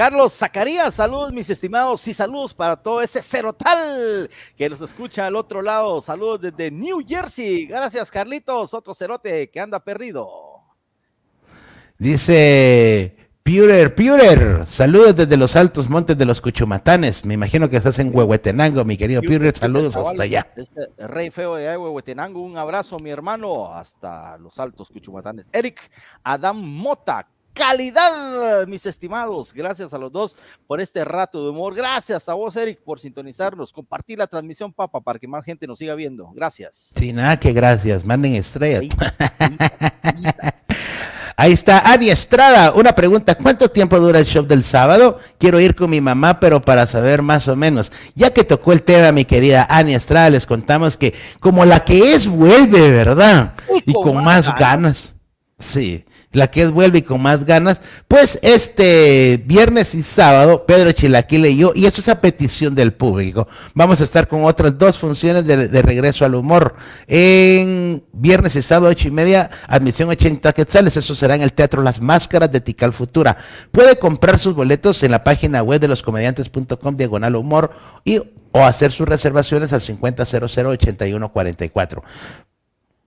Carlos 0.00 0.32
Zacarías, 0.32 0.94
saludos 0.94 1.30
mis 1.30 1.50
estimados 1.50 2.08
y 2.08 2.14
saludos 2.14 2.54
para 2.54 2.74
todo 2.74 3.02
ese 3.02 3.20
cerotal 3.20 4.30
que 4.56 4.66
nos 4.70 4.80
escucha 4.80 5.26
al 5.26 5.36
otro 5.36 5.60
lado. 5.60 6.00
Saludos 6.00 6.40
desde 6.40 6.70
New 6.70 7.04
Jersey. 7.06 7.66
Gracias 7.66 8.10
Carlitos, 8.10 8.72
otro 8.72 8.94
cerote 8.94 9.50
que 9.50 9.60
anda 9.60 9.78
perdido. 9.78 10.26
Dice 11.98 13.14
Purer, 13.42 13.94
Purer, 13.94 14.64
saludos 14.64 15.16
desde 15.16 15.36
los 15.36 15.54
altos 15.54 15.90
montes 15.90 16.16
de 16.16 16.24
los 16.24 16.40
Cuchumatanes. 16.40 17.26
Me 17.26 17.34
imagino 17.34 17.68
que 17.68 17.76
estás 17.76 17.98
en 17.98 18.10
Huehuetenango, 18.16 18.82
mi 18.86 18.96
querido 18.96 19.20
Purer, 19.20 19.54
saludos 19.54 19.96
hasta 19.96 20.22
allá. 20.22 20.50
Este 20.56 20.88
rey 21.08 21.30
feo 21.30 21.56
de 21.56 21.76
Huehuetenango, 21.76 22.40
un 22.40 22.56
abrazo, 22.56 22.98
mi 23.00 23.10
hermano, 23.10 23.70
hasta 23.74 24.38
los 24.38 24.58
altos 24.58 24.88
Cuchumatanes. 24.88 25.44
Eric 25.52 25.78
Adam 26.24 26.56
Mota, 26.56 27.28
calidad, 27.52 28.66
mis 28.66 28.86
estimados. 28.86 29.52
Gracias 29.52 29.92
a 29.92 29.98
los 29.98 30.10
dos 30.12 30.36
por 30.66 30.80
este 30.80 31.04
rato 31.04 31.42
de 31.42 31.50
humor. 31.50 31.74
Gracias 31.74 32.28
a 32.28 32.34
vos, 32.34 32.56
Eric, 32.56 32.80
por 32.82 32.98
sintonizarnos. 32.98 33.72
Compartir 33.72 34.18
la 34.18 34.26
transmisión, 34.26 34.72
papa, 34.72 35.00
para 35.00 35.18
que 35.18 35.28
más 35.28 35.44
gente 35.44 35.66
nos 35.66 35.78
siga 35.78 35.94
viendo. 35.94 36.30
Gracias. 36.32 36.90
Sí, 36.96 37.12
nada 37.12 37.38
que 37.38 37.52
gracias. 37.52 38.04
Manden 38.04 38.34
estrellas. 38.34 38.84
Ahí 41.36 41.52
está 41.52 41.78
Ani 41.90 42.10
Estrada. 42.10 42.72
Una 42.72 42.92
pregunta, 42.92 43.34
¿cuánto 43.34 43.70
tiempo 43.70 43.98
dura 43.98 44.18
el 44.18 44.26
show 44.26 44.44
del 44.44 44.62
sábado? 44.62 45.18
Quiero 45.38 45.58
ir 45.58 45.74
con 45.74 45.88
mi 45.88 45.98
mamá, 45.98 46.38
pero 46.38 46.60
para 46.60 46.86
saber 46.86 47.22
más 47.22 47.48
o 47.48 47.56
menos. 47.56 47.90
Ya 48.14 48.30
que 48.30 48.44
tocó 48.44 48.72
el 48.72 48.82
tema, 48.82 49.10
mi 49.10 49.24
querida 49.24 49.66
Ani 49.70 49.94
Estrada, 49.94 50.28
les 50.28 50.44
contamos 50.44 50.98
que 50.98 51.14
como 51.40 51.64
la 51.64 51.82
que 51.82 52.12
es 52.12 52.26
vuelve, 52.26 52.90
¿verdad? 52.90 53.54
Y, 53.86 53.94
con, 53.94 54.22
más 54.22 54.54
ganas. 54.58 55.14
Sí 55.58 56.04
la 56.32 56.48
que 56.48 56.62
es 56.62 56.70
vuelve 56.70 56.98
y 56.98 57.02
con 57.02 57.20
más 57.20 57.44
ganas, 57.44 57.80
pues 58.06 58.38
este 58.42 59.42
viernes 59.46 59.96
y 59.96 60.02
sábado, 60.02 60.64
Pedro 60.64 60.92
Chilaquile 60.92 61.50
y 61.50 61.56
yo, 61.56 61.72
y 61.74 61.86
eso 61.86 62.00
es 62.00 62.08
a 62.08 62.20
petición 62.20 62.74
del 62.74 62.92
público, 62.92 63.48
vamos 63.74 64.00
a 64.00 64.04
estar 64.04 64.28
con 64.28 64.44
otras 64.44 64.78
dos 64.78 64.96
funciones 64.96 65.44
de, 65.44 65.82
regreso 65.82 66.24
al 66.24 66.36
humor. 66.36 66.76
En 67.08 68.04
viernes 68.12 68.54
y 68.54 68.62
sábado, 68.62 68.90
ocho 68.90 69.08
y 69.08 69.10
media, 69.10 69.50
admisión 69.66 70.08
80 70.08 70.52
quetzales, 70.52 70.96
eso 70.96 71.14
será 71.14 71.34
en 71.34 71.42
el 71.42 71.52
Teatro 71.52 71.82
Las 71.82 72.00
Máscaras 72.00 72.52
de 72.52 72.60
Tical 72.60 72.92
Futura. 72.92 73.36
Puede 73.72 73.98
comprar 73.98 74.38
sus 74.38 74.54
boletos 74.54 75.02
en 75.02 75.10
la 75.10 75.24
página 75.24 75.62
web 75.62 75.80
de 75.80 75.88
loscomediantes.com, 75.88 76.96
diagonal 76.96 77.34
humor, 77.34 77.72
y 78.04 78.20
o 78.52 78.64
hacer 78.64 78.92
sus 78.92 79.08
reservaciones 79.08 79.72
al 79.72 79.80
50008144. 79.80 82.04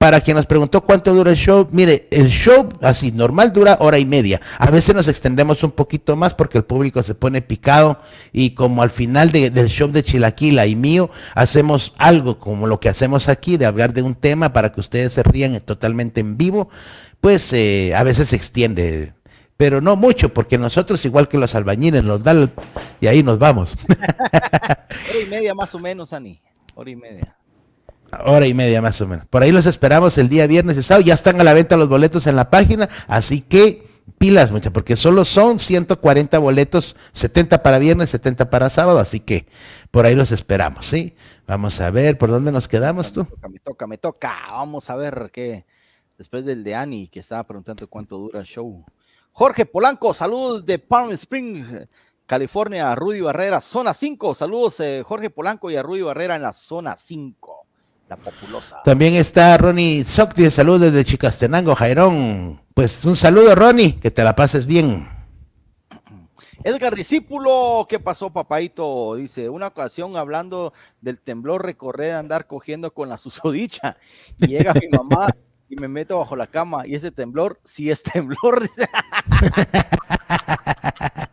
Para 0.03 0.19
quien 0.19 0.35
nos 0.35 0.47
preguntó 0.47 0.81
cuánto 0.81 1.13
dura 1.13 1.31
el 1.31 1.37
show, 1.37 1.69
mire, 1.71 2.09
el 2.11 2.27
show 2.27 2.67
así 2.81 3.13
normal 3.13 3.53
dura 3.53 3.77
hora 3.79 3.97
y 3.99 4.05
media. 4.05 4.41
A 4.57 4.69
veces 4.69 4.93
nos 4.93 5.07
extendemos 5.07 5.63
un 5.63 5.71
poquito 5.71 6.17
más 6.17 6.33
porque 6.33 6.57
el 6.57 6.65
público 6.65 7.01
se 7.03 7.15
pone 7.15 7.41
picado 7.41 8.01
y 8.33 8.49
como 8.49 8.83
al 8.83 8.89
final 8.89 9.31
del 9.31 9.69
show 9.69 9.89
de 9.89 10.03
Chilaquila 10.03 10.65
y 10.65 10.75
mío 10.75 11.09
hacemos 11.35 11.93
algo 11.97 12.37
como 12.37 12.67
lo 12.67 12.81
que 12.81 12.89
hacemos 12.89 13.29
aquí 13.29 13.55
de 13.55 13.65
hablar 13.65 13.93
de 13.93 14.01
un 14.01 14.15
tema 14.15 14.51
para 14.51 14.73
que 14.73 14.81
ustedes 14.81 15.13
se 15.13 15.23
rían 15.23 15.57
totalmente 15.61 16.19
en 16.19 16.35
vivo, 16.35 16.67
pues 17.21 17.53
eh, 17.53 17.95
a 17.95 18.03
veces 18.03 18.27
se 18.27 18.35
extiende 18.35 19.13
pero 19.55 19.79
no 19.79 19.95
mucho, 19.95 20.33
porque 20.33 20.57
nosotros, 20.57 21.05
igual 21.05 21.29
que 21.29 21.37
los 21.37 21.55
albañiles, 21.55 22.03
nos 22.03 22.23
dan 22.23 22.51
y 22.99 23.07
ahí 23.07 23.23
nos 23.23 23.39
vamos. 23.39 23.77
Hora 23.87 25.19
y 25.25 25.29
media 25.29 25.55
más 25.55 25.73
o 25.73 25.79
menos, 25.79 26.11
Ani. 26.11 26.41
Hora 26.75 26.89
y 26.89 26.95
media. 26.97 27.37
Hora 28.25 28.47
y 28.47 28.53
media 28.53 28.81
más 28.81 28.99
o 29.01 29.07
menos. 29.07 29.25
Por 29.27 29.43
ahí 29.43 29.51
los 29.51 29.65
esperamos 29.65 30.17
el 30.17 30.29
día 30.29 30.47
viernes 30.47 30.77
y 30.77 30.83
sábado. 30.83 31.05
Ya 31.05 31.13
están 31.13 31.39
a 31.39 31.43
la 31.43 31.53
venta 31.53 31.77
los 31.77 31.89
boletos 31.89 32.27
en 32.27 32.35
la 32.35 32.49
página, 32.49 32.89
así 33.07 33.41
que 33.41 33.93
pilas 34.17 34.51
muchas, 34.51 34.71
porque 34.71 34.95
solo 34.95 35.25
son 35.25 35.59
140 35.59 36.37
boletos, 36.39 36.95
70 37.13 37.63
para 37.63 37.79
viernes, 37.79 38.09
70 38.09 38.49
para 38.49 38.69
sábado, 38.69 38.99
así 38.99 39.19
que 39.19 39.47
por 39.91 40.05
ahí 40.05 40.15
los 40.15 40.31
esperamos, 40.31 40.85
¿sí? 40.87 41.15
Vamos 41.47 41.79
a 41.81 41.89
ver, 41.91 42.17
¿por 42.17 42.29
dónde 42.29 42.51
nos 42.51 42.67
quedamos 42.67 43.13
tú? 43.13 43.27
Me 43.49 43.59
toca, 43.59 43.87
me 43.87 43.97
toca, 43.97 44.33
Vamos 44.51 44.89
a 44.89 44.95
ver 44.95 45.29
qué, 45.33 45.65
después 46.17 46.45
del 46.45 46.63
de 46.63 46.75
Ani, 46.75 47.07
que 47.07 47.19
estaba 47.19 47.43
preguntando 47.43 47.87
cuánto 47.87 48.17
dura 48.17 48.39
el 48.39 48.45
show. 48.45 48.85
Jorge 49.31 49.65
Polanco, 49.65 50.13
saludos 50.13 50.65
de 50.65 50.79
Palm 50.79 51.11
Springs, 51.11 51.87
California, 52.25 52.93
Rudy 52.95 53.21
Barrera, 53.21 53.61
zona 53.61 53.93
5. 53.93 54.35
Saludos, 54.35 54.79
eh, 54.79 55.03
Jorge 55.03 55.29
Polanco 55.29 55.69
y 55.69 55.75
a 55.75 55.83
Rudy 55.83 56.01
Barrera 56.01 56.35
en 56.35 56.43
la 56.43 56.53
zona 56.53 56.95
5 56.95 57.52
la 58.15 58.31
populosa. 58.31 58.81
También 58.83 59.15
está 59.15 59.57
Ronnie 59.57 60.03
Socti, 60.03 60.49
saludos 60.51 60.81
desde 60.81 61.05
Chicastenango, 61.05 61.73
Jairón. 61.75 62.61
Pues 62.73 63.05
un 63.05 63.15
saludo, 63.15 63.55
Ronnie, 63.55 63.99
que 63.99 64.11
te 64.11 64.23
la 64.23 64.35
pases 64.35 64.65
bien. 64.65 65.07
Edgar 66.63 66.95
Discípulo, 66.95 67.85
¿qué 67.89 67.99
pasó, 67.99 68.29
papaito? 68.31 69.15
Dice, 69.15 69.49
una 69.49 69.67
ocasión 69.67 70.15
hablando 70.15 70.73
del 71.01 71.19
temblor, 71.19 71.65
recorré 71.65 72.05
de 72.05 72.13
andar 72.13 72.47
cogiendo 72.47 72.93
con 72.93 73.09
la 73.09 73.17
susodicha. 73.23 73.97
Y 74.37 74.47
llega 74.47 74.73
mi 74.73 74.87
mamá 74.89 75.27
y 75.67 75.75
me 75.75 75.87
meto 75.87 76.19
bajo 76.19 76.35
la 76.35 76.47
cama. 76.47 76.87
Y 76.87 76.95
ese 76.95 77.11
temblor, 77.11 77.59
sí 77.63 77.89
es 77.89 78.01
temblor. 78.03 78.69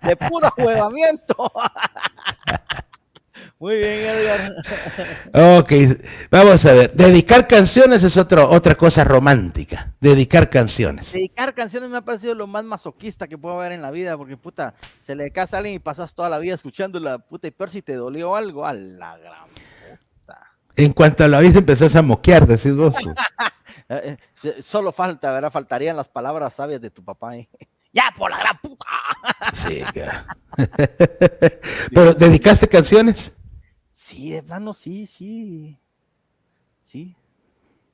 de 0.02 0.16
puro 0.16 0.50
juegamiento. 0.50 1.52
Muy 3.60 3.76
bien, 3.76 4.06
Edgar. 4.06 4.54
Ok, 5.58 5.72
vamos 6.30 6.64
a 6.64 6.72
ver. 6.72 6.94
Dedicar 6.94 7.46
canciones 7.46 8.02
es 8.02 8.16
otro, 8.16 8.48
otra 8.48 8.74
cosa 8.74 9.04
romántica. 9.04 9.92
Dedicar 10.00 10.48
canciones. 10.48 11.12
Dedicar 11.12 11.54
canciones 11.54 11.90
me 11.90 11.98
ha 11.98 12.00
parecido 12.00 12.34
lo 12.34 12.46
más 12.46 12.64
masoquista 12.64 13.28
que 13.28 13.36
puedo 13.36 13.58
ver 13.58 13.72
en 13.72 13.82
la 13.82 13.90
vida, 13.90 14.16
porque 14.16 14.38
puta, 14.38 14.72
se 14.98 15.14
le 15.14 15.30
casa 15.30 15.56
a 15.56 15.58
alguien 15.58 15.74
y 15.74 15.78
pasas 15.78 16.14
toda 16.14 16.30
la 16.30 16.38
vida 16.38 16.54
escuchando 16.54 16.98
la 17.00 17.18
puta 17.18 17.48
y 17.48 17.50
peor 17.50 17.70
si 17.70 17.82
te 17.82 17.96
dolió 17.96 18.34
algo, 18.34 18.64
a 18.64 18.72
la 18.72 19.18
gran 19.18 19.48
puta. 19.48 20.40
En 20.74 20.94
cuanto 20.94 21.24
a 21.24 21.28
la 21.28 21.40
vida 21.40 21.58
empezás 21.58 21.94
a 21.96 22.00
moquear, 22.00 22.46
decís 22.46 22.74
vos. 22.74 22.96
Eh, 23.92 24.16
eh, 24.44 24.62
solo 24.62 24.92
falta, 24.92 25.32
¿verdad? 25.32 25.50
Faltarían 25.50 25.96
las 25.96 26.08
palabras 26.08 26.54
sabias 26.54 26.80
de 26.80 26.90
tu 26.90 27.04
papá. 27.04 27.36
¿eh? 27.36 27.48
Ya, 27.92 28.04
por 28.16 28.30
la 28.30 28.38
gran 28.38 28.56
puta. 28.58 28.86
Sí, 29.52 29.82
Pero, 31.92 32.14
¿dedicaste 32.14 32.68
canciones? 32.68 33.32
Sí, 34.10 34.30
de 34.32 34.42
plano, 34.42 34.74
sí, 34.74 35.06
sí. 35.06 35.78
Sí. 36.84 37.14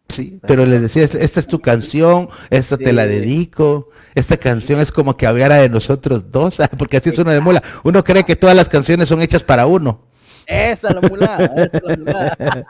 Sí, 0.09 0.41
pero 0.47 0.65
le 0.65 0.81
decías, 0.81 1.15
esta 1.15 1.41
es 1.41 1.47
tu 1.47 1.61
canción, 1.61 2.31
esta 2.49 2.79
te 2.79 2.95
la 2.95 3.07
dedico, 3.07 3.91
esta 4.15 4.39
canción 4.39 4.81
es 4.81 4.91
como 4.91 5.15
que 5.19 5.27
hablara 5.27 5.57
de 5.57 5.69
nosotros 5.69 6.33
dos, 6.33 6.57
porque 6.79 6.97
así 6.97 7.11
es 7.11 7.19
uno 7.19 7.33
de 7.33 7.43
mola. 7.43 7.63
Uno 7.85 8.03
cree 8.03 8.25
que 8.25 8.35
todas 8.35 8.57
las 8.57 8.71
canciones 8.71 9.11
son 9.11 9.21
hechas 9.21 9.43
para 9.43 9.67
uno. 9.67 10.07
Esa 10.47 10.89
es 10.89 10.95
la 10.95 11.03
mulada, 11.03 11.65
esa 11.65 11.77
es 11.77 11.83
la 11.85 11.97
mulada. 11.97 12.37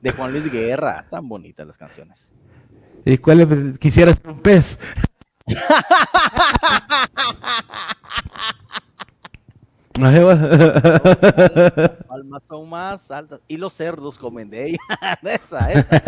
De 0.00 0.12
Juan 0.12 0.30
Luis 0.32 0.52
Guerra, 0.52 1.08
tan 1.10 1.28
bonitas 1.28 1.66
las 1.66 1.78
canciones. 1.78 2.32
¿Y 3.04 3.18
cuál 3.18 3.40
es? 3.40 3.78
Quisiera 3.80 4.12
ser 4.12 4.28
un 4.28 4.38
pez. 4.40 4.78
Vos. 9.98 10.38
Palmas 12.08 12.42
son 12.48 12.68
más 12.68 13.10
altas. 13.10 13.40
Y 13.48 13.56
los 13.56 13.72
cerdos 13.72 14.18
comen 14.18 14.50
de 14.50 14.66
ella. 14.70 14.78
esa, 15.22 15.70
esa. 15.72 16.02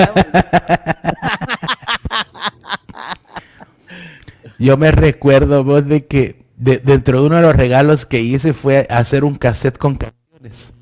Yo 4.58 4.76
me 4.76 4.90
recuerdo 4.90 5.64
vos 5.64 5.86
de 5.86 6.06
que 6.06 6.46
de- 6.56 6.78
dentro 6.78 7.20
de 7.20 7.26
uno 7.26 7.36
de 7.36 7.42
los 7.42 7.54
regalos 7.56 8.06
que 8.06 8.20
hice 8.20 8.52
fue 8.54 8.86
hacer 8.90 9.22
un 9.24 9.36
cassette 9.36 9.76
con 9.78 9.96
canciones. 9.96 10.72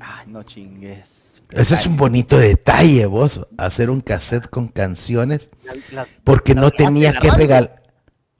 Ay, 0.00 0.26
no 0.28 0.42
chingues. 0.42 1.42
Ese 1.50 1.74
es 1.74 1.86
un 1.86 1.96
bonito 1.96 2.38
detalle, 2.38 3.06
vos, 3.06 3.46
hacer 3.58 3.90
un 3.90 4.00
cassette 4.00 4.48
con 4.48 4.68
canciones, 4.68 5.50
Las- 5.64 5.92
las- 5.92 6.08
porque 6.24 6.54
las 6.54 6.62
no 6.62 6.70
tenía 6.70 7.12
que 7.14 7.30
regalar. 7.30 7.82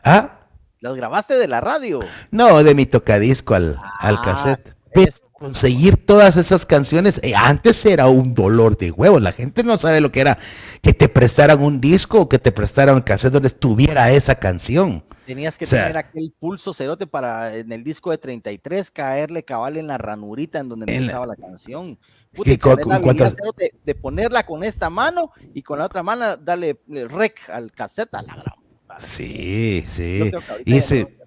¿Ah? 0.05 0.40
Las 0.81 0.97
grabaste 0.97 1.35
de 1.39 1.47
la 1.49 1.61
radio. 1.61 2.01
No, 2.31 2.63
de 2.65 2.75
mi 2.75 2.87
tocadisco 2.87 3.55
al, 3.55 3.79
al 4.01 4.17
Ah, 4.17 4.23
cassette. 4.25 4.75
Pero 4.93 5.09
es- 5.11 5.21
conseguir 5.33 6.05
todas 6.05 6.37
esas 6.37 6.67
canciones, 6.67 7.19
eh, 7.23 7.33
antes 7.35 7.87
era 7.87 8.09
un 8.09 8.35
dolor 8.35 8.77
de 8.77 8.91
huevos. 8.91 9.23
La 9.23 9.33
gente 9.33 9.63
no 9.65 9.79
sabe 9.79 10.01
lo 10.03 10.13
que 10.13 10.21
era 10.21 10.37
que 10.83 10.93
te 10.93 11.09
prestaran 11.09 11.63
un 11.63 11.81
disco 11.81 12.21
o 12.23 12.29
que 12.29 12.39
te 12.39 12.53
prestaran 12.53 12.97
un 12.97 13.01
cassette 13.01 13.33
donde 13.33 13.49
estuviera 13.49 14.11
esa 14.11 14.35
canción. 14.35 15.03
Tenías 15.27 15.57
que 15.57 15.65
O 15.65 15.69
sea- 15.69 15.83
tener 15.85 15.97
aquel 15.97 16.35
pulso 16.39 16.75
cerote 16.75 17.07
para 17.07 17.55
en 17.57 17.73
el 17.73 17.85
disco 17.85 18.11
de 18.11 18.19
33 18.19 18.91
caerle 18.91 19.43
cabal 19.45 19.77
en 19.79 19.87
la 19.87 19.97
ranurita 19.97 20.59
en 20.59 20.69
donde 20.69 20.93
En 20.93 21.03
empezaba 21.05 21.27
la 21.27 21.37
canción. 21.37 21.99
Puta, 22.35 22.51
Que 22.51 22.59
cu- 22.59 22.77
la 22.87 23.01
cuántas- 23.01 23.37
de 23.85 23.95
ponerla 23.95 24.45
con 24.45 24.63
esta 24.63 24.91
mano 24.91 25.31
y 25.55 25.63
con 25.63 25.79
la 25.79 25.87
otra 25.87 26.03
mano 26.03 26.37
darle 26.37 26.81
el 26.89 27.09
rec 27.09 27.49
al 27.49 27.71
cassette 27.73 28.15
a 28.15 28.23
la 28.23 28.35
gran. 28.35 28.55
Sí, 29.01 29.85
sí. 29.87 30.31
Hice- 30.65 31.01
no- 31.03 31.21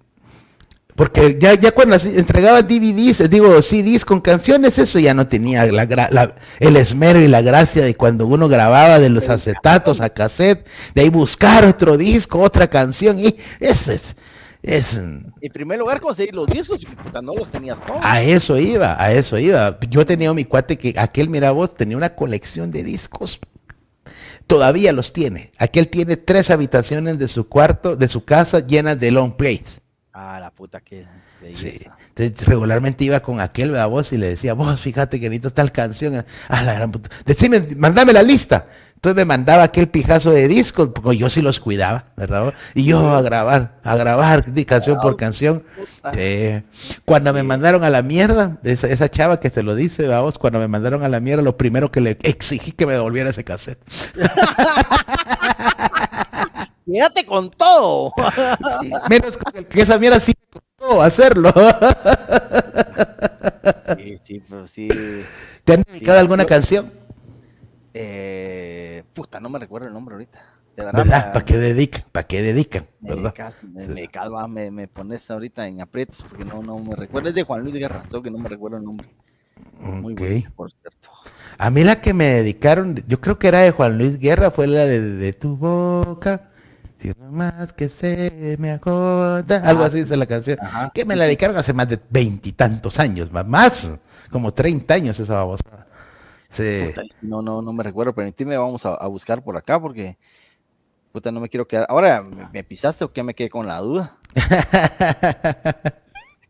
Porque 0.96 1.36
ya, 1.40 1.54
ya 1.54 1.72
cuando 1.72 1.96
así 1.96 2.12
entregaban 2.16 2.68
DVDs, 2.68 3.28
digo, 3.28 3.60
CDs 3.62 4.04
con 4.04 4.20
canciones, 4.20 4.78
eso 4.78 5.00
ya 5.00 5.12
no 5.12 5.26
tenía 5.26 5.66
la, 5.72 6.36
el 6.60 6.76
esmero 6.76 7.20
y 7.20 7.26
la 7.26 7.42
gracia 7.42 7.82
de 7.84 7.96
cuando 7.96 8.28
uno 8.28 8.46
grababa 8.48 9.00
de 9.00 9.10
los 9.10 9.28
acetatos 9.28 10.00
a 10.00 10.10
cassette, 10.10 10.64
de 10.94 11.02
ahí 11.02 11.08
buscar 11.08 11.64
otro 11.64 11.96
disco, 11.96 12.38
otra 12.38 12.68
canción, 12.68 13.18
y 13.18 13.34
ese 13.58 13.94
es, 13.94 14.14
es, 14.62 14.96
En 14.98 15.32
primer 15.52 15.80
lugar, 15.80 16.00
conseguir 16.00 16.32
los 16.32 16.46
discos 16.46 16.80
y 16.80 16.86
puta, 16.86 17.20
no 17.20 17.34
los 17.34 17.50
tenías 17.50 17.84
todos. 17.84 17.98
a 18.00 18.22
eso 18.22 18.56
iba, 18.56 18.94
a 19.02 19.12
eso 19.12 19.36
iba. 19.36 19.76
Yo 19.90 20.06
tenía 20.06 20.32
mi 20.32 20.44
cuate 20.44 20.78
que, 20.78 20.94
aquel, 20.96 21.28
mira 21.28 21.50
vos, 21.50 21.74
tenía 21.74 21.96
una 21.96 22.14
colección 22.14 22.70
de 22.70 22.84
discos. 22.84 23.40
Todavía 24.46 24.92
los 24.92 25.12
tiene. 25.12 25.52
Aquel 25.58 25.88
tiene 25.88 26.16
tres 26.16 26.50
habitaciones 26.50 27.18
de 27.18 27.28
su 27.28 27.48
cuarto, 27.48 27.96
de 27.96 28.08
su 28.08 28.24
casa 28.24 28.66
llenas 28.66 28.98
de 28.98 29.10
long 29.10 29.34
plays. 29.36 29.80
Ah, 30.12 30.38
la 30.40 30.50
puta 30.50 30.80
que 30.80 31.06
Sí. 31.54 31.80
Entonces, 32.16 32.46
regularmente 32.46 33.02
iba 33.02 33.18
con 33.20 33.40
aquel 33.40 33.72
¿verdad, 33.72 33.88
vos 33.88 34.12
y 34.12 34.18
le 34.18 34.28
decía, 34.28 34.54
vos 34.54 34.80
fíjate 34.80 35.18
que 35.18 35.28
necesito 35.28 35.52
tal 35.52 35.72
canción. 35.72 36.24
A 36.48 36.62
la 36.62 36.74
gran 36.74 36.92
puta. 36.92 37.10
Decime, 37.26 37.66
mandame 37.76 38.12
la 38.12 38.22
lista. 38.22 38.66
Entonces 38.94 39.16
me 39.16 39.24
mandaba 39.26 39.64
aquel 39.64 39.88
pijazo 39.88 40.30
de 40.30 40.48
discos, 40.48 40.88
porque 40.94 41.18
yo 41.18 41.28
sí 41.28 41.42
los 41.42 41.60
cuidaba, 41.60 42.06
¿verdad? 42.16 42.54
Y 42.74 42.84
yo 42.84 43.10
a 43.10 43.20
grabar, 43.20 43.78
a 43.82 43.96
grabar 43.96 44.46
canción 44.64 44.98
por 44.98 45.16
canción. 45.16 45.62
Puta. 45.76 46.14
Sí. 46.14 46.62
Cuando 47.04 47.34
me 47.34 47.42
mandaron 47.42 47.84
a 47.84 47.90
la 47.90 48.00
mierda, 48.02 48.58
esa, 48.62 48.86
esa 48.86 49.10
chava 49.10 49.40
que 49.40 49.50
te 49.50 49.62
lo 49.62 49.74
dice, 49.74 50.04
¿verdad, 50.04 50.22
vos, 50.22 50.38
cuando 50.38 50.58
me 50.58 50.68
mandaron 50.68 51.02
a 51.02 51.10
la 51.10 51.20
mierda, 51.20 51.42
lo 51.42 51.58
primero 51.58 51.92
que 51.92 52.00
le 52.00 52.16
exigí 52.22 52.72
que 52.72 52.86
me 52.86 52.94
devolviera 52.94 53.28
ese 53.28 53.44
cassette. 53.44 53.78
Quédate 56.86 57.26
con 57.26 57.50
todo. 57.50 58.12
Sí, 58.80 58.90
menos 59.10 59.36
con 59.36 59.56
el 59.56 59.66
que 59.66 59.82
esa 59.82 59.98
mierda 59.98 60.20
sí 60.20 60.32
hacerlo. 61.02 61.52
sí, 63.96 64.16
sí, 64.24 64.42
pero 64.48 64.66
sí. 64.66 64.88
¿Te 65.64 65.74
han 65.74 65.82
dedicado 65.86 66.18
Sí, 66.18 66.20
alguna 66.20 66.42
yo- 66.44 66.48
canción? 66.48 66.92
Eh, 67.92 69.04
puta, 69.14 69.38
no 69.40 69.48
me 69.48 69.58
recuerdo 69.58 69.86
el 69.88 69.94
nombre 69.94 70.14
ahorita. 70.14 70.40
De 70.76 70.84
verdad, 70.84 71.04
¿Verdad? 71.04 71.32
¿Para 71.32 71.44
qué 71.44 71.56
dedican? 71.58 72.02
¿Para 72.10 72.26
qué 72.26 72.42
dedican? 72.42 72.86
me, 73.00 73.14
¿Verdad? 73.14 73.34
cas- 73.34 73.62
me, 73.62 73.86
me 73.86 74.08
calma, 74.08 74.48
me, 74.48 74.70
me 74.72 74.88
pones 74.88 75.30
ahorita 75.30 75.68
en 75.68 75.80
aprietos 75.80 76.24
porque 76.28 76.44
no, 76.44 76.62
no 76.62 76.76
me 76.78 76.96
recuerdo. 76.96 77.28
Es 77.28 77.34
de 77.36 77.44
Juan 77.44 77.62
Luis 77.62 77.74
Guerra, 77.74 78.04
solo 78.10 78.22
que 78.22 78.30
no 78.30 78.38
me 78.38 78.48
recuerdo 78.48 78.78
el 78.78 78.84
nombre. 78.84 79.08
Muy 79.78 80.14
Ok. 80.14 80.18
bueno, 80.20 80.52
por 80.56 80.72
cierto. 80.72 81.10
A 81.58 81.70
mí 81.70 81.84
la 81.84 82.00
que 82.00 82.12
me 82.12 82.24
dedicaron, 82.26 83.04
yo 83.06 83.20
creo 83.20 83.38
que 83.38 83.46
era 83.46 83.60
de 83.60 83.70
Juan 83.70 83.96
Luis 83.96 84.18
Guerra, 84.18 84.50
fue 84.50 84.66
la 84.66 84.84
de, 84.86 85.00
de 85.00 85.32
tu 85.32 85.56
boca. 85.56 86.50
Más 87.12 87.72
que 87.72 87.88
se 87.88 88.56
me 88.58 88.70
acorda. 88.70 89.58
Algo 89.68 89.84
Ah, 89.84 89.86
así 89.86 89.98
dice 90.00 90.16
la 90.16 90.26
canción. 90.26 90.58
Ajá. 90.60 90.90
Que 90.94 91.04
me 91.04 91.16
la 91.16 91.24
dedicaron 91.24 91.56
hace 91.56 91.72
más 91.72 91.88
de 91.88 92.00
veintitantos 92.10 92.98
años, 92.98 93.30
más, 93.32 93.90
como 94.30 94.52
30 94.52 94.94
años 94.94 95.18
esa 95.20 95.34
babosada. 95.34 95.86
Sí. 96.50 96.94
Puta, 96.94 97.02
no, 97.20 97.42
no, 97.42 97.62
no 97.62 97.72
me 97.72 97.82
recuerdo, 97.82 98.14
permitime, 98.14 98.56
vamos 98.56 98.86
a, 98.86 98.94
a 98.94 99.06
buscar 99.08 99.42
por 99.42 99.56
acá 99.56 99.80
porque 99.80 100.18
puta, 101.12 101.30
no 101.32 101.40
me 101.40 101.48
quiero 101.48 101.66
quedar. 101.68 101.86
Ahora, 101.88 102.22
¿me, 102.22 102.48
me 102.52 102.64
pisaste 102.64 103.04
o 103.04 103.12
qué 103.12 103.22
me 103.22 103.34
quedé 103.34 103.50
con 103.50 103.66
la 103.66 103.78
duda? 103.80 104.18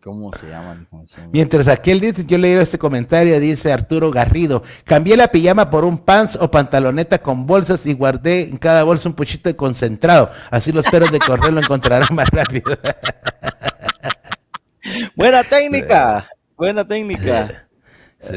¿Cómo 0.04 0.30
se 0.34 0.50
llama? 0.50 0.86
Mientras 1.32 1.66
aquel 1.66 1.98
dice, 1.98 2.26
yo 2.26 2.36
leí 2.36 2.52
este 2.52 2.76
comentario, 2.76 3.40
dice 3.40 3.72
Arturo 3.72 4.10
Garrido, 4.10 4.62
cambié 4.84 5.16
la 5.16 5.28
pijama 5.28 5.70
por 5.70 5.82
un 5.82 5.96
pants 5.96 6.36
o 6.38 6.50
pantaloneta 6.50 7.22
con 7.22 7.46
bolsas 7.46 7.86
y 7.86 7.94
guardé 7.94 8.42
en 8.42 8.58
cada 8.58 8.84
bolsa 8.84 9.08
un 9.08 9.14
puchito 9.14 9.48
de 9.48 9.56
concentrado. 9.56 10.30
Así 10.50 10.72
los 10.72 10.84
perros 10.88 11.10
de 11.10 11.20
correo 11.20 11.52
lo 11.52 11.60
encontrarán 11.60 12.14
más 12.14 12.28
rápido. 12.28 12.76
Buena 15.16 15.42
técnica, 15.50 16.28
buena 16.54 16.86
técnica. 16.86 17.66
Sí. 18.20 18.36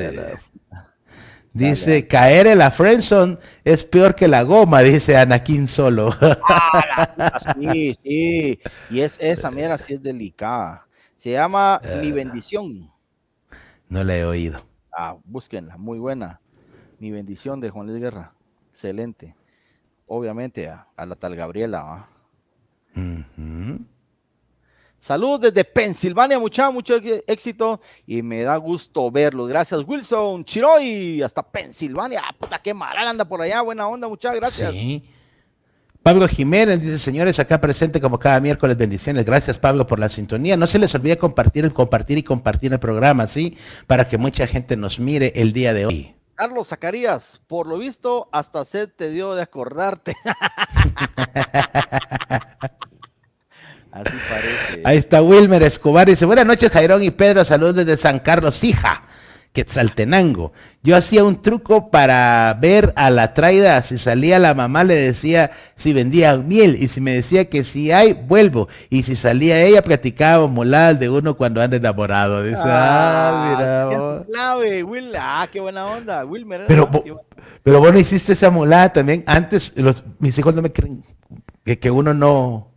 Dice, 1.51 2.07
caer 2.07 2.47
en 2.47 2.59
la 2.59 2.71
friendzone 2.71 3.39
es 3.65 3.83
peor 3.83 4.15
que 4.15 4.29
la 4.29 4.43
goma, 4.43 4.79
dice 4.83 5.17
Anakin 5.17 5.67
solo. 5.67 6.15
Ah, 6.21 7.37
sí, 7.59 7.93
sí. 8.01 8.59
Y 8.89 9.01
es 9.01 9.17
esa 9.19 9.51
mierda 9.51 9.77
sí 9.77 9.95
es 9.95 10.01
delicada. 10.01 10.86
Se 11.27 11.33
llama 11.33 11.81
Eh. 11.83 11.99
Mi 12.01 12.13
bendición. 12.13 12.89
no 13.89 14.01
le 14.01 14.19
he 14.19 14.23
oído. 14.23 14.61
Ah, 14.93 15.17
búsquenla, 15.25 15.75
muy 15.75 15.99
buena. 15.99 16.39
Mi 16.99 17.11
bendición 17.11 17.59
de 17.59 17.69
Juan 17.69 17.85
Luis 17.87 17.99
Guerra. 17.99 18.31
Excelente. 18.69 19.35
Obviamente 20.05 20.69
a, 20.69 20.87
a 20.95 21.05
la 21.05 21.15
tal 21.17 21.35
Gabriela. 21.35 21.81
¿va? 21.83 22.09
Ujú. 22.95 23.79
Saludos 24.99 25.41
desde 25.41 25.65
Pensilvania, 25.65 26.39
mucha, 26.39 26.71
mucho 26.71 26.95
éxito 26.95 27.81
y 28.05 28.21
me 28.21 28.43
da 28.43 28.55
gusto 28.55 29.11
verlos. 29.11 29.49
Gracias, 29.49 29.83
Wilson, 29.85 30.45
Chiroy, 30.45 31.21
hasta 31.23 31.43
Pensilvania. 31.43 32.21
Ah, 32.23 32.33
Puta, 32.39 32.57
qué 32.61 32.73
maral 32.73 33.05
anda 33.05 33.25
por 33.27 33.41
allá. 33.41 33.61
Buena 33.63 33.85
onda, 33.89 34.07
muchas 34.07 34.33
gracias. 34.33 34.71
Sí. 34.71 35.03
Pablo 36.07 36.25
Jiménez 36.29 36.79
dice, 36.81 36.99
señores, 36.99 37.37
acá 37.37 37.59
presente 37.59 37.99
como 37.99 38.17
cada 38.17 38.39
miércoles, 38.39 38.77
bendiciones. 38.77 39.25
Gracias, 39.25 39.57
Pablo, 39.57 39.85
por 39.85 39.99
la 39.99 40.07
sintonía. 40.07 40.55
No 40.55 40.65
se 40.65 40.79
les 40.79 40.95
olvide 40.95 41.17
compartir, 41.17 41.69
compartir 41.73 42.17
y 42.17 42.23
compartir 42.23 42.71
el 42.71 42.79
programa, 42.79 43.27
¿sí? 43.27 43.57
Para 43.87 44.07
que 44.07 44.17
mucha 44.17 44.47
gente 44.47 44.77
nos 44.77 45.01
mire 45.01 45.33
el 45.35 45.51
día 45.51 45.73
de 45.73 45.85
hoy. 45.85 46.15
Carlos 46.33 46.69
Zacarías, 46.69 47.41
por 47.47 47.67
lo 47.67 47.77
visto, 47.77 48.29
hasta 48.31 48.63
sed 48.63 48.87
te 48.95 49.09
dio 49.09 49.35
de 49.35 49.41
acordarte. 49.41 50.15
Así 53.91 54.17
parece. 54.29 54.81
Ahí 54.85 54.97
está 54.99 55.21
Wilmer 55.21 55.61
Escobar. 55.63 56.07
Dice, 56.07 56.23
buenas 56.23 56.45
noches, 56.45 56.71
Jairón 56.71 57.03
y 57.03 57.11
Pedro. 57.11 57.43
Saludos 57.43 57.75
desde 57.75 57.97
San 57.97 58.19
Carlos, 58.19 58.63
hija. 58.63 59.06
Quetzaltenango. 59.57 60.53
Yo 60.83 60.95
hacía 60.95 61.23
un 61.23 61.41
truco 61.41 61.89
para 61.89 62.55
ver 62.61 62.93
a 62.95 63.09
la 63.09 63.33
traida. 63.33 63.81
Si 63.81 63.97
salía 63.97 64.37
la 64.37 64.53
mamá, 64.53 64.83
le 64.83 64.93
decía 64.93 65.49
si 65.75 65.93
vendía 65.93 66.37
miel. 66.37 66.77
Y 66.79 66.89
si 66.89 67.01
me 67.01 67.15
decía 67.15 67.49
que 67.49 67.63
si 67.63 67.91
hay, 67.91 68.13
vuelvo. 68.13 68.67
Y 68.91 69.01
si 69.01 69.15
salía 69.15 69.59
ella, 69.63 69.81
platicaba 69.81 70.45
moladas 70.45 70.99
de 70.99 71.09
uno 71.09 71.35
cuando 71.35 71.59
anda 71.59 71.75
enamorado. 71.75 72.43
Dice, 72.43 72.61
ah, 72.63 73.55
mira. 73.57 73.93
es 73.93 73.99
vos". 73.99 74.25
clave, 74.27 74.83
Will. 74.83 75.15
Ah, 75.17 75.47
qué 75.51 75.59
buena 75.59 75.87
onda, 75.87 76.23
Wilmer. 76.23 76.65
Pero, 76.67 76.87
ah, 76.93 77.01
pero 77.63 77.79
vos 77.79 77.91
no 77.91 77.97
hiciste 77.97 78.33
esa 78.33 78.51
molada 78.51 78.93
también. 78.93 79.23
Antes, 79.25 79.73
los, 79.75 80.03
mis 80.19 80.37
hijos 80.37 80.53
no 80.53 80.61
me 80.61 80.71
creen 80.71 81.03
que, 81.65 81.79
que 81.79 81.89
uno 81.89 82.13
no. 82.13 82.76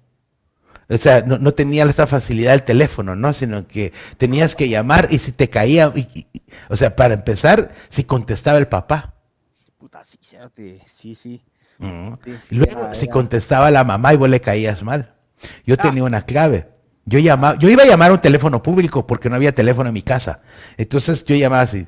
O 0.91 0.99
sea, 0.99 1.23
no, 1.23 1.39
no 1.39 1.53
tenía 1.53 1.85
esa 1.85 2.07
facilidad 2.07 2.51
del 2.53 2.65
teléfono, 2.65 3.15
¿no? 3.15 3.33
Sino 3.33 3.67
que 3.69 3.93
tenías 4.19 4.55
que 4.57 4.69
llamar 4.69 5.09
y 5.11 5.19
si 5.19 5.33
te 5.33 5.49
caía. 5.49 5.93
y- 5.95 6.01
y- 6.13 6.27
y- 6.33 6.43
o 6.69 6.77
sea, 6.77 6.97
para 6.97 7.15
empezar, 7.15 7.71
si 7.89 8.05
contestaba 8.05 8.59
el 8.59 8.67
papá. 8.69 9.15
Puta, 9.79 10.03
sí, 10.05 10.19
cérate, 10.21 10.81
sí, 10.97 11.15
sí. 11.15 11.43
Mm. 11.79 12.15
sí, 12.25 12.33
sí, 12.49 12.55
Luego, 12.57 12.81
era- 12.81 12.95
si 12.95 13.05
era- 13.07 13.13
contestaba 13.13 13.71
la 13.71 13.85
mamá 13.85 14.13
y 14.13 14.17
vos 14.17 14.29
le 14.29 14.41
caías 14.41 14.83
mal. 14.83 15.15
Yo 15.65 15.77
Ah. 15.79 15.83
tenía 15.83 16.05
una 16.05 16.23
clave. 16.23 16.69
Yo 17.07 17.19
llamaba, 17.19 17.57
yo 17.59 17.69
iba 17.71 17.83
a 17.85 17.87
llamar 17.87 18.11
a 18.11 18.15
un 18.15 18.21
teléfono 18.21 18.63
público 18.63 19.07
porque 19.07 19.31
no 19.31 19.37
había 19.37 19.53
teléfono 19.55 19.89
en 19.89 19.95
mi 19.95 20.03
casa. 20.03 20.43
Entonces 20.77 21.25
yo 21.25 21.35
llamaba 21.35 21.63
así, 21.63 21.87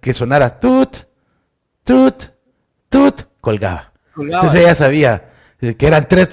que 0.00 0.14
sonara 0.14 0.60
tut, 0.60 0.98
tut, 1.84 2.22
tut, 2.88 3.22
colgaba. 3.40 3.92
Entonces 4.16 4.60
ella 4.60 4.74
sabía 4.74 5.30
que 5.58 5.86
eran 5.86 6.06
tres. 6.08 6.28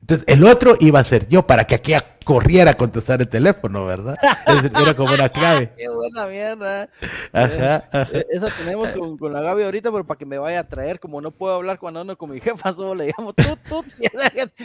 Entonces 0.00 0.24
el 0.28 0.44
otro 0.44 0.76
iba 0.80 0.98
a 0.98 1.04
ser 1.04 1.28
yo 1.28 1.46
para 1.46 1.64
que 1.64 1.74
aquí 1.74 1.94
corriera 2.24 2.72
a 2.72 2.76
contestar 2.76 3.20
el 3.20 3.28
teléfono, 3.28 3.84
¿verdad? 3.84 4.16
Era 4.46 4.94
como 4.94 5.12
una 5.12 5.28
clave. 5.28 5.72
Qué 5.76 5.88
buena 5.88 6.26
mierda. 6.26 6.88
Ajá, 7.32 7.88
eh, 8.12 8.24
Eso 8.30 8.48
tenemos 8.58 8.88
con, 8.90 9.32
la 9.32 9.40
Gaby 9.40 9.64
ahorita, 9.64 9.90
pero 9.92 10.06
para 10.06 10.18
que 10.18 10.26
me 10.26 10.38
vaya 10.38 10.60
a 10.60 10.68
traer, 10.68 11.00
como 11.00 11.20
no 11.20 11.30
puedo 11.30 11.54
hablar 11.54 11.78
cuando 11.78 12.00
ando 12.00 12.16
con 12.16 12.30
mi 12.30 12.40
jefa, 12.40 12.72
solo 12.74 12.94
le 12.94 13.12
llamo 13.16 13.32
tú, 13.32 13.44
tú, 13.68 13.84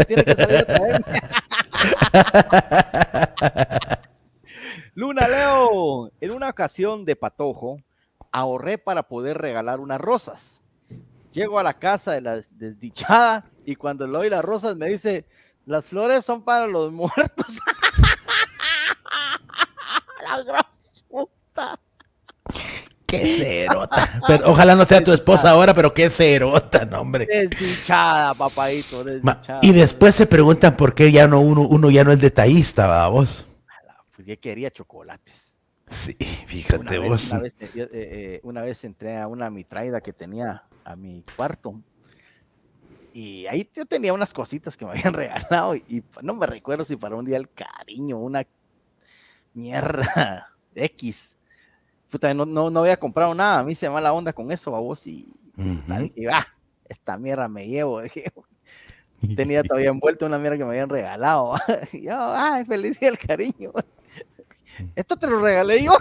tiene 0.08 0.24
que 0.24 0.36
salir 0.36 0.58
a 0.58 0.66
traerme. 0.66 1.22
Luna 4.96 5.28
Leo, 5.28 6.12
en 6.22 6.32
una 6.32 6.50
ocasión 6.50 7.04
de 7.04 7.16
patojo, 7.16 7.82
ahorré 8.32 8.78
para 8.78 9.04
poder 9.04 9.38
regalar 9.38 9.80
unas 9.80 10.00
rosas. 10.00 10.62
Llego 11.32 11.60
a 11.60 11.64
la 11.64 11.74
casa 11.74 12.14
de 12.14 12.22
la 12.22 12.42
desdichada 12.52 13.44
y 13.66 13.76
cuando 13.76 14.07
le 14.07 14.18
doy 14.18 14.30
las 14.30 14.45
rosas 14.45 14.76
me 14.76 14.88
dice, 14.88 15.26
las 15.66 15.86
flores 15.86 16.24
son 16.24 16.43
para 16.43 16.68
los 16.68 16.91
muertos. 16.91 17.47
la 20.24 20.43
gran 20.43 20.63
puta. 21.09 21.80
Qué 23.05 23.28
cerota. 23.28 24.22
Pero 24.28 24.51
ojalá 24.51 24.76
no 24.76 24.86
sea 24.86 25.03
tu 25.03 25.11
esposa 25.11 25.51
ahora, 25.51 25.74
pero 25.74 25.93
qué 25.93 26.09
cerota, 26.09 26.86
no, 26.86 27.01
hombre. 27.01 27.26
Desdichada, 27.26 28.34
papadito, 28.34 29.03
desdichada. 29.03 29.59
Y 29.61 29.74
después 29.74 30.16
se 30.16 30.28
preguntan 30.28 30.78
por 30.78 30.93
qué 30.93 31.11
ya 31.11 31.28
no 31.28 31.39
uno, 31.39 31.61
uno 31.61 31.89
ya 31.89 32.03
no 32.03 32.11
es 32.11 32.22
detallista, 32.22 32.88
vamos. 32.88 33.47
Pues 34.16 34.28
yo 34.28 34.39
quería 34.39 34.72
chocolates. 34.72 35.53
Sí, 35.88 36.13
fíjate 36.13 36.97
vos. 36.97 37.32
una, 37.32 37.41
vez, 37.41 37.55
eh, 37.61 37.89
eh, 37.91 38.39
una 38.43 38.61
vez 38.61 38.84
entré 38.84 39.18
a 39.18 39.28
una 39.28 39.51
mitraida 39.51 40.01
que 40.01 40.13
tenía 40.13 40.63
a 40.84 40.95
mi 40.95 41.24
cuarto 41.36 41.80
y 43.18 43.47
ahí 43.47 43.70
yo 43.74 43.86
tenía 43.86 44.11
unas 44.11 44.34
cositas 44.34 44.76
que 44.76 44.84
me 44.84 44.91
habían 44.91 45.13
regalado 45.13 45.74
y, 45.74 46.03
no 46.22 46.34
me 46.34 46.45
recuerdo 46.47 46.84
si 46.84 46.97
para 46.97 47.16
un 47.16 47.24
día 47.24 47.38
el 47.38 47.49
cariño, 47.49 48.18
una 48.18 48.45
mierda 49.53 50.49
X. 50.76 51.38
Puta, 52.11 52.34
no, 52.34 52.45
no, 52.45 52.70
no 52.70 52.82
había 52.82 52.99
comprado 52.99 53.34
nada, 53.34 53.59
a 53.59 53.63
mí 53.63 53.74
se 53.74 53.88
me 53.88 53.93
va 53.93 54.01
la 54.01 54.11
onda 54.11 54.34
con 54.34 54.51
eso, 54.51 54.76
a 54.76 54.82
vos, 54.82 55.07
y, 55.07 55.34
ah, 56.30 56.45
esta 56.89 57.18
mierda 57.18 57.47
me 57.47 57.66
llevo. 57.66 58.01
tenía 59.38 59.63
todavía 59.63 59.91
envuelto 59.91 60.26
una 60.26 60.38
mierda 60.38 60.57
que 60.57 60.66
me 60.66 60.72
habían 60.72 60.89
regalado. 60.89 61.55
y 61.93 62.03
yo, 62.03 62.18
ay, 62.20 62.66
feliz 62.66 62.99
día 62.99 63.07
el 63.07 63.18
cariño. 63.18 63.72
Esto 64.93 65.16
te 65.16 65.28
lo 65.28 65.39
regalé 65.39 65.86
yo. 65.86 65.93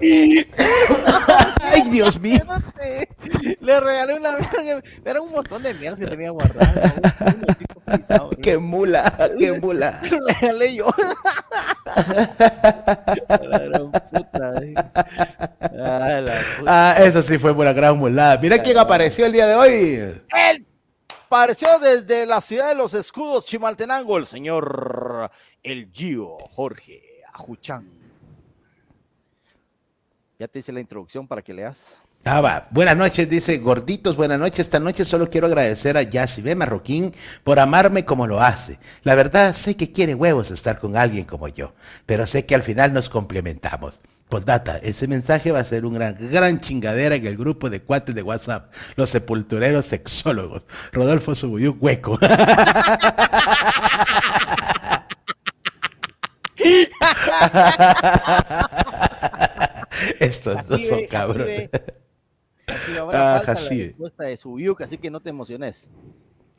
Ay, 1.62 1.82
Dios 1.90 2.18
mío. 2.18 2.40
Le 3.60 3.80
regalé 3.80 4.14
una 4.14 4.30
Era 5.04 5.20
un 5.20 5.30
montón 5.30 5.62
de 5.62 5.74
mierda 5.74 5.98
que 5.98 6.06
tenía 6.06 6.30
guardado. 6.30 6.72
Qué 8.42 8.56
mula, 8.58 9.30
qué 9.38 9.52
mula. 9.60 10.00
Le 10.02 10.18
regalé 10.40 10.74
yo. 10.74 10.86
Ah, 16.66 16.94
eso 16.98 17.22
sí 17.22 17.38
fue 17.38 17.52
una 17.52 17.72
gran 17.72 17.96
mulada. 17.98 18.38
Mira 18.38 18.62
quién 18.62 18.78
apareció 18.78 19.26
el 19.26 19.32
día 19.32 19.46
de 19.46 19.54
hoy. 19.54 19.72
Él 19.74 20.66
apareció 21.26 21.78
desde 21.78 22.26
la 22.26 22.40
ciudad 22.40 22.68
de 22.68 22.74
los 22.74 22.94
escudos 22.94 23.44
Chimaltenango, 23.46 24.18
el 24.18 24.26
señor 24.26 25.30
El 25.62 25.90
Gio 25.92 26.36
Jorge 26.54 27.02
Ajuchán. 27.32 27.99
Ya 30.40 30.48
te 30.48 30.58
hice 30.60 30.72
la 30.72 30.80
introducción 30.80 31.28
para 31.28 31.42
que 31.42 31.52
leas. 31.52 31.98
Ah, 32.24 32.40
va. 32.40 32.66
Buenas 32.70 32.96
noches, 32.96 33.28
dice 33.28 33.58
Gorditos, 33.58 34.16
buenas 34.16 34.38
noches. 34.38 34.60
Esta 34.60 34.80
noche 34.80 35.04
solo 35.04 35.28
quiero 35.28 35.46
agradecer 35.46 35.98
a 35.98 36.02
B. 36.02 36.54
Marroquín 36.54 37.14
por 37.44 37.58
amarme 37.58 38.06
como 38.06 38.26
lo 38.26 38.40
hace. 38.40 38.78
La 39.02 39.14
verdad, 39.14 39.52
sé 39.52 39.76
que 39.76 39.92
quiere 39.92 40.14
huevos 40.14 40.50
estar 40.50 40.78
con 40.78 40.96
alguien 40.96 41.26
como 41.26 41.46
yo, 41.48 41.74
pero 42.06 42.26
sé 42.26 42.46
que 42.46 42.54
al 42.54 42.62
final 42.62 42.94
nos 42.94 43.10
complementamos. 43.10 44.00
data, 44.46 44.78
ese 44.78 45.06
mensaje 45.06 45.52
va 45.52 45.58
a 45.58 45.64
ser 45.66 45.84
una 45.84 45.98
gran, 45.98 46.30
gran 46.30 46.58
chingadera 46.60 47.16
en 47.16 47.26
el 47.26 47.36
grupo 47.36 47.68
de 47.68 47.82
cuates 47.82 48.14
de 48.14 48.22
WhatsApp, 48.22 48.72
los 48.96 49.10
sepultureros 49.10 49.84
sexólogos. 49.84 50.62
Rodolfo 50.92 51.34
Subuyú, 51.34 51.76
hueco. 51.78 52.18
Estos 60.20 60.68
dos 60.68 60.86
son 60.86 61.06
cabrones. 61.06 61.70
Así 62.66 62.96
ahora 62.96 63.36
ah, 63.36 63.40
falta 63.40 63.60
la 63.62 63.68
respuesta 63.68 64.24
de 64.24 64.36
su 64.36 64.76
así 64.78 64.98
que 64.98 65.10
no 65.10 65.20
te 65.20 65.30
emociones. 65.30 65.90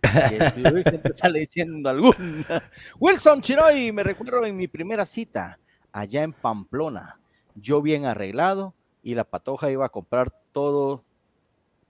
siempre 0.02 1.14
sale 1.14 1.40
diciendo 1.42 1.90
alguna. 1.90 2.64
Wilson 3.00 3.42
Chiroy, 3.42 3.92
me 3.92 4.04
recuerdo 4.04 4.44
en 4.46 4.58
mi 4.58 4.68
primera 4.68 5.06
cita, 5.06 5.60
allá 5.92 6.24
en 6.24 6.34
Pamplona. 6.34 7.20
Yo 7.54 7.82
bien 7.82 8.06
arreglado 8.06 8.74
y 9.04 9.14
la 9.14 9.26
patoja 9.26 9.70
iba 9.70 9.86
a 9.86 9.90
comprar 9.90 10.34
todo 10.52 11.06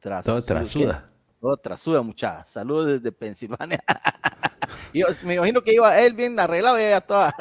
tras 0.01 0.25
todo 0.25 0.43
trasuda. 0.43 1.09
Todo 1.39 1.55
trasuda, 1.55 2.01
muchacha. 2.01 2.43
Saludos 2.43 2.87
desde 2.87 3.11
Pensilvania. 3.11 3.81
me 5.23 5.35
imagino 5.35 5.61
que 5.61 5.73
iba 5.73 5.97
él 6.01 6.13
bien 6.13 6.37
arreglado 6.37 6.77
y 6.77 6.83
ella 6.83 6.99
toda 6.99 7.33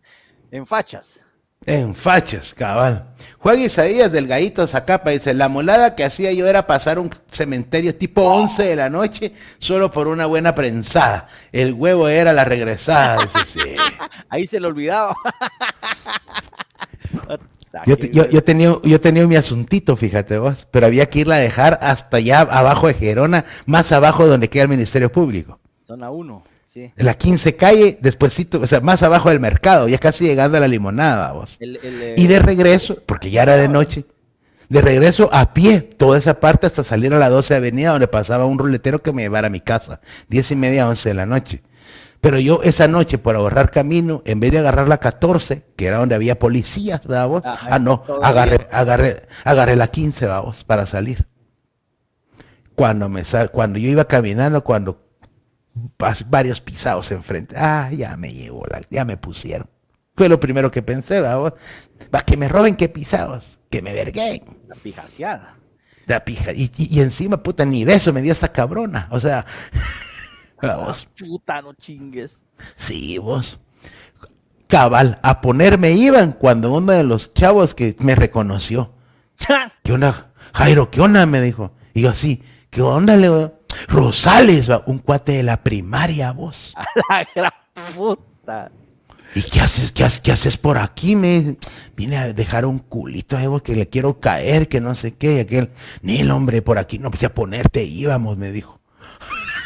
en 0.50 0.66
fachas. 0.66 1.20
En 1.66 1.94
fachas, 1.94 2.54
cabal. 2.54 3.14
Juan 3.38 3.60
Isaías 3.60 4.10
del 4.10 4.26
Gallito 4.26 4.66
Zacapa 4.66 5.10
dice, 5.10 5.34
la 5.34 5.48
molada 5.48 5.94
que 5.94 6.04
hacía 6.04 6.32
yo 6.32 6.46
era 6.46 6.66
pasar 6.66 6.98
un 6.98 7.10
cementerio 7.30 7.94
tipo 7.94 8.22
11 8.22 8.62
de 8.62 8.76
la 8.76 8.90
noche 8.90 9.32
solo 9.58 9.90
por 9.90 10.08
una 10.08 10.26
buena 10.26 10.54
prensada. 10.54 11.28
El 11.52 11.74
huevo 11.74 12.08
era 12.08 12.32
la 12.32 12.44
regresada. 12.44 13.28
Ahí 14.28 14.46
se 14.46 14.60
le 14.60 14.66
olvidaba. 14.66 15.16
yo, 17.86 17.96
yo, 17.96 18.44
tenía, 18.44 18.76
yo 18.82 19.00
tenía 19.00 19.26
mi 19.26 19.36
asuntito, 19.36 19.96
fíjate 19.96 20.38
vos, 20.38 20.66
pero 20.70 20.86
había 20.86 21.08
que 21.08 21.20
irla 21.20 21.36
a 21.36 21.40
dejar 21.40 21.78
hasta 21.82 22.16
allá 22.16 22.40
abajo 22.40 22.86
de 22.86 22.94
Gerona, 22.94 23.44
más 23.66 23.92
abajo 23.92 24.26
donde 24.26 24.48
queda 24.48 24.64
el 24.64 24.68
Ministerio 24.70 25.12
Público. 25.12 25.60
Zona 25.86 26.10
1. 26.10 26.44
La 26.96 27.14
15 27.14 27.56
calle, 27.56 27.98
despuésito, 28.00 28.60
o 28.60 28.66
sea, 28.66 28.80
más 28.80 29.02
abajo 29.02 29.30
del 29.30 29.40
mercado, 29.40 29.88
ya 29.88 29.98
casi 29.98 30.24
llegando 30.26 30.56
a 30.56 30.60
la 30.60 30.68
limonada, 30.68 31.32
vos. 31.32 31.58
y 31.60 32.26
de 32.26 32.38
regreso, 32.38 32.98
porque 33.06 33.30
ya 33.30 33.42
era 33.42 33.56
de 33.56 33.68
noche, 33.68 34.04
de 34.68 34.82
regreso 34.82 35.30
a 35.32 35.54
pie, 35.54 35.80
toda 35.80 36.18
esa 36.18 36.40
parte 36.40 36.66
hasta 36.66 36.84
salir 36.84 37.14
a 37.14 37.18
la 37.18 37.30
12 37.30 37.54
avenida 37.54 37.90
donde 37.90 38.08
pasaba 38.08 38.44
un 38.44 38.58
ruletero 38.58 39.02
que 39.02 39.12
me 39.12 39.22
llevara 39.22 39.46
a 39.46 39.50
mi 39.50 39.60
casa, 39.60 40.00
10 40.28 40.50
y 40.52 40.56
media, 40.56 40.88
11 40.88 41.08
de 41.08 41.14
la 41.14 41.26
noche. 41.26 41.62
Pero 42.20 42.38
yo 42.40 42.60
esa 42.64 42.88
noche, 42.88 43.16
por 43.16 43.36
ahorrar 43.36 43.70
camino, 43.70 44.22
en 44.24 44.40
vez 44.40 44.50
de 44.52 44.58
agarrar 44.58 44.88
la 44.88 44.98
14, 44.98 45.64
que 45.76 45.86
era 45.86 45.98
donde 45.98 46.16
había 46.16 46.38
policías, 46.38 47.06
¿verdad 47.06 47.28
vos? 47.28 47.42
ah, 47.44 47.78
no, 47.78 48.04
agarré, 48.22 48.66
agarré, 48.72 49.28
agarré 49.44 49.76
la 49.76 49.86
15, 49.88 50.26
vamos, 50.26 50.64
para 50.64 50.86
salir. 50.86 51.26
Cuando, 52.74 53.08
me 53.08 53.24
sal, 53.24 53.50
cuando 53.50 53.78
yo 53.78 53.88
iba 53.88 54.04
caminando, 54.06 54.64
cuando 54.64 55.07
varios 56.28 56.60
pisados 56.60 57.10
enfrente. 57.10 57.54
Ah, 57.56 57.90
ya 57.92 58.16
me 58.16 58.32
llevó, 58.32 58.64
la, 58.68 58.82
ya 58.90 59.04
me 59.04 59.16
pusieron. 59.16 59.68
Fue 60.16 60.28
lo 60.28 60.40
primero 60.40 60.70
que 60.70 60.82
pensé, 60.82 61.20
va, 61.20 61.38
va 61.38 62.20
que 62.22 62.36
me 62.36 62.48
roben 62.48 62.74
qué 62.74 62.88
pisados, 62.88 63.60
que 63.70 63.82
me 63.82 63.92
verguen. 63.92 64.42
La 64.66 64.74
pijaseada. 64.74 65.54
La 66.06 66.24
pija, 66.24 66.52
y, 66.52 66.70
encima, 67.00 67.42
puta, 67.42 67.64
ni 67.66 67.84
beso 67.84 68.12
me 68.12 68.22
dio 68.22 68.32
esa 68.32 68.50
cabrona. 68.50 69.08
O 69.10 69.20
sea, 69.20 69.44
vamos. 70.62 71.06
Puta, 71.18 71.60
no 71.60 71.74
chingues. 71.74 72.42
Sí, 72.76 73.18
vos. 73.18 73.60
Cabal, 74.68 75.20
a 75.22 75.40
ponerme 75.40 75.92
iban 75.92 76.32
cuando 76.32 76.72
uno 76.72 76.92
de 76.92 77.04
los 77.04 77.34
chavos 77.34 77.74
que 77.74 77.94
me 78.00 78.14
reconoció. 78.14 78.94
¿Qué 79.84 79.92
onda? 79.92 80.32
Jairo, 80.54 80.90
¿qué 80.90 81.00
onda? 81.00 81.26
Me 81.26 81.40
dijo. 81.40 81.72
Y 81.94 82.02
yo 82.02 82.10
así, 82.10 82.42
¿qué 82.70 82.82
onda, 82.82 83.16
le 83.16 83.28
Rosales, 83.86 84.68
un 84.86 84.98
cuate 84.98 85.32
de 85.32 85.42
la 85.42 85.62
primaria, 85.62 86.32
vos. 86.32 86.74
A 87.10 87.18
la 87.20 87.28
gran 87.34 87.52
puta. 87.96 88.70
¿Y 89.34 89.42
qué 89.42 89.60
haces, 89.60 89.92
qué 89.92 90.04
haces, 90.04 90.20
qué 90.20 90.32
haces 90.32 90.56
por 90.56 90.78
aquí? 90.78 91.14
Me 91.14 91.58
vine 91.94 92.16
a 92.16 92.32
dejar 92.32 92.64
un 92.64 92.78
culito 92.78 93.36
a 93.36 93.42
Evo 93.42 93.62
que 93.62 93.76
le 93.76 93.88
quiero 93.88 94.20
caer, 94.20 94.68
que 94.68 94.80
no 94.80 94.94
sé 94.94 95.14
qué. 95.14 95.34
Y 95.34 95.40
aquel, 95.40 95.70
ni 96.02 96.18
el 96.18 96.30
hombre, 96.30 96.62
por 96.62 96.78
aquí 96.78 96.98
no 96.98 97.08
empecé 97.08 97.26
a 97.26 97.34
ponerte, 97.34 97.84
íbamos, 97.84 98.38
me 98.38 98.50
dijo. 98.50 98.80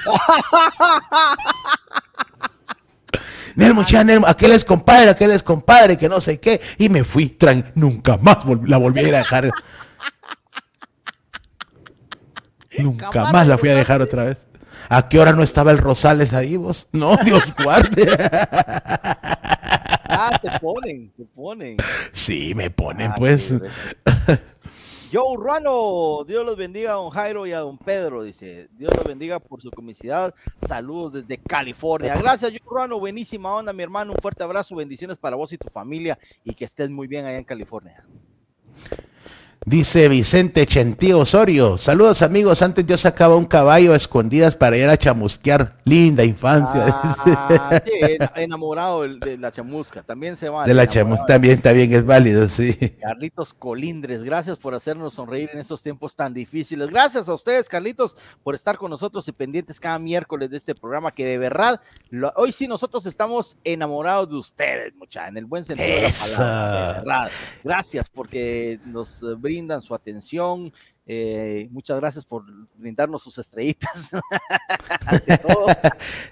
Nelmo, 3.55 3.85
Nelmo, 4.05 4.27
aquel 4.27 4.53
es 4.53 4.65
compadre, 4.65 5.11
aquel 5.11 5.31
es 5.31 5.43
compadre, 5.43 5.99
que 5.99 6.09
no 6.09 6.21
sé 6.21 6.41
qué. 6.41 6.61
Y 6.79 6.89
me 6.89 7.05
fui, 7.05 7.37
nunca 7.75 8.17
más 8.17 8.39
la 8.65 8.79
volví 8.79 9.01
a 9.01 9.19
dejar 9.19 9.53
Nunca 12.79 13.33
más 13.33 13.47
la 13.47 13.59
fui 13.59 13.69
a 13.69 13.75
dejar 13.75 14.03
otra 14.03 14.25
vez. 14.25 14.47
¿A 14.89 15.09
qué 15.09 15.19
hora 15.19 15.33
no 15.33 15.43
estaba 15.43 15.71
el 15.71 15.79
Rosales 15.79 16.33
ahí 16.33 16.57
vos? 16.57 16.87
No, 16.93 17.17
Dios 17.25 17.43
guarde. 17.63 18.09
Ah, 20.09 20.39
te 20.41 20.51
ponen, 20.61 21.11
te 21.17 21.25
ponen. 21.25 21.77
Sí, 22.13 22.55
me 22.55 22.71
ponen, 22.71 23.13
ah, 23.13 23.15
pues. 23.17 23.55
Joe 25.13 25.37
Ruano, 25.37 26.25
Dios 26.27 26.45
los 26.45 26.57
bendiga 26.57 26.93
a 26.93 26.95
don 26.95 27.11
Jairo 27.11 27.47
y 27.47 27.53
a 27.53 27.59
don 27.61 27.77
Pedro, 27.77 28.23
dice. 28.23 28.69
Dios 28.73 28.93
los 28.97 29.05
bendiga 29.05 29.39
por 29.41 29.61
su 29.61 29.71
comicidad. 29.71 30.35
Saludos 30.67 31.13
desde 31.13 31.43
California. 31.43 32.17
Gracias, 32.17 32.51
Joe 32.51 32.61
Ruano. 32.65 32.99
Buenísima 32.99 33.55
onda, 33.55 33.73
mi 33.73 33.83
hermano. 33.83 34.13
Un 34.13 34.19
fuerte 34.19 34.43
abrazo. 34.43 34.75
Bendiciones 34.75 35.19
para 35.19 35.37
vos 35.37 35.53
y 35.53 35.59
tu 35.59 35.69
familia 35.69 36.19
y 36.45 36.55
que 36.55 36.65
estés 36.65 36.89
muy 36.89 37.07
bien 37.09 37.27
allá 37.27 37.37
en 37.37 37.45
California. 37.45 38.05
Dice 39.65 40.09
Vicente 40.09 40.67
Chentío 40.67 41.21
Osorio, 41.21 41.79
saludos 41.79 42.23
amigos, 42.23 42.63
antes 42.63 42.85
yo 42.85 42.99
sacaba 42.99 43.37
un 43.37 43.45
caballo 43.45 43.93
a 43.93 43.97
escondidas 43.97 44.57
para 44.57 44.77
ir 44.77 44.89
a 44.89 44.97
chamusquear, 44.97 45.77
linda 45.85 46.25
infancia. 46.25 46.85
Ah, 46.85 47.81
enamorado 48.35 49.03
de 49.03 49.39
la 49.39 49.53
chamusca, 49.53 50.03
también 50.03 50.37
se 50.37 50.49
va. 50.49 50.67
De 50.67 50.75
la 50.75 50.89
chamusca, 50.89 51.27
también, 51.27 51.63
también 51.63 51.95
es 51.95 52.05
válido, 52.05 52.49
sí. 52.49 52.75
Carlitos 53.01 53.55
Colindres, 53.55 54.25
gracias 54.25 54.59
por 54.59 54.75
hacernos 54.75 55.15
sonreír 55.15 55.51
en 55.53 55.61
estos 55.61 55.81
tiempos 55.81 56.17
tan 56.17 56.35
difíciles. 56.35 56.91
Gracias 56.91 57.29
a 57.29 57.35
ustedes, 57.35 57.69
Carlitos, 57.69 58.17
por 58.43 58.57
estar 58.57 58.77
con 58.77 58.91
nosotros 58.91 59.29
y 59.29 59.33
pendientes 59.33 59.79
cada 59.79 60.01
miércoles 60.01 60.51
de 60.51 60.57
este 60.57 60.75
programa, 60.75 61.13
que 61.13 61.25
de 61.25 61.39
verdad, 61.39 61.81
hoy 62.35 62.51
sí 62.51 62.67
nosotros 62.67 63.07
estamos 63.07 63.57
enamorados 63.63 64.29
de 64.29 64.37
ustedes, 64.37 64.93
mucha, 64.97 65.29
en 65.29 65.37
el 65.37 65.45
buen 65.45 65.65
sentido 65.65 65.89
de 65.89 66.03
la 66.03 66.37
palabra, 66.37 66.87
de 66.89 66.99
verdad. 66.99 67.31
Gracias 67.63 68.11
porque 68.11 68.81
nos 68.87 69.21
brindan 69.41 69.52
su 69.81 69.95
atención. 69.95 70.73
Eh, 71.05 71.69
muchas 71.73 71.99
gracias 71.99 72.25
por 72.25 72.45
brindarnos 72.77 73.23
sus 73.23 73.37
estrellitas. 73.39 74.11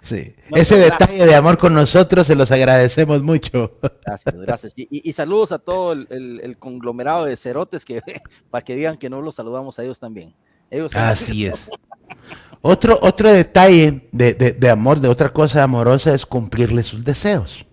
sí. 0.02 0.34
Ese 0.52 0.76
detalle 0.76 1.26
de 1.26 1.34
amor 1.34 1.58
con 1.58 1.74
nosotros 1.74 2.26
se 2.26 2.36
los 2.36 2.50
agradecemos 2.52 3.22
mucho. 3.22 3.78
Gracias, 4.04 4.34
gracias. 4.36 4.72
Y, 4.76 5.12
saludos 5.12 5.52
a 5.52 5.58
todo 5.58 5.92
el, 5.92 6.56
conglomerado 6.58 7.24
de 7.24 7.36
cerotes 7.36 7.84
que 7.84 8.00
para 8.50 8.64
que 8.64 8.76
digan 8.76 8.96
que 8.96 9.10
no 9.10 9.20
los 9.20 9.34
saludamos 9.34 9.78
a 9.78 9.82
ellos 9.82 9.98
también. 9.98 10.34
Así 10.94 11.46
es. 11.46 11.68
Otro, 12.62 12.98
otro 13.02 13.32
detalle 13.32 14.08
de, 14.12 14.34
de 14.34 14.70
amor, 14.70 15.00
de 15.00 15.08
otra 15.08 15.30
cosa 15.30 15.64
amorosa, 15.64 16.14
es 16.14 16.24
cumplirle 16.24 16.84
sus 16.84 17.02
deseos. 17.02 17.66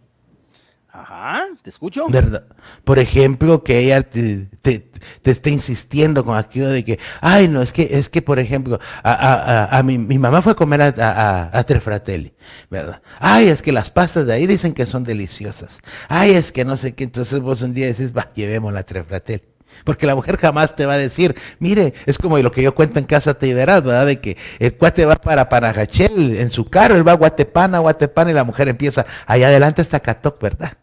Ah, 1.20 1.46
¿te 1.64 1.72
escucho? 1.72 2.06
¿Verdad? 2.10 2.46
Por 2.84 3.00
ejemplo, 3.00 3.64
que 3.64 3.80
ella 3.80 4.04
te, 4.04 4.46
te, 4.62 4.92
esté 5.24 5.50
insistiendo 5.50 6.24
con 6.24 6.38
aquello 6.38 6.70
de 6.70 6.86
que, 6.86 7.00
ay, 7.22 7.48
no, 7.48 7.64
es 7.64 7.74
que, 7.74 7.88
es 7.90 8.08
que, 8.08 8.22
por 8.22 8.38
ejemplo, 8.38 8.80
a, 9.02 9.82
mi, 9.84 9.98
mamá 9.98 10.44
fue 10.44 10.52
a 10.52 10.56
comer 10.56 10.80
a, 10.84 11.50
a, 11.52 11.64
Tre 11.64 11.80
Fratelli, 11.80 12.36
¿verdad? 12.70 13.02
Ay, 13.20 13.48
es 13.48 13.64
que 13.64 13.72
las 13.72 13.90
pastas 13.90 14.28
de 14.28 14.34
ahí 14.34 14.46
dicen 14.46 14.76
que 14.76 14.86
son 14.86 15.04
deliciosas. 15.04 15.80
Ay, 16.08 16.34
es 16.34 16.52
que 16.52 16.64
no 16.66 16.78
sé 16.78 16.94
qué. 16.94 17.06
Entonces 17.06 17.40
vos 17.40 17.64
un 17.64 17.74
día 17.74 17.88
decís, 17.88 18.16
va, 18.16 18.32
llevémosla 18.36 18.82
a 18.82 18.84
Tre 18.84 19.04
Fratelli. 19.04 19.42
Porque 19.86 20.06
la 20.06 20.14
mujer 20.14 20.38
jamás 20.38 20.76
te 20.76 20.86
va 20.86 20.94
a 20.94 20.98
decir, 21.00 21.36
mire, 21.58 21.96
es 22.06 22.20
como 22.20 22.38
lo 22.38 22.52
que 22.52 22.62
yo 22.62 22.76
cuento 22.76 23.00
en 23.00 23.06
casa 23.06 23.34
te 23.34 23.52
verás, 23.56 23.84
¿verdad? 23.84 24.06
De 24.06 24.22
que 24.22 24.38
el 24.60 24.78
cuate 24.78 25.04
va 25.06 25.16
para 25.16 25.50
Panajachel 25.50 26.38
en 26.38 26.52
su 26.52 26.70
carro, 26.70 26.96
él 26.96 27.08
va 27.08 27.14
a 27.14 27.16
Guatepana, 27.16 27.80
Guatepana, 27.80 28.30
y 28.30 28.34
la 28.36 28.44
mujer 28.44 28.68
empieza, 28.70 29.08
allá 29.26 29.48
adelante 29.48 29.82
está 29.82 30.00
Catoc, 30.00 30.40
¿verdad? 30.40 30.78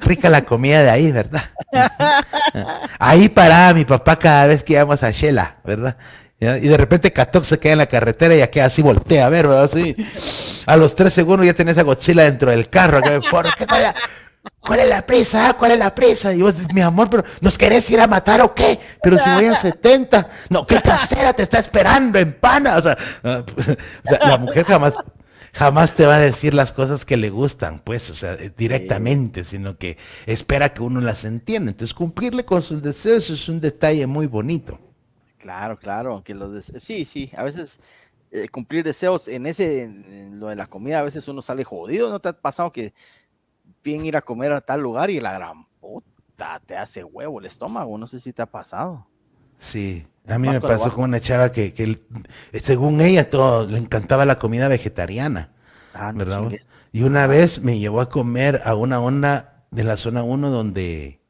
Rica 0.00 0.30
la 0.30 0.42
comida 0.42 0.82
de 0.82 0.90
ahí, 0.90 1.12
¿verdad? 1.12 1.44
Ahí 2.98 3.28
paraba 3.28 3.74
mi 3.74 3.84
papá 3.84 4.18
cada 4.18 4.46
vez 4.46 4.62
que 4.62 4.74
íbamos 4.74 5.02
a 5.02 5.10
Shela, 5.10 5.56
¿verdad? 5.64 5.96
Y 6.40 6.68
de 6.68 6.76
repente 6.76 7.12
Katok 7.12 7.42
se 7.42 7.58
queda 7.58 7.72
en 7.72 7.78
la 7.78 7.86
carretera 7.86 8.34
y 8.34 8.38
ya 8.38 8.48
queda 8.48 8.66
así, 8.66 8.80
voltea 8.80 9.26
a 9.26 9.28
ver, 9.28 9.48
¿verdad? 9.48 9.64
Así. 9.64 9.96
A 10.66 10.76
los 10.76 10.94
tres 10.94 11.12
segundos 11.12 11.44
ya 11.44 11.52
tenés 11.52 11.76
a 11.78 11.82
Godzilla 11.82 12.24
dentro 12.24 12.52
del 12.52 12.70
carro. 12.70 13.00
¿Por 13.28 13.52
qué? 13.56 13.66
¿Cuál, 14.60 14.80
es 14.80 14.88
la 14.88 15.04
prisa? 15.04 15.54
¿Cuál 15.58 15.72
es 15.72 15.78
la 15.78 15.92
prisa? 15.92 16.32
Y 16.32 16.42
vos, 16.42 16.54
mi 16.72 16.80
amor, 16.80 17.10
pero 17.10 17.24
¿nos 17.40 17.58
querés 17.58 17.90
ir 17.90 18.00
a 18.00 18.06
matar 18.06 18.40
o 18.40 18.54
qué? 18.54 18.78
Pero 19.02 19.18
si 19.18 19.28
voy 19.30 19.46
a 19.46 19.56
70. 19.56 20.28
No, 20.48 20.64
¿qué 20.64 20.80
casera 20.80 21.32
te 21.32 21.42
está 21.42 21.58
esperando 21.58 22.20
en 22.20 22.32
pana? 22.32 22.76
o 22.76 22.82
sea 22.82 22.96
pues, 23.54 23.76
la 24.20 24.38
mujer 24.38 24.64
jamás 24.64 24.94
jamás 25.52 25.94
te 25.94 26.06
va 26.06 26.16
a 26.16 26.20
decir 26.20 26.54
las 26.54 26.72
cosas 26.72 27.04
que 27.04 27.16
le 27.16 27.30
gustan, 27.30 27.80
pues, 27.80 28.10
o 28.10 28.14
sea, 28.14 28.34
eh, 28.34 28.52
directamente, 28.56 29.44
sino 29.44 29.76
que 29.78 29.98
espera 30.26 30.72
que 30.72 30.82
uno 30.82 31.00
las 31.00 31.24
entienda. 31.24 31.70
Entonces, 31.70 31.94
cumplirle 31.94 32.44
con 32.44 32.62
sus 32.62 32.82
deseos 32.82 33.30
es 33.30 33.48
un 33.48 33.60
detalle 33.60 34.06
muy 34.06 34.26
bonito. 34.26 34.78
Claro, 35.38 35.78
claro, 35.78 36.14
aunque 36.14 36.34
los 36.34 36.64
sí, 36.80 37.04
sí, 37.04 37.30
a 37.36 37.44
veces 37.44 37.78
eh, 38.30 38.48
cumplir 38.48 38.84
deseos 38.84 39.28
en 39.28 39.46
ese, 39.46 39.84
en 39.84 40.40
lo 40.40 40.48
de 40.48 40.56
la 40.56 40.66
comida, 40.66 40.98
a 40.98 41.02
veces 41.02 41.26
uno 41.28 41.40
sale 41.40 41.64
jodido, 41.64 42.10
¿no 42.10 42.20
te 42.20 42.28
ha 42.28 42.32
pasado 42.32 42.72
que 42.72 42.92
bien 43.82 44.04
ir 44.04 44.16
a 44.16 44.22
comer 44.22 44.52
a 44.52 44.60
tal 44.60 44.80
lugar 44.80 45.10
y 45.10 45.20
la 45.20 45.32
gran 45.32 45.66
puta 45.80 46.60
te 46.66 46.76
hace 46.76 47.04
huevo 47.04 47.40
el 47.40 47.46
estómago? 47.46 47.96
No 47.96 48.06
sé 48.06 48.20
si 48.20 48.32
te 48.32 48.42
ha 48.42 48.46
pasado. 48.46 49.06
Sí, 49.58 50.06
a 50.28 50.38
mí 50.38 50.48
me 50.48 50.60
pasó 50.60 50.92
con 50.92 51.04
una 51.04 51.20
chava 51.20 51.52
que, 51.52 52.00
según 52.54 53.00
ella 53.00 53.30
todo 53.30 53.66
le 53.66 53.78
encantaba 53.78 54.24
la 54.24 54.38
comida 54.38 54.68
vegetariana. 54.68 55.50
Ah, 55.94 56.12
¿verdad? 56.14 56.52
y 56.92 57.02
una 57.02 57.26
vez 57.26 57.62
me 57.62 57.78
llevó 57.78 58.00
a 58.00 58.08
comer 58.08 58.62
a 58.64 58.74
una 58.74 59.00
onda 59.00 59.64
de 59.70 59.84
la 59.84 59.96
zona 59.96 60.22
1 60.22 60.50
donde, 60.50 61.20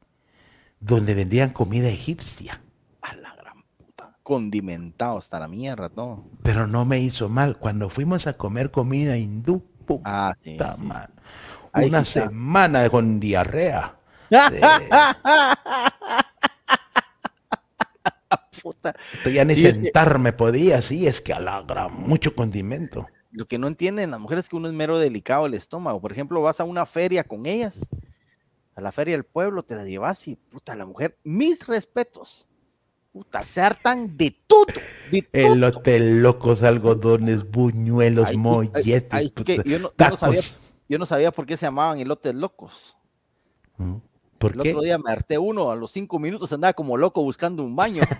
donde 0.80 1.14
vendían 1.14 1.50
comida 1.50 1.88
egipcia. 1.88 2.60
A 3.02 3.14
la 3.14 3.34
gran 3.34 3.62
puta. 3.76 4.16
Condimentado 4.22 5.18
hasta 5.18 5.40
la 5.40 5.48
mierda 5.48 5.88
todo. 5.88 6.24
Pero 6.42 6.66
no 6.66 6.84
me 6.84 7.00
hizo 7.00 7.28
mal. 7.28 7.56
Cuando 7.56 7.88
fuimos 7.90 8.26
a 8.26 8.34
comer 8.34 8.70
comida 8.70 9.16
hindú, 9.16 9.62
puta 9.86 10.30
ah, 10.30 10.34
sí, 10.42 10.58
Una 11.74 12.04
semana 12.04 12.88
con 12.90 13.20
diarrea. 13.20 13.94
puta. 18.62 18.94
Ya 19.32 19.44
ni 19.44 19.56
sentarme 19.56 20.32
podía, 20.32 20.82
sí, 20.82 21.06
es 21.06 21.20
que 21.20 21.32
alagra 21.32 21.88
mucho 21.88 22.34
condimento. 22.34 23.06
Lo 23.30 23.46
que 23.46 23.58
no 23.58 23.66
entienden 23.66 24.10
las 24.10 24.20
mujeres 24.20 24.44
es 24.44 24.48
que 24.48 24.56
uno 24.56 24.68
es 24.68 24.74
mero 24.74 24.98
delicado 24.98 25.46
el 25.46 25.54
estómago. 25.54 26.00
Por 26.00 26.12
ejemplo, 26.12 26.40
vas 26.40 26.60
a 26.60 26.64
una 26.64 26.86
feria 26.86 27.24
con 27.24 27.46
ellas, 27.46 27.86
a 28.74 28.80
la 28.80 28.92
feria 28.92 29.14
del 29.14 29.24
pueblo, 29.24 29.62
te 29.62 29.74
la 29.74 29.84
llevas 29.84 30.26
y, 30.28 30.36
puta, 30.36 30.74
la 30.74 30.86
mujer, 30.86 31.18
mis 31.24 31.66
respetos. 31.66 32.48
Puta, 33.12 33.42
se 33.42 33.60
hartan 33.60 34.16
de 34.16 34.36
todo, 34.46 34.66
de 35.10 35.26
El 35.32 35.64
hotel 35.64 36.22
locos, 36.22 36.62
algodones, 36.62 37.50
buñuelos, 37.50 38.34
molletes, 38.36 39.32
yo, 40.88 40.98
no, 40.98 41.06
sabía, 41.06 41.32
por 41.32 41.44
qué 41.44 41.56
se 41.56 41.66
llamaban 41.66 41.98
elotes 41.98 42.34
locos. 42.34 42.96
Mm 43.76 43.96
el 44.40 44.60
otro 44.60 44.82
día 44.82 44.98
me 44.98 45.10
harté 45.10 45.38
uno, 45.38 45.70
a 45.70 45.76
los 45.76 45.90
cinco 45.90 46.18
minutos 46.18 46.52
andaba 46.52 46.72
como 46.72 46.96
loco 46.96 47.22
buscando 47.22 47.62
un 47.62 47.74
baño. 47.76 48.02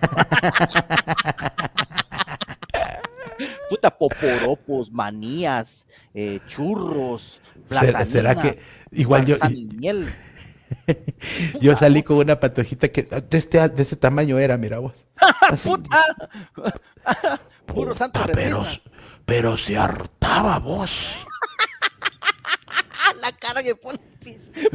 Puta, 3.69 3.89
poporopos, 3.97 4.91
manías, 4.91 5.87
eh, 6.13 6.39
churros, 6.47 7.41
¿Será, 7.69 8.05
¿Será, 8.05 8.35
que 8.35 8.59
igual 8.91 9.25
yo... 9.25 9.37
yo 11.61 11.75
salí 11.75 12.03
con 12.03 12.17
una 12.17 12.39
patojita 12.39 12.89
que 12.89 13.03
de 13.03 13.37
este, 13.37 13.69
de 13.69 13.81
ese 13.81 13.95
tamaño 13.95 14.37
era, 14.39 14.57
mira 14.57 14.79
vos. 14.79 14.93
¡Puta! 15.63 16.05
Puro 17.65 17.93
santo 17.93 18.21
pero, 18.33 18.65
pero 19.25 19.57
se 19.57 19.77
hartaba 19.77 20.59
vos. 20.59 20.91
La 23.21 23.31
cara 23.33 23.63
que 23.63 23.75
pone 23.75 23.99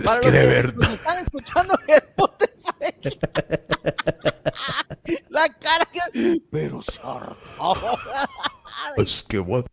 para 0.05 0.21
que 0.21 0.31
de 0.31 0.47
verdad. 0.47 0.93
están 0.93 1.19
escuchando 1.19 1.79
en 1.89 1.95
Spotify. 1.95 3.19
La 5.29 5.49
cara 5.49 5.89
que. 5.93 6.41
Pero 6.51 6.81
Es 8.97 9.23
que 9.23 9.39
vos. 9.39 9.65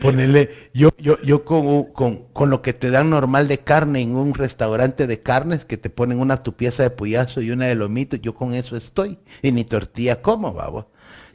Ponele, 0.00 0.70
yo, 0.74 0.90
yo, 0.98 1.20
yo 1.22 1.44
con, 1.44 1.92
con, 1.92 2.24
con, 2.32 2.50
lo 2.50 2.62
que 2.62 2.72
te 2.72 2.90
dan 2.90 3.10
normal 3.10 3.46
de 3.46 3.58
carne 3.58 4.00
en 4.00 4.16
un 4.16 4.34
restaurante 4.34 5.06
de 5.06 5.22
carnes, 5.22 5.64
que 5.64 5.76
te 5.76 5.88
ponen 5.88 6.18
una 6.18 6.42
tu 6.42 6.56
pieza 6.56 6.82
de 6.82 6.90
puyazo 6.90 7.42
y 7.42 7.52
una 7.52 7.66
de 7.66 7.76
lomito, 7.76 8.16
yo 8.16 8.34
con 8.34 8.54
eso 8.54 8.76
estoy. 8.76 9.20
Y 9.40 9.52
ni 9.52 9.64
tortilla 9.64 10.20
como, 10.20 10.52
vamos. 10.52 10.86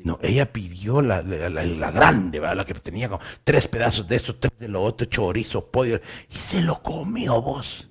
No, 0.03 0.19
ella 0.21 0.51
pidió 0.51 1.01
la, 1.01 1.21
la, 1.21 1.91
grande, 1.91 2.39
la 2.39 2.65
que 2.65 2.73
tenía 2.73 3.07
como 3.07 3.21
tres 3.43 3.69
pedazos 3.69 4.05
de 4.05 4.17
esto, 4.17 4.35
tres 4.35 4.51
de 4.59 4.67
lo 4.67 4.83
otro, 4.83 5.07
chorizo, 5.07 5.65
pollo, 5.65 6.01
y 6.29 6.35
se 6.35 6.61
lo 6.61 6.83
comió 6.83 7.41
vos. 7.41 7.87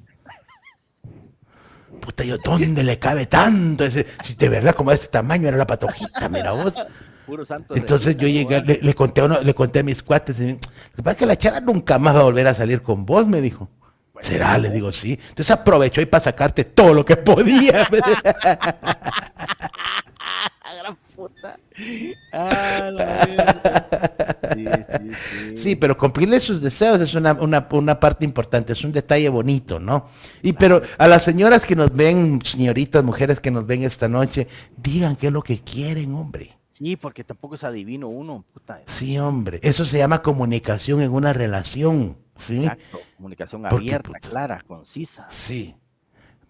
Puta, 2.02 2.22
yo, 2.24 2.36
¿dónde 2.36 2.82
le 2.82 2.98
cabe 2.98 3.26
tanto? 3.26 3.84
Ese, 3.84 4.06
si 4.24 4.34
de 4.34 4.48
verdad 4.50 4.74
como 4.74 4.90
de 4.90 4.96
este 4.96 5.08
tamaño 5.08 5.48
era 5.48 5.56
la 5.56 5.66
patojita, 5.66 6.28
mira 6.28 6.52
vos. 6.52 6.74
Puro 7.24 7.46
santo 7.46 7.76
Entonces 7.76 8.16
yo 8.16 8.28
llegué, 8.28 8.60
le, 8.60 8.94
conté 8.94 9.20
a 9.22 9.28
le 9.28 9.54
conté 9.54 9.78
a 9.78 9.82
mis 9.82 10.02
cuates, 10.02 10.38
y, 10.40 10.52
lo 10.52 10.58
que 10.58 11.02
pasa 11.02 11.12
es 11.12 11.16
que 11.16 11.26
la 11.26 11.38
chava 11.38 11.60
nunca 11.60 11.98
más 11.98 12.14
va 12.14 12.20
a 12.20 12.24
volver 12.24 12.46
a 12.46 12.54
salir 12.54 12.82
con 12.82 13.06
vos, 13.06 13.26
me 13.26 13.40
dijo. 13.40 13.70
¿Será? 14.20 14.58
Le 14.58 14.70
digo, 14.70 14.92
sí. 14.92 15.18
Entonces 15.30 15.50
aprovechó 15.50 16.00
y 16.00 16.06
para 16.06 16.22
sacarte 16.22 16.64
todo 16.64 16.92
lo 16.92 17.04
que 17.04 17.16
podía. 17.16 17.88
puta. 21.14 21.58
Ah, 22.32 22.90
sí, 25.56 25.76
pero 25.76 25.96
cumplirle 25.96 26.40
sus 26.40 26.60
deseos 26.60 27.00
es 27.00 27.14
una, 27.14 27.32
una, 27.32 28.00
parte 28.00 28.24
importante, 28.24 28.72
es 28.72 28.84
un 28.84 28.92
detalle 28.92 29.28
bonito, 29.28 29.78
¿no? 29.78 30.08
Y 30.42 30.52
pero 30.52 30.82
a 30.98 31.08
las 31.08 31.24
señoras 31.24 31.64
que 31.64 31.76
nos 31.76 31.94
ven, 31.94 32.40
señoritas, 32.44 33.04
mujeres 33.04 33.40
que 33.40 33.50
nos 33.50 33.66
ven 33.66 33.82
esta 33.82 34.08
noche, 34.08 34.48
digan 34.76 35.16
qué 35.16 35.28
es 35.28 35.32
lo 35.32 35.42
que 35.42 35.60
quieren, 35.60 36.14
hombre. 36.14 36.56
Sí, 36.70 36.96
porque 36.96 37.22
tampoco 37.22 37.54
es 37.54 37.64
adivino 37.64 38.08
uno, 38.08 38.44
puta. 38.52 38.80
Sí, 38.86 39.18
hombre, 39.18 39.60
eso 39.62 39.84
se 39.84 39.98
llama 39.98 40.22
comunicación 40.22 41.02
en 41.02 41.12
una 41.12 41.32
relación, 41.32 42.16
¿sí? 42.36 42.64
Exacto, 42.64 43.00
comunicación 43.16 43.66
abierta, 43.66 44.18
clara, 44.20 44.62
concisa. 44.66 45.26
Sí. 45.30 45.74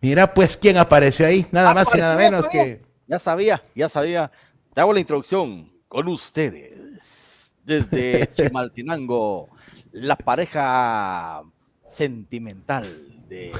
Mira, 0.00 0.32
pues, 0.34 0.56
¿quién 0.56 0.78
apareció 0.78 1.26
ahí? 1.26 1.46
Nada 1.52 1.74
más 1.74 1.88
y 1.94 1.98
nada 1.98 2.16
menos 2.16 2.48
que... 2.48 2.82
Ya 3.06 3.18
sabía, 3.18 3.62
ya 3.74 3.88
sabía. 3.88 4.30
Te 4.74 4.80
hago 4.80 4.92
la 4.92 5.00
introducción 5.00 5.70
con 5.88 6.08
ustedes. 6.08 7.52
Desde 7.64 8.30
Chimaltenango, 8.34 9.48
la 9.92 10.16
pareja 10.16 11.42
sentimental 11.88 13.24
de 13.28 13.52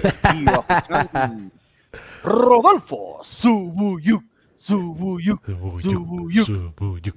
Rodolfo 2.23 3.21
Subuyuk. 3.23 4.25
Subuyuk. 4.57 5.45
Subuyuk. 5.81 7.17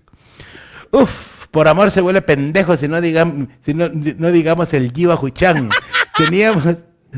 Uf, 0.92 1.48
por 1.48 1.68
amor 1.68 1.90
se 1.90 2.02
vuelve 2.02 2.22
pendejo 2.22 2.76
si 2.76 2.88
no, 2.88 3.00
digamos, 3.00 3.48
si 3.62 3.74
no, 3.74 3.90
no 3.90 4.32
digamos 4.32 4.74
el 4.74 4.92
Jiva 4.92 5.16
Huchan. 5.20 5.70
Teníamos 6.18 6.66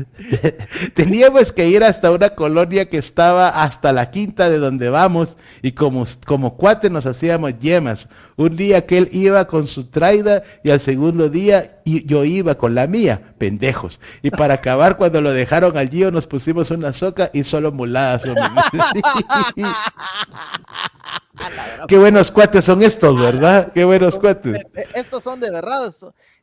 Teníamos 0.94 1.52
que 1.52 1.68
ir 1.68 1.84
hasta 1.84 2.10
una 2.10 2.30
colonia 2.30 2.88
que 2.88 2.98
estaba 2.98 3.48
hasta 3.48 3.92
la 3.92 4.10
quinta 4.10 4.50
de 4.50 4.58
donde 4.58 4.88
vamos 4.88 5.36
y 5.62 5.72
como, 5.72 6.04
como 6.26 6.56
cuate 6.56 6.90
nos 6.90 7.06
hacíamos 7.06 7.58
yemas. 7.58 8.08
Un 8.36 8.56
día 8.56 8.86
que 8.86 8.98
él 8.98 9.08
iba 9.12 9.46
con 9.46 9.66
su 9.66 9.88
traida 9.88 10.42
y 10.62 10.70
al 10.70 10.80
segundo 10.80 11.28
día 11.28 11.80
yo 11.84 12.24
iba 12.24 12.56
con 12.56 12.74
la 12.74 12.86
mía, 12.86 13.34
pendejos. 13.38 14.00
Y 14.22 14.30
para 14.30 14.54
acabar 14.54 14.96
cuando 14.96 15.20
lo 15.20 15.32
dejaron 15.32 15.76
al 15.76 15.88
Gio 15.88 16.10
nos 16.10 16.26
pusimos 16.26 16.70
una 16.70 16.92
soca 16.92 17.30
y 17.32 17.44
solo 17.44 17.72
muladas. 17.72 18.22
Qué 21.88 21.96
buenos 21.96 22.30
cuates 22.30 22.64
son 22.64 22.82
estos, 22.82 23.18
¿verdad? 23.18 23.72
Qué 23.72 23.84
buenos 23.84 24.16
cuates. 24.16 24.62
Estos 24.94 25.22
son 25.22 25.40
de 25.40 25.50
verdad. 25.50 25.92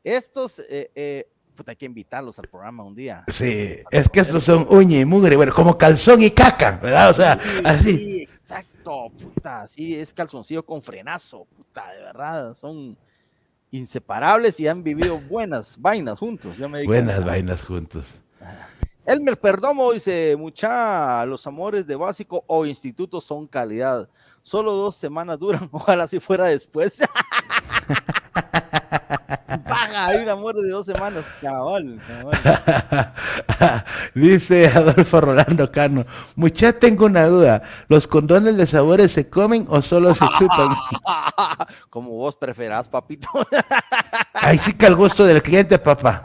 Estos... 0.03 0.59
Eh, 0.59 0.91
eh 0.95 1.27
hay 1.67 1.75
que 1.75 1.85
invitarlos 1.85 2.37
al 2.39 2.47
programa 2.47 2.83
un 2.83 2.95
día. 2.95 3.23
Sí, 3.27 3.77
es 3.91 4.09
que 4.09 4.19
estos 4.19 4.43
son 4.43 4.65
uña 4.69 4.99
y 4.99 5.05
mugre, 5.05 5.35
bueno, 5.35 5.53
como 5.53 5.77
calzón 5.77 6.21
y 6.21 6.31
caca, 6.31 6.79
¿verdad? 6.81 7.09
O 7.09 7.13
sea, 7.13 7.39
así. 7.63 7.97
Sí, 7.97 8.21
exacto, 8.23 9.11
puta, 9.21 9.67
sí, 9.67 9.95
es 9.95 10.13
calzoncillo 10.13 10.63
con 10.63 10.81
frenazo, 10.81 11.45
puta, 11.55 11.91
de 11.93 12.01
verdad, 12.01 12.53
son 12.53 12.97
inseparables 13.71 14.59
y 14.59 14.67
han 14.67 14.83
vivido 14.83 15.19
buenas 15.29 15.79
vainas 15.79 16.19
juntos. 16.19 16.57
buenas 16.85 17.25
vainas 17.25 17.63
juntos. 17.63 18.07
Elmer 19.05 19.39
Perdomo 19.39 19.91
dice, 19.91 20.35
mucha, 20.35 21.23
los 21.27 21.45
amores 21.45 21.85
de 21.85 21.95
básico 21.95 22.43
o 22.47 22.65
instituto 22.65 23.21
son 23.21 23.45
calidad. 23.45 24.09
Solo 24.41 24.73
dos 24.73 24.95
semanas 24.95 25.37
duran, 25.37 25.69
ojalá 25.71 26.07
si 26.07 26.19
fuera 26.19 26.45
después. 26.45 26.97
Hay 29.97 30.17
un 30.17 30.29
amor 30.29 30.55
de 30.55 30.69
dos 30.69 30.85
semanas, 30.85 31.23
cabal, 31.41 31.99
Dice 34.13 34.67
Adolfo 34.67 35.21
Rolando 35.21 35.71
Cano, 35.71 36.05
mucha 36.35 36.73
tengo 36.73 37.05
una 37.05 37.27
duda, 37.27 37.61
¿los 37.87 38.05
condones 38.07 38.57
de 38.57 38.67
sabores 38.67 39.13
se 39.13 39.29
comen 39.29 39.65
o 39.69 39.81
solo 39.81 40.13
se 40.13 40.25
chupan? 40.37 40.75
Como 41.89 42.11
vos 42.11 42.35
preferás, 42.35 42.89
papito. 42.89 43.29
ahí 44.33 44.57
sí 44.57 44.77
que 44.77 44.85
al 44.85 44.95
gusto 44.95 45.23
del 45.25 45.41
cliente, 45.41 45.79
papá. 45.79 46.21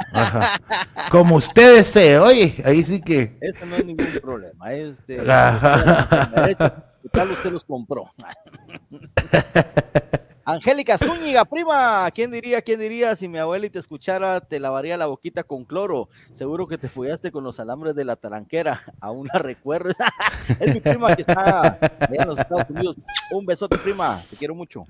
Como 1.11 1.37
usted 1.37 1.77
desee, 1.77 2.19
oye, 2.19 2.61
ahí 2.65 2.83
sí 2.83 3.01
que... 3.01 3.39
Esto 3.41 3.67
no 3.67 3.77
es 3.77 3.85
ningún 3.85 4.09
problema, 4.21 4.73
este... 4.73 5.25
tal 7.13 7.31
usted 7.31 7.53
los 7.53 7.65
compró? 7.65 8.05
Angélica 10.45 10.97
Zúñiga, 10.99 11.45
prima, 11.45 12.11
¿quién 12.13 12.31
diría, 12.31 12.63
quién 12.63 12.81
diría 12.81 13.15
si 13.15 13.29
mi 13.29 13.39
abuela 13.39 13.69
te 13.69 13.79
escuchara 13.79 14.41
te 14.41 14.59
lavaría 14.59 14.97
la 14.97 15.07
boquita 15.07 15.43
con 15.43 15.65
cloro? 15.65 16.09
Seguro 16.33 16.67
que 16.67 16.79
te 16.79 16.89
fugaste 16.89 17.31
con 17.31 17.45
los 17.45 17.61
alambres 17.61 17.95
de 17.95 18.05
la 18.05 18.17
talanquera, 18.17 18.81
aún 19.01 19.29
la 19.33 19.39
recuerdo. 19.39 19.91
es 20.61 20.75
mi 20.75 20.81
prima 20.81 21.15
que 21.15 21.23
está 21.23 21.79
en 22.11 22.27
los 22.27 22.39
Estados 22.39 22.71
Unidos. 22.71 22.97
Un 23.33 23.47
besote, 23.47 23.77
prima, 23.79 24.21
te 24.31 24.37
quiero 24.37 24.55
mucho. 24.55 24.87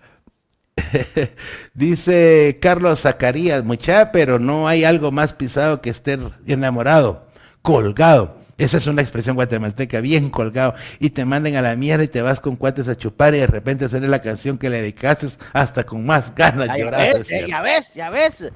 Dice 1.74 2.58
Carlos 2.60 3.00
Zacarías, 3.00 3.64
mucha, 3.64 4.12
pero 4.12 4.38
no 4.38 4.68
hay 4.68 4.84
algo 4.84 5.10
más 5.10 5.32
pisado 5.34 5.80
que 5.80 5.90
estar 5.90 6.18
enamorado, 6.46 7.26
colgado. 7.62 8.39
Esa 8.60 8.76
es 8.76 8.86
una 8.86 9.00
expresión 9.00 9.36
guatemalteca, 9.36 10.00
bien 10.00 10.28
colgado. 10.28 10.74
Y 10.98 11.10
te 11.10 11.24
manden 11.24 11.56
a 11.56 11.62
la 11.62 11.76
mierda 11.76 12.04
y 12.04 12.08
te 12.08 12.20
vas 12.20 12.40
con 12.40 12.56
cuates 12.56 12.88
a 12.88 12.96
chupar 12.96 13.34
y 13.34 13.38
de 13.38 13.46
repente 13.46 13.88
suena 13.88 14.06
la 14.06 14.20
canción 14.20 14.58
que 14.58 14.68
le 14.68 14.82
dedicaste 14.82 15.28
hasta 15.54 15.84
con 15.84 16.04
más 16.04 16.34
ganas 16.34 16.68
de 16.68 16.80
llorar. 16.80 17.08
Eh, 17.08 17.46
ya 17.48 17.62
ves, 17.62 17.94
ya 17.94 18.10
ves. 18.10 18.52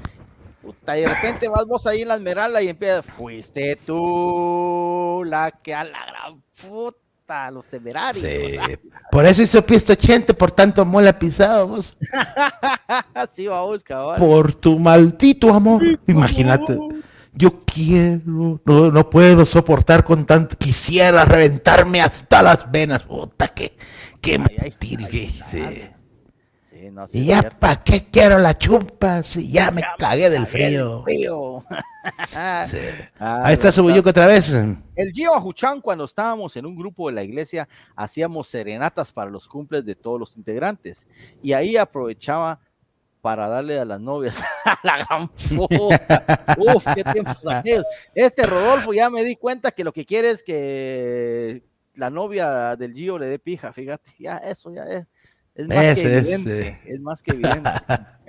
Puta, 0.60 0.98
y 0.98 1.02
de 1.02 1.08
repente 1.08 1.48
vas 1.48 1.64
vos 1.64 1.86
ahí 1.86 2.02
en 2.02 2.08
la 2.08 2.16
esmeralda 2.16 2.60
y 2.60 2.68
empiezas, 2.68 3.06
fuiste 3.06 3.78
tú 3.84 5.22
la 5.24 5.50
que 5.50 5.74
a 5.74 5.84
la 5.84 6.04
gran 6.06 6.42
puta, 6.60 7.50
los 7.50 7.66
temerarios. 7.66 8.22
Sí. 8.22 8.58
Por 9.10 9.24
eso 9.24 9.42
hizo 9.42 9.64
Pisto 9.64 9.94
80, 9.94 10.34
por 10.34 10.52
tanto 10.52 10.84
mola 10.84 11.18
pisado 11.18 11.68
vos. 11.68 11.96
sí, 13.34 13.46
vamos, 13.46 13.82
cabrón. 13.82 14.16
Por 14.18 14.54
tu 14.54 14.78
maldito 14.78 15.52
amor. 15.52 15.82
Imagínate 16.06 16.78
yo 17.34 17.62
quiero, 17.64 18.60
no, 18.64 18.90
no 18.90 19.10
puedo 19.10 19.44
soportar 19.44 20.04
con 20.04 20.24
tanto, 20.24 20.56
quisiera 20.56 21.24
reventarme 21.24 22.00
hasta 22.00 22.42
las 22.42 22.70
venas, 22.70 23.02
puta, 23.02 23.48
que, 23.48 23.76
que 24.20 24.38
y 27.12 27.26
ya 27.26 27.50
para 27.50 27.82
qué 27.82 28.06
quiero 28.10 28.38
la 28.38 28.56
chumpa 28.58 29.22
si 29.22 29.50
ya 29.50 29.70
me 29.70 29.82
cagué 29.98 30.28
del 30.28 30.46
frío. 30.46 31.04
Ahí 33.18 33.54
está 33.54 33.72
su 33.72 33.86
otra 33.86 34.26
vez. 34.26 34.52
El 34.52 35.12
Gio 35.12 35.34
Ajuchan, 35.34 35.80
cuando 35.80 36.04
estábamos 36.04 36.56
en 36.56 36.66
un 36.66 36.76
grupo 36.76 37.08
de 37.08 37.14
la 37.14 37.22
iglesia, 37.22 37.68
hacíamos 37.96 38.48
serenatas 38.48 39.12
para 39.12 39.30
los 39.30 39.48
cumples 39.48 39.84
de 39.84 39.94
todos 39.94 40.20
los 40.20 40.36
integrantes. 40.36 41.06
Y 41.42 41.52
ahí 41.52 41.76
aprovechaba 41.76 42.60
para 43.24 43.48
darle 43.48 43.78
a 43.78 43.86
las 43.86 44.02
novias. 44.02 44.36
la 44.82 44.98
gran 44.98 45.28
puta. 45.28 46.46
Uf, 46.58 46.84
qué 46.94 47.02
tiempos 47.04 47.38
Este 48.14 48.44
Rodolfo 48.44 48.92
ya 48.92 49.08
me 49.08 49.24
di 49.24 49.36
cuenta 49.36 49.70
que 49.70 49.82
lo 49.82 49.94
que 49.94 50.04
quiere 50.04 50.28
es 50.28 50.42
que 50.42 51.62
la 51.94 52.10
novia 52.10 52.76
del 52.76 52.92
Gio 52.92 53.18
le 53.18 53.30
dé 53.30 53.38
pija, 53.38 53.72
fíjate, 53.72 54.10
ya 54.18 54.36
eso 54.36 54.74
ya 54.74 54.82
es. 54.82 55.06
Es 55.54 55.68
más 55.68 55.94
que 55.94 56.02
evidente, 56.02 56.80
es, 56.84 57.00
más 57.00 57.22
que 57.22 57.30
evidente. 57.30 57.70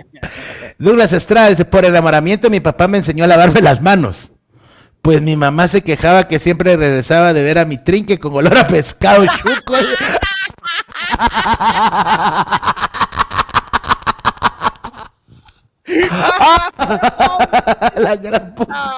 Douglas 0.80 1.12
Estrada 1.12 1.50
dice, 1.50 1.66
por 1.66 1.84
enamoramiento 1.84 2.50
mi 2.50 2.62
papá 2.62 2.88
me 2.88 3.00
enseñó 3.00 3.26
a 3.26 3.28
lavarme 3.28 3.60
las 3.60 3.82
manos. 3.82 4.32
Pues 5.02 5.22
mi 5.22 5.36
mamá 5.36 5.68
se 5.68 5.82
quejaba 5.82 6.30
que 6.30 6.40
siempre 6.40 6.78
regresaba 6.78 7.34
de 7.34 7.44
ver 7.44 7.60
a 7.60 7.66
mi 7.66 7.78
trinque 7.78 8.18
con 8.18 8.34
olor 8.34 8.58
a 8.58 8.66
pescado 8.66 9.26
chuco. 9.26 9.76
la 17.98 18.16
gran 18.16 18.56
puta. 18.56 18.96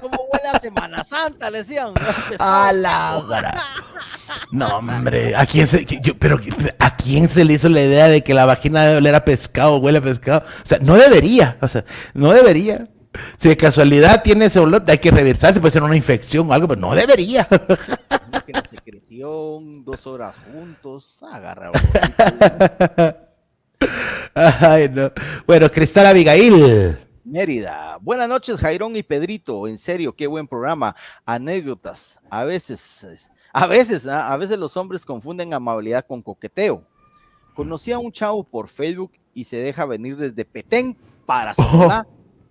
¿Cómo 0.00 0.16
huele 0.32 0.48
a 0.52 0.58
Semana 0.58 1.04
Santa? 1.04 1.50
Le 1.50 1.58
decían. 1.58 1.92
A 2.38 2.72
la 2.72 3.22
No, 4.50 4.66
hombre, 4.78 5.36
¿a 5.36 5.46
quién 5.46 5.66
se, 5.66 5.86
pero 6.18 6.40
¿a 6.78 6.96
quién 6.96 7.28
se 7.28 7.44
le 7.44 7.54
hizo 7.54 7.68
la 7.68 7.82
idea 7.82 8.08
de 8.08 8.24
que 8.24 8.34
la 8.34 8.44
vagina 8.44 8.84
debe 8.84 8.98
oler 8.98 9.14
a 9.14 9.24
pescado, 9.24 9.78
huele 9.78 9.98
a 9.98 10.02
pescado? 10.02 10.44
O 10.46 10.66
sea, 10.66 10.78
no 10.80 10.96
debería, 10.96 11.56
o 11.60 11.68
sea, 11.68 11.84
no 12.14 12.32
debería. 12.32 12.84
Si 13.36 13.48
de 13.48 13.56
casualidad 13.56 14.24
tiene 14.24 14.46
ese 14.46 14.58
olor, 14.58 14.82
hay 14.88 14.98
que 14.98 15.12
reversarse, 15.12 15.60
puede 15.60 15.70
ser 15.70 15.84
una 15.84 15.96
infección 15.96 16.50
o 16.50 16.52
algo, 16.52 16.66
pero 16.66 16.80
no 16.80 16.94
debería. 16.96 17.46
La 18.48 18.64
secreción, 18.68 19.84
dos 19.84 20.04
horas 20.08 20.34
juntos, 20.52 21.18
agarra. 21.30 21.70
Bueno, 25.46 25.70
Cristal 25.70 26.06
Abigail. 26.06 26.98
Mérida. 27.24 27.98
Buenas 28.00 28.28
noches, 28.28 28.58
Jairón 28.58 28.96
y 28.96 29.02
Pedrito. 29.02 29.66
En 29.66 29.78
serio, 29.78 30.14
qué 30.14 30.26
buen 30.26 30.46
programa. 30.46 30.94
Anécdotas. 31.24 32.20
A 32.28 32.44
veces, 32.44 33.28
a 33.52 33.66
veces, 33.66 34.06
¿ah? 34.06 34.32
a 34.32 34.36
veces 34.36 34.58
los 34.58 34.76
hombres 34.76 35.04
confunden 35.04 35.54
amabilidad 35.54 36.04
con 36.06 36.20
coqueteo. 36.20 36.84
Conocí 37.54 37.92
a 37.92 37.98
un 37.98 38.12
chavo 38.12 38.44
por 38.44 38.68
Facebook 38.68 39.12
y 39.32 39.44
se 39.44 39.56
deja 39.56 39.86
venir 39.86 40.16
desde 40.16 40.44
Petén 40.44 40.96
para 41.24 41.54
Sonora, 41.54 42.06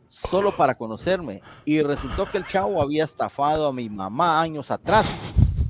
solo 0.07 0.55
para 0.55 0.75
conocerme. 0.75 1.41
Y 1.65 1.81
resultó 1.81 2.25
que 2.25 2.37
el 2.37 2.47
chavo 2.47 2.81
había 2.81 3.03
estafado 3.03 3.67
a 3.67 3.73
mi 3.73 3.89
mamá 3.89 4.41
años 4.41 4.71
atrás 4.71 5.07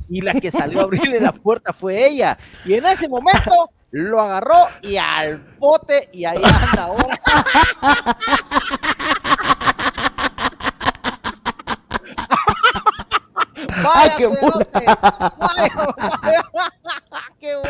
y 0.09 0.22
la 0.22 0.34
que 0.34 0.51
salió 0.51 0.80
a 0.80 0.84
abrirle 0.84 1.20
la 1.20 1.34
puerta 1.34 1.74
fue 1.74 2.07
ella. 2.07 2.38
Y 2.66 2.74
en 2.74 2.86
ese 2.86 3.09
momento 3.09 3.70
lo 3.93 4.19
agarró 4.19 4.67
y 4.81 4.97
al 4.97 5.37
bote 5.59 6.09
y 6.11 6.25
ahí 6.25 6.41
anda 6.43 6.83
ahora. 6.83 7.21
¡Vaya, 13.83 14.15
qué 14.17 14.25
bueno! 14.25 14.59
¡Qué 17.39 17.55
bueno! 17.55 17.69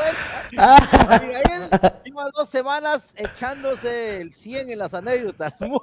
Y 2.05 2.09
iba 2.09 2.29
dos 2.33 2.49
semanas 2.49 3.13
echándose 3.15 4.21
el 4.21 4.31
100 4.31 4.69
en 4.71 4.79
las 4.79 4.93
anécdotas. 4.93 5.59
Muy 5.61 5.81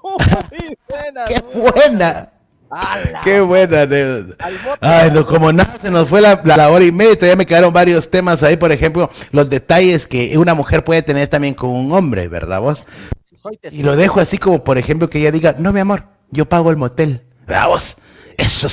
buena. 0.88 1.26
¡Qué 1.26 1.41
buena! 1.41 2.32
Qué 3.25 3.41
buena 3.41 3.83
anécdota. 3.83 4.45
Ay, 4.81 5.11
no, 5.11 5.27
como 5.27 5.53
nada, 5.53 5.79
se 5.81 5.91
nos 5.91 6.09
fue 6.09 6.21
la, 6.21 6.41
la, 6.45 6.71
hora 6.71 6.85
y 6.85 6.93
media. 6.93 7.14
Todavía 7.14 7.37
me 7.37 7.47
quedaron 7.47 7.73
varios 7.73 8.11
temas 8.11 8.43
ahí. 8.43 8.57
Por 8.57 8.73
ejemplo, 8.73 9.11
los 9.33 9.51
detalles 9.51 10.07
que 10.07 10.37
una 10.39 10.55
mujer 10.55 10.85
puede 10.85 11.03
tener 11.03 11.29
también 11.29 11.55
con 11.55 11.71
un 11.71 11.93
hombre, 11.93 12.29
¿verdad 12.29 12.61
vos? 12.61 12.85
y 13.71 13.83
lo 13.83 13.97
dejo 13.97 14.21
así 14.21 14.39
como, 14.39 14.62
por 14.62 14.79
ejemplo, 14.79 15.09
que 15.09 15.18
ella 15.18 15.33
diga, 15.33 15.55
no, 15.59 15.73
mi 15.73 15.81
amor, 15.81 16.05
yo 16.31 16.47
pago 16.49 16.71
el 16.71 16.77
motel. 16.77 17.23
¿Verdad 17.47 17.68
vos? 17.68 17.97
Eso 18.37 18.68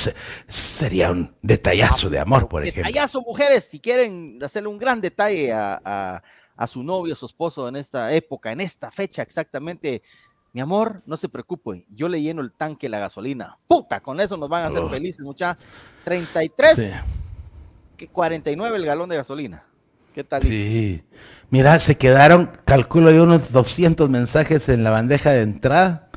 sería 0.46 1.10
un 1.10 1.34
detallazo 1.42 2.08
de 2.08 2.18
amor, 2.18 2.48
por 2.48 2.62
ejemplo. 2.62 2.84
Detallazo, 2.88 3.22
mujeres, 3.22 3.64
si 3.64 3.80
quieren 3.80 4.38
hacerle 4.42 4.68
un 4.68 4.78
gran 4.78 5.00
detalle 5.00 5.52
a, 5.52 6.22
a, 6.56 6.66
su 6.66 6.82
novio, 6.82 7.14
su 7.14 7.26
esposo 7.26 7.68
en 7.68 7.76
esta 7.76 8.12
época, 8.12 8.50
en 8.52 8.60
esta 8.60 8.90
fecha 8.90 9.22
exactamente. 9.22 10.02
Mi 10.52 10.60
amor, 10.60 11.02
no 11.06 11.16
se 11.16 11.28
preocupe, 11.28 11.84
yo 11.90 12.08
le 12.08 12.22
lleno 12.22 12.40
el 12.42 12.52
tanque 12.52 12.88
la 12.88 12.98
gasolina. 12.98 13.58
Puta, 13.66 14.00
con 14.00 14.20
eso 14.20 14.36
nos 14.36 14.48
van 14.48 14.64
a 14.64 14.66
hacer 14.68 14.88
felices, 14.88 15.20
mucha. 15.20 15.56
33, 16.04 16.94
que 17.96 18.08
49 18.08 18.76
el 18.76 18.86
galón 18.86 19.08
de 19.08 19.16
gasolina. 19.16 19.64
¿Qué 20.14 20.24
tal? 20.24 20.42
Sí. 20.42 21.02
Mira, 21.50 21.78
se 21.80 21.96
quedaron, 21.96 22.50
calculo 22.64 23.10
yo, 23.10 23.24
unos 23.24 23.52
200 23.52 24.08
mensajes 24.10 24.68
en 24.68 24.84
la 24.84 24.90
bandeja 24.90 25.30
de 25.30 25.42
entrada 25.42 26.08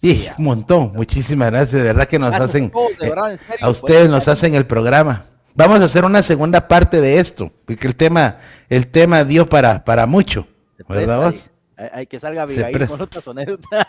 Sí, 0.00 0.28
un 0.38 0.44
montón. 0.44 0.92
Muchísimas 0.94 1.50
gracias. 1.50 1.72
De 1.72 1.82
verdad 1.82 2.06
que 2.06 2.20
nos 2.20 2.32
hacen. 2.32 2.70
Eh, 3.00 3.12
a 3.60 3.68
ustedes 3.68 4.08
nos 4.08 4.28
hacen 4.28 4.54
el 4.54 4.64
programa. 4.64 5.24
Vamos 5.54 5.80
a 5.80 5.86
hacer 5.86 6.04
una 6.04 6.22
segunda 6.22 6.68
parte 6.68 7.00
de 7.00 7.18
esto, 7.18 7.50
porque 7.64 7.88
el 7.88 7.96
tema, 7.96 8.36
el 8.68 8.86
tema 8.86 9.24
dio 9.24 9.48
para, 9.48 9.84
para 9.84 10.06
mucho. 10.06 10.46
¿Verdad 10.88 11.32
vos? 11.32 11.50
Hay 11.92 12.06
que 12.06 12.18
salga 12.18 12.42
Abigail 12.42 12.88
con 12.88 13.00
otras 13.00 13.28
anécdotas. 13.28 13.86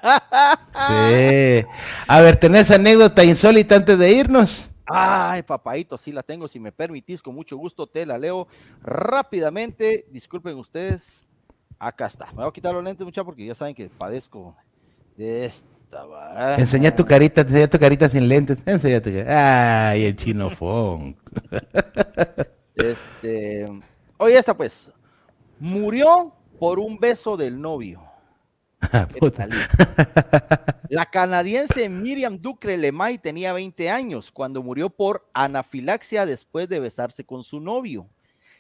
Sí. 0.88 1.66
A 2.08 2.22
ver, 2.22 2.36
¿tenés 2.36 2.70
anécdota 2.70 3.24
insólita 3.24 3.76
antes 3.76 3.98
de 3.98 4.12
irnos? 4.12 4.70
Ay, 4.86 5.44
papadito, 5.44 5.98
sí 5.98 6.12
la 6.12 6.24
tengo. 6.24 6.48
Si 6.48 6.60
me 6.60 6.72
permitís, 6.72 7.22
con 7.22 7.36
mucho 7.36 7.58
gusto 7.58 7.88
te 7.88 8.06
la 8.06 8.18
leo 8.18 8.48
rápidamente. 8.82 10.06
Disculpen 10.12 10.58
ustedes. 10.58 11.26
Acá 11.80 12.08
está. 12.08 12.28
Me 12.28 12.44
voy 12.44 12.48
a 12.48 12.52
quitar 12.52 12.74
los 12.74 12.84
lentes, 12.84 13.06
muchachos, 13.06 13.26
porque 13.26 13.46
ya 13.46 13.56
saben 13.56 13.74
que 13.74 13.90
padezco 13.90 14.56
de 15.18 15.46
esto. 15.46 15.68
Enseña 16.58 16.96
tu 16.96 17.06
carita, 17.06 17.42
enseña 17.42 17.68
tu 17.68 17.80
carita 17.80 18.10
sin 18.10 18.28
lentes. 18.28 18.60
Enseña 18.66 19.02
tu 19.02 19.10
Ay, 19.28 20.06
el 20.06 20.16
chinofón. 20.16 21.18
Este. 22.76 23.68
Oye, 24.18 24.38
esta 24.38 24.56
pues. 24.56 24.92
Murió 25.60 26.34
por 26.60 26.78
un 26.80 27.00
beso 27.00 27.38
del 27.38 27.60
novio. 27.60 28.04
Ah, 28.82 29.10
La 30.90 31.06
canadiense 31.06 31.90
Miriam 31.90 32.40
Ducre 32.40 32.78
Lemay 32.78 33.18
tenía 33.18 33.52
20 33.52 33.90
años 33.90 34.32
cuando 34.32 34.64
murió 34.64 34.90
por 34.90 35.30
anafilaxia 35.34 36.26
después 36.26 36.70
de 36.70 36.80
besarse 36.80 37.26
con 37.26 37.44
su 37.44 37.60
novio, 37.60 38.08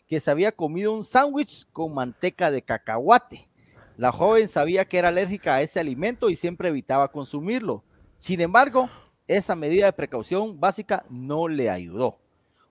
que 0.07 0.19
se 0.19 0.29
había 0.29 0.51
comido 0.51 0.91
un 0.91 1.05
sándwich 1.05 1.65
con 1.71 1.93
manteca 1.93 2.51
de 2.51 2.61
cacahuate. 2.61 3.47
La 3.95 4.11
joven 4.11 4.49
sabía 4.49 4.83
que 4.83 4.97
era 4.97 5.07
alérgica 5.07 5.55
a 5.55 5.61
ese 5.61 5.79
alimento 5.79 6.29
y 6.29 6.35
siempre 6.35 6.67
evitaba 6.67 7.13
consumirlo. 7.13 7.85
Sin 8.17 8.41
embargo, 8.41 8.89
esa 9.25 9.55
medida 9.55 9.85
de 9.85 9.93
precaución 9.93 10.59
básica 10.59 11.05
no 11.09 11.47
le 11.47 11.69
ayudó. 11.69 12.19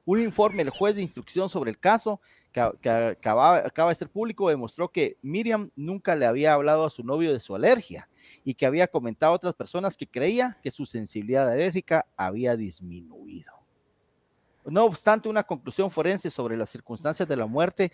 Un 0.08 0.22
informe 0.22 0.64
del 0.64 0.70
juez 0.70 0.96
de 0.96 1.02
instrucción 1.02 1.50
sobre 1.50 1.70
el 1.70 1.78
caso 1.78 2.18
que, 2.50 2.62
acaba, 2.62 3.60
de 3.60 3.94
ser 3.94 4.08
público 4.08 4.48
demostró 4.48 4.90
que 4.90 5.18
Miriam 5.20 5.70
nunca 5.76 6.16
le 6.16 6.24
había 6.24 6.54
hablado 6.54 6.86
a 6.86 6.88
su 6.88 7.04
novio 7.04 7.30
de 7.30 7.40
su 7.40 7.54
alergia 7.54 8.08
y 8.42 8.54
que 8.54 8.64
había 8.64 8.86
comentado 8.86 9.32
a 9.34 9.36
otras 9.36 9.52
personas 9.52 9.98
que 9.98 10.06
creía 10.06 10.56
que 10.62 10.70
su 10.70 10.86
sensibilidad 10.86 11.46
alérgica 11.46 12.06
había 12.16 12.56
disminuido. 12.56 13.52
No 14.64 14.86
obstante, 14.86 15.28
una 15.28 15.42
conclusión 15.42 15.90
forense 15.90 16.30
sobre 16.30 16.56
las 16.56 16.70
circunstancias 16.70 17.28
de 17.28 17.36
la 17.36 17.44
muerte 17.44 17.92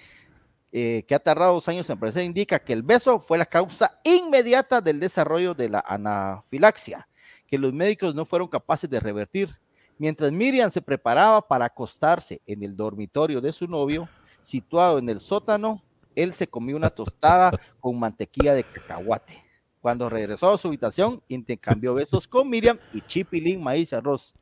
eh, 0.70 1.02
que 1.08 1.16
ha 1.16 1.18
tardado 1.18 1.54
dos 1.54 1.66
años 1.66 1.90
en 1.90 1.96
aparecer, 1.96 2.22
indica 2.22 2.60
que 2.60 2.74
el 2.74 2.84
beso 2.84 3.18
fue 3.18 3.38
la 3.38 3.46
causa 3.46 3.98
inmediata 4.04 4.80
del 4.80 5.00
desarrollo 5.00 5.52
de 5.52 5.68
la 5.68 5.84
anafilaxia, 5.84 7.08
que 7.48 7.58
los 7.58 7.72
médicos 7.72 8.14
no 8.14 8.24
fueron 8.24 8.46
capaces 8.46 8.88
de 8.88 9.00
revertir. 9.00 9.63
Mientras 9.98 10.32
Miriam 10.32 10.70
se 10.70 10.82
preparaba 10.82 11.46
para 11.46 11.66
acostarse 11.66 12.40
en 12.46 12.62
el 12.62 12.76
dormitorio 12.76 13.40
de 13.40 13.52
su 13.52 13.68
novio, 13.68 14.08
situado 14.42 14.98
en 14.98 15.08
el 15.08 15.20
sótano, 15.20 15.82
él 16.16 16.34
se 16.34 16.46
comió 16.46 16.76
una 16.76 16.90
tostada 16.90 17.52
con 17.80 17.98
mantequilla 17.98 18.54
de 18.54 18.64
cacahuate. 18.64 19.42
Cuando 19.80 20.08
regresó 20.08 20.52
a 20.52 20.58
su 20.58 20.68
habitación, 20.68 21.22
intercambió 21.28 21.94
besos 21.94 22.26
con 22.26 22.48
Miriam 22.48 22.78
y 22.92 23.02
chipilín, 23.02 23.62
maíz 23.62 23.92
arroz. 23.92 24.32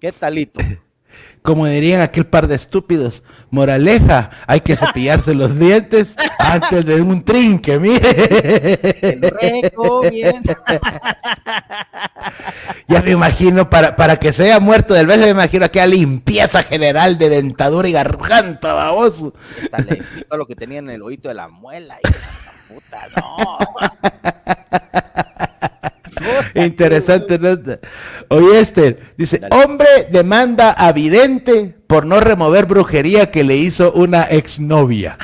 ¿Qué 0.00 0.12
talito? 0.12 0.60
Como 1.42 1.66
dirían 1.66 2.00
aquel 2.00 2.26
par 2.26 2.46
de 2.48 2.54
estúpidos, 2.54 3.22
moraleja, 3.50 4.30
hay 4.46 4.60
que 4.60 4.76
cepillarse 4.76 5.34
los 5.34 5.58
dientes 5.58 6.14
antes 6.38 6.84
de 6.84 7.00
un 7.00 7.24
trinque, 7.24 7.78
mire. 7.78 8.78
ya 12.88 13.02
me 13.02 13.10
imagino, 13.10 13.68
para, 13.68 13.94
para 13.96 14.18
que 14.18 14.32
se 14.32 14.44
haya 14.44 14.60
muerto 14.60 14.94
del 14.94 15.06
beso, 15.06 15.20
me 15.20 15.28
imagino 15.28 15.66
aquella 15.66 15.86
limpieza 15.86 16.62
general 16.62 17.18
de 17.18 17.28
dentadura 17.28 17.86
y 17.86 17.92
garganta, 17.92 18.72
baboso. 18.72 19.34
Todo 20.28 20.38
lo 20.38 20.46
que 20.46 20.56
tenía 20.56 20.78
en 20.78 20.88
el 20.88 21.02
oído 21.02 21.28
de 21.28 21.34
la 21.34 21.48
muela. 21.48 21.98
Y 22.02 22.72
puta, 22.72 23.08
no. 23.16 23.58
Interesante 26.54 27.38
nota. 27.38 27.78
Oye, 28.28 28.60
Esther, 28.60 29.14
dice, 29.16 29.40
hombre 29.50 30.08
demanda 30.10 30.72
a 30.72 30.92
vidente 30.92 31.76
por 31.86 32.06
no 32.06 32.20
remover 32.20 32.66
brujería 32.66 33.30
que 33.30 33.44
le 33.44 33.56
hizo 33.56 33.92
una 33.92 34.22
exnovia. 34.22 35.18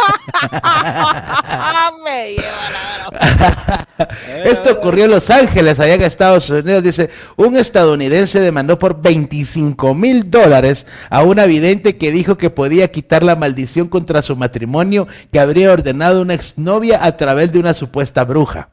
Esto 4.44 4.72
ocurrió 4.72 5.04
en 5.04 5.10
Los 5.10 5.30
Ángeles, 5.30 5.80
allá 5.80 5.94
en 5.94 6.02
Estados 6.02 6.48
Unidos. 6.50 6.82
Dice, 6.82 7.10
un 7.36 7.56
estadounidense 7.56 8.40
demandó 8.40 8.78
por 8.78 9.00
25 9.00 9.94
mil 9.94 10.30
dólares 10.30 10.86
a 11.08 11.22
una 11.22 11.46
vidente 11.46 11.96
que 11.96 12.10
dijo 12.10 12.38
que 12.38 12.50
podía 12.50 12.90
quitar 12.90 13.22
la 13.22 13.36
maldición 13.36 13.88
contra 13.88 14.22
su 14.22 14.36
matrimonio 14.36 15.06
que 15.32 15.40
habría 15.40 15.72
ordenado 15.72 16.22
una 16.22 16.34
exnovia 16.34 17.04
a 17.04 17.16
través 17.16 17.52
de 17.52 17.58
una 17.58 17.74
supuesta 17.74 18.24
bruja. 18.24 18.70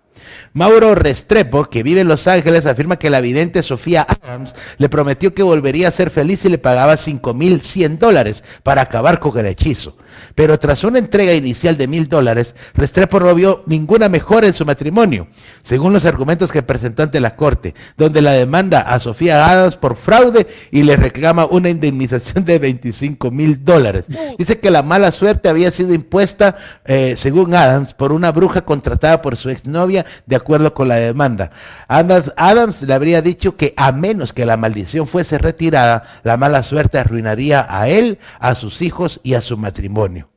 Mauro 0.54 0.96
Restrepo, 0.96 1.66
que 1.66 1.84
vive 1.84 2.02
en 2.02 2.08
Los 2.08 2.28
Ángeles, 2.28 2.66
afirma 2.66 2.98
que 2.98 3.10
la 3.10 3.22
vidente 3.22 3.64
Sofía 3.64 4.06
Adams 4.08 4.56
le 4.78 4.90
prometió 4.90 5.34
que 5.34 5.44
volvería 5.44 5.88
a 5.88 5.92
ser 5.92 6.10
feliz 6.10 6.46
y 6.46 6.50
le 6.50 6.58
pagaba 6.58 6.94
5.100 6.94 7.98
dólares 7.98 8.44
para 8.64 8.82
acabar 8.82 9.20
con 9.20 9.38
el 9.38 9.46
hechizo. 9.48 9.98
Pero 10.36 10.60
tras 10.60 10.84
una 10.84 11.00
entrega 11.00 11.34
inicial 11.34 11.78
de 11.78 11.88
mil 11.88 12.08
dólares, 12.08 12.56
Restrepo 12.74 13.20
no 13.20 13.34
vio 13.36 13.64
ninguna 13.66 14.10
mejora 14.10 14.48
en 14.48 14.54
su 14.54 14.66
matrimonio, 14.66 15.28
según 15.64 15.94
los 15.94 16.06
argumentos 16.06 16.52
que 16.52 16.64
presentó 16.64 17.04
ante 17.04 17.20
la 17.20 17.36
corte, 17.36 17.76
donde 17.98 18.22
la 18.22 18.32
demanda 18.32 18.82
a 18.82 19.00
Sofía 19.00 19.50
Adams 19.50 19.76
por 19.76 19.96
fraude 19.96 20.48
y 20.72 20.84
le 20.84 20.96
reclama 20.96 21.46
una 21.46 21.70
indemnización 21.70 22.46
de 22.46 22.60
25 22.60 23.32
mil 23.32 23.64
dólares. 23.64 24.06
Dice 24.38 24.60
que 24.60 24.72
la 24.72 24.84
mala 24.84 25.12
suerte 25.12 25.50
había 25.50 25.72
sido 25.72 25.94
impuesta, 25.94 26.56
eh, 26.86 27.16
según 27.18 27.56
Adams, 27.56 27.94
por 27.94 28.12
una 28.12 28.32
bruja 28.32 28.62
contratada 28.62 29.22
por 29.22 29.38
su 29.38 29.50
exnovia, 29.50 30.06
de 30.26 30.36
acuerdo 30.36 30.74
con 30.74 30.88
la 30.88 30.96
demanda. 30.96 31.52
Adams, 31.88 32.34
Adams 32.38 32.82
le 32.82 32.94
habría 32.94 33.22
dicho 33.22 33.56
que 33.56 33.74
a 33.78 33.92
menos 33.92 34.34
que 34.34 34.46
la 34.46 34.58
maldición 34.58 35.08
fuese 35.08 35.38
retirada, 35.38 36.04
la 36.24 36.38
mala 36.38 36.64
suerte 36.64 36.98
arruinaría 36.98 37.66
a 37.70 37.88
él, 37.88 38.20
a 38.40 38.56
sus 38.56 38.82
hijos 38.82 39.20
y 39.24 39.34
a 39.34 39.42
su 39.42 39.58
matrimonio. 39.58 40.30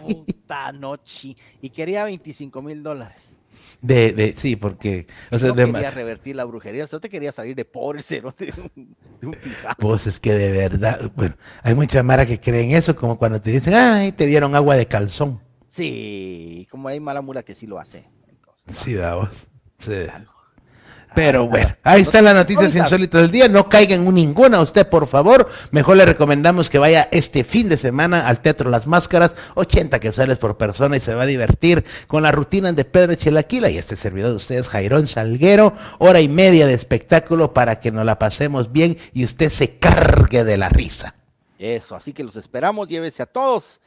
Puta 0.00 0.72
noche. 0.72 1.36
Y 1.60 1.70
quería 1.70 2.04
25 2.04 2.62
mil 2.62 2.82
dólares. 2.82 3.38
De, 3.80 4.12
de, 4.12 4.32
sí, 4.32 4.56
porque. 4.56 5.06
O 5.30 5.38
sea, 5.38 5.50
no 5.50 5.54
quería 5.54 5.90
revertir 5.92 6.34
la 6.34 6.44
brujería, 6.44 6.86
solo 6.88 7.00
te 7.00 7.08
quería 7.08 7.30
salir 7.30 7.54
de 7.54 7.64
pobre 7.64 8.02
cero 8.02 8.34
de 8.36 8.52
un, 9.22 9.36
Pues 9.78 10.08
es 10.08 10.18
que 10.18 10.34
de 10.34 10.50
verdad, 10.50 11.12
bueno, 11.14 11.36
hay 11.62 11.76
mucha 11.76 12.02
mara 12.02 12.26
que 12.26 12.40
creen 12.40 12.72
eso, 12.72 12.96
como 12.96 13.18
cuando 13.18 13.40
te 13.40 13.52
dicen, 13.52 13.74
ay, 13.74 14.10
te 14.10 14.26
dieron 14.26 14.56
agua 14.56 14.74
de 14.74 14.86
calzón. 14.86 15.40
Sí, 15.68 16.66
como 16.70 16.88
hay 16.88 16.98
mala 16.98 17.20
mula 17.20 17.42
que 17.42 17.54
sí 17.54 17.66
lo 17.66 17.78
hace. 17.78 18.08
sí, 18.66 18.96
vamos. 18.96 19.30
Sí. 19.78 20.06
Pero 21.14 21.48
bueno, 21.48 21.74
ahí 21.82 22.02
están 22.02 22.24
las 22.24 22.34
noticias 22.34 22.74
insólitas 22.74 23.22
del 23.22 23.30
día. 23.30 23.48
No 23.48 23.68
caigan 23.68 24.12
ninguna 24.14 24.60
usted, 24.60 24.88
por 24.88 25.06
favor. 25.06 25.48
Mejor 25.70 25.96
le 25.96 26.04
recomendamos 26.04 26.70
que 26.70 26.78
vaya 26.78 27.08
este 27.10 27.44
fin 27.44 27.68
de 27.68 27.76
semana 27.76 28.28
al 28.28 28.40
Teatro 28.40 28.70
Las 28.70 28.86
Máscaras. 28.86 29.34
80 29.54 30.00
que 30.00 30.12
sales 30.12 30.38
por 30.38 30.58
persona 30.58 30.96
y 30.96 31.00
se 31.00 31.14
va 31.14 31.22
a 31.22 31.26
divertir 31.26 31.84
con 32.06 32.22
la 32.22 32.32
rutina 32.32 32.72
de 32.72 32.84
Pedro 32.84 33.14
Chelaquila 33.14 33.70
y 33.70 33.78
este 33.78 33.96
servidor 33.96 34.30
de 34.30 34.36
ustedes, 34.36 34.68
Jairón 34.68 35.06
Salguero. 35.06 35.74
Hora 35.98 36.20
y 36.20 36.28
media 36.28 36.66
de 36.66 36.74
espectáculo 36.74 37.52
para 37.52 37.80
que 37.80 37.90
nos 37.90 38.04
la 38.04 38.18
pasemos 38.18 38.70
bien 38.70 38.98
y 39.12 39.24
usted 39.24 39.50
se 39.50 39.78
cargue 39.78 40.44
de 40.44 40.56
la 40.56 40.68
risa. 40.68 41.14
Eso, 41.58 41.96
así 41.96 42.12
que 42.12 42.22
los 42.22 42.36
esperamos. 42.36 42.86
Llévese 42.86 43.22
a 43.22 43.26
todos. 43.26 43.80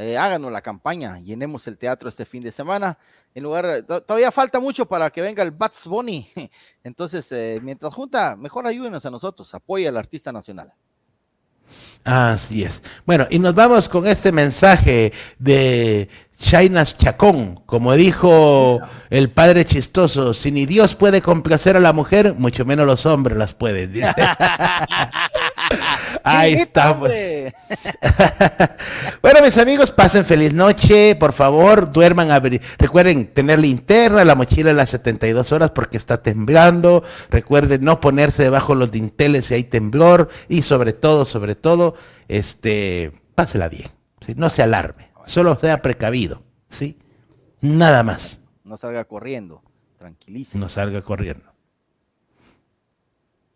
Eh, 0.00 0.16
háganos 0.16 0.52
la 0.52 0.62
campaña, 0.62 1.18
llenemos 1.18 1.66
el 1.66 1.76
teatro 1.76 2.08
este 2.08 2.24
fin 2.24 2.40
de 2.40 2.52
semana. 2.52 2.96
En 3.34 3.42
lugar, 3.42 3.82
todavía 3.82 4.30
falta 4.30 4.60
mucho 4.60 4.86
para 4.86 5.10
que 5.10 5.20
venga 5.20 5.42
el 5.42 5.50
Bats 5.50 5.88
Bunny. 5.88 6.30
Entonces, 6.84 7.32
eh, 7.32 7.58
mientras 7.60 7.92
junta, 7.92 8.36
mejor 8.36 8.68
ayúdenos 8.68 9.04
a 9.04 9.10
nosotros, 9.10 9.52
apoya 9.54 9.88
al 9.88 9.96
artista 9.96 10.30
nacional. 10.30 10.72
Así 12.04 12.62
es. 12.62 12.80
Bueno, 13.04 13.26
y 13.28 13.40
nos 13.40 13.56
vamos 13.56 13.88
con 13.88 14.06
este 14.06 14.30
mensaje 14.30 15.12
de 15.40 16.08
Chainas 16.38 16.96
Chacón, 16.96 17.56
como 17.66 17.92
dijo 17.94 18.78
el 19.10 19.30
padre 19.30 19.64
chistoso, 19.64 20.32
si 20.32 20.52
ni 20.52 20.64
Dios 20.64 20.94
puede 20.94 21.20
complacer 21.20 21.76
a 21.76 21.80
la 21.80 21.92
mujer, 21.92 22.34
mucho 22.38 22.64
menos 22.64 22.86
los 22.86 23.04
hombres 23.04 23.36
las 23.36 23.52
pueden. 23.52 23.92
Ahí 26.24 26.54
estamos. 26.54 27.10
bueno, 29.22 29.40
mis 29.42 29.58
amigos, 29.58 29.90
pasen 29.90 30.24
feliz 30.24 30.52
noche, 30.52 31.16
por 31.16 31.32
favor, 31.32 31.90
duerman, 31.90 32.28
recuerden 32.78 33.32
tener 33.32 33.58
linterna, 33.58 34.24
la 34.24 34.34
mochila 34.34 34.70
a 34.70 34.74
las 34.74 34.90
72 34.90 35.52
horas 35.52 35.70
porque 35.70 35.96
está 35.96 36.22
temblando, 36.22 37.02
recuerden 37.30 37.84
no 37.84 38.00
ponerse 38.00 38.42
debajo 38.42 38.74
de 38.74 38.80
los 38.80 38.90
dinteles 38.90 39.46
si 39.46 39.54
hay 39.54 39.64
temblor 39.64 40.28
y 40.48 40.62
sobre 40.62 40.92
todo, 40.92 41.24
sobre 41.24 41.54
todo, 41.54 41.94
este, 42.28 43.12
pásela 43.34 43.68
bien, 43.68 43.90
no 44.36 44.50
se 44.50 44.62
alarme, 44.62 45.10
solo 45.26 45.58
sea 45.60 45.82
precavido, 45.82 46.42
¿sí? 46.70 46.98
Nada 47.60 48.02
más. 48.02 48.40
No 48.64 48.76
salga 48.76 49.04
corriendo, 49.04 49.62
tranquilísimo. 49.98 50.64
No 50.64 50.68
salga 50.68 51.02
corriendo. 51.02 51.47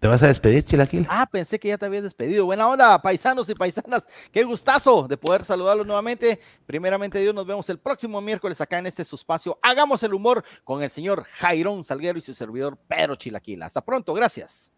¿Te 0.03 0.09
vas 0.09 0.21
a 0.25 0.27
despedir, 0.27 0.65
Chilaquil? 0.65 1.07
Ah, 1.09 1.29
pensé 1.31 1.61
que 1.61 1.69
ya 1.69 1.79
te 1.79 1.87
habías 1.87 2.03
despedido. 2.03 2.45
Buena 2.45 2.67
onda, 2.67 3.01
paisanos 3.01 3.49
y 3.49 3.55
paisanas. 3.55 4.03
Qué 4.33 4.43
gustazo 4.43 5.07
de 5.07 5.17
poder 5.17 5.45
saludarlos 5.45 5.87
nuevamente. 5.87 6.41
Primeramente, 6.67 7.21
Dios, 7.21 7.33
nos 7.33 7.47
vemos 7.47 7.71
el 7.71 7.79
próximo 7.79 8.21
miércoles 8.21 8.61
acá 8.61 8.81
en 8.81 8.87
este 8.87 9.05
su 9.05 9.15
espacio. 9.15 9.61
Hagamos 9.63 10.03
el 10.03 10.13
humor 10.13 10.43
con 10.65 10.83
el 10.83 10.91
señor 10.91 11.23
Jairón 11.39 11.85
Salguero 11.85 12.19
y 12.19 12.21
su 12.21 12.35
servidor 12.35 12.77
Pedro 12.89 13.15
Chilaquil. 13.15 13.63
Hasta 13.63 13.81
pronto, 13.81 14.13
gracias. 14.13 14.73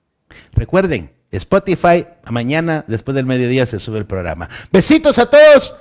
Recuerden, 0.53 1.11
Spotify, 1.31 2.07
mañana 2.31 2.85
después 2.87 3.14
del 3.14 3.25
mediodía 3.25 3.64
se 3.64 3.81
sube 3.81 3.97
el 3.97 4.07
programa. 4.07 4.51
Besitos 4.70 5.18
a 5.18 5.31
todos 5.31 5.75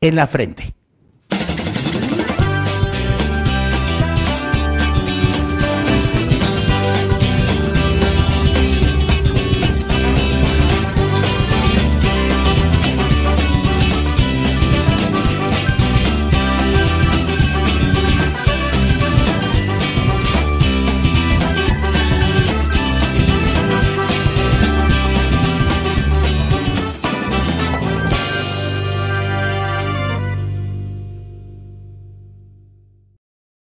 en 0.00 0.16
la 0.16 0.26
frente. 0.26 0.74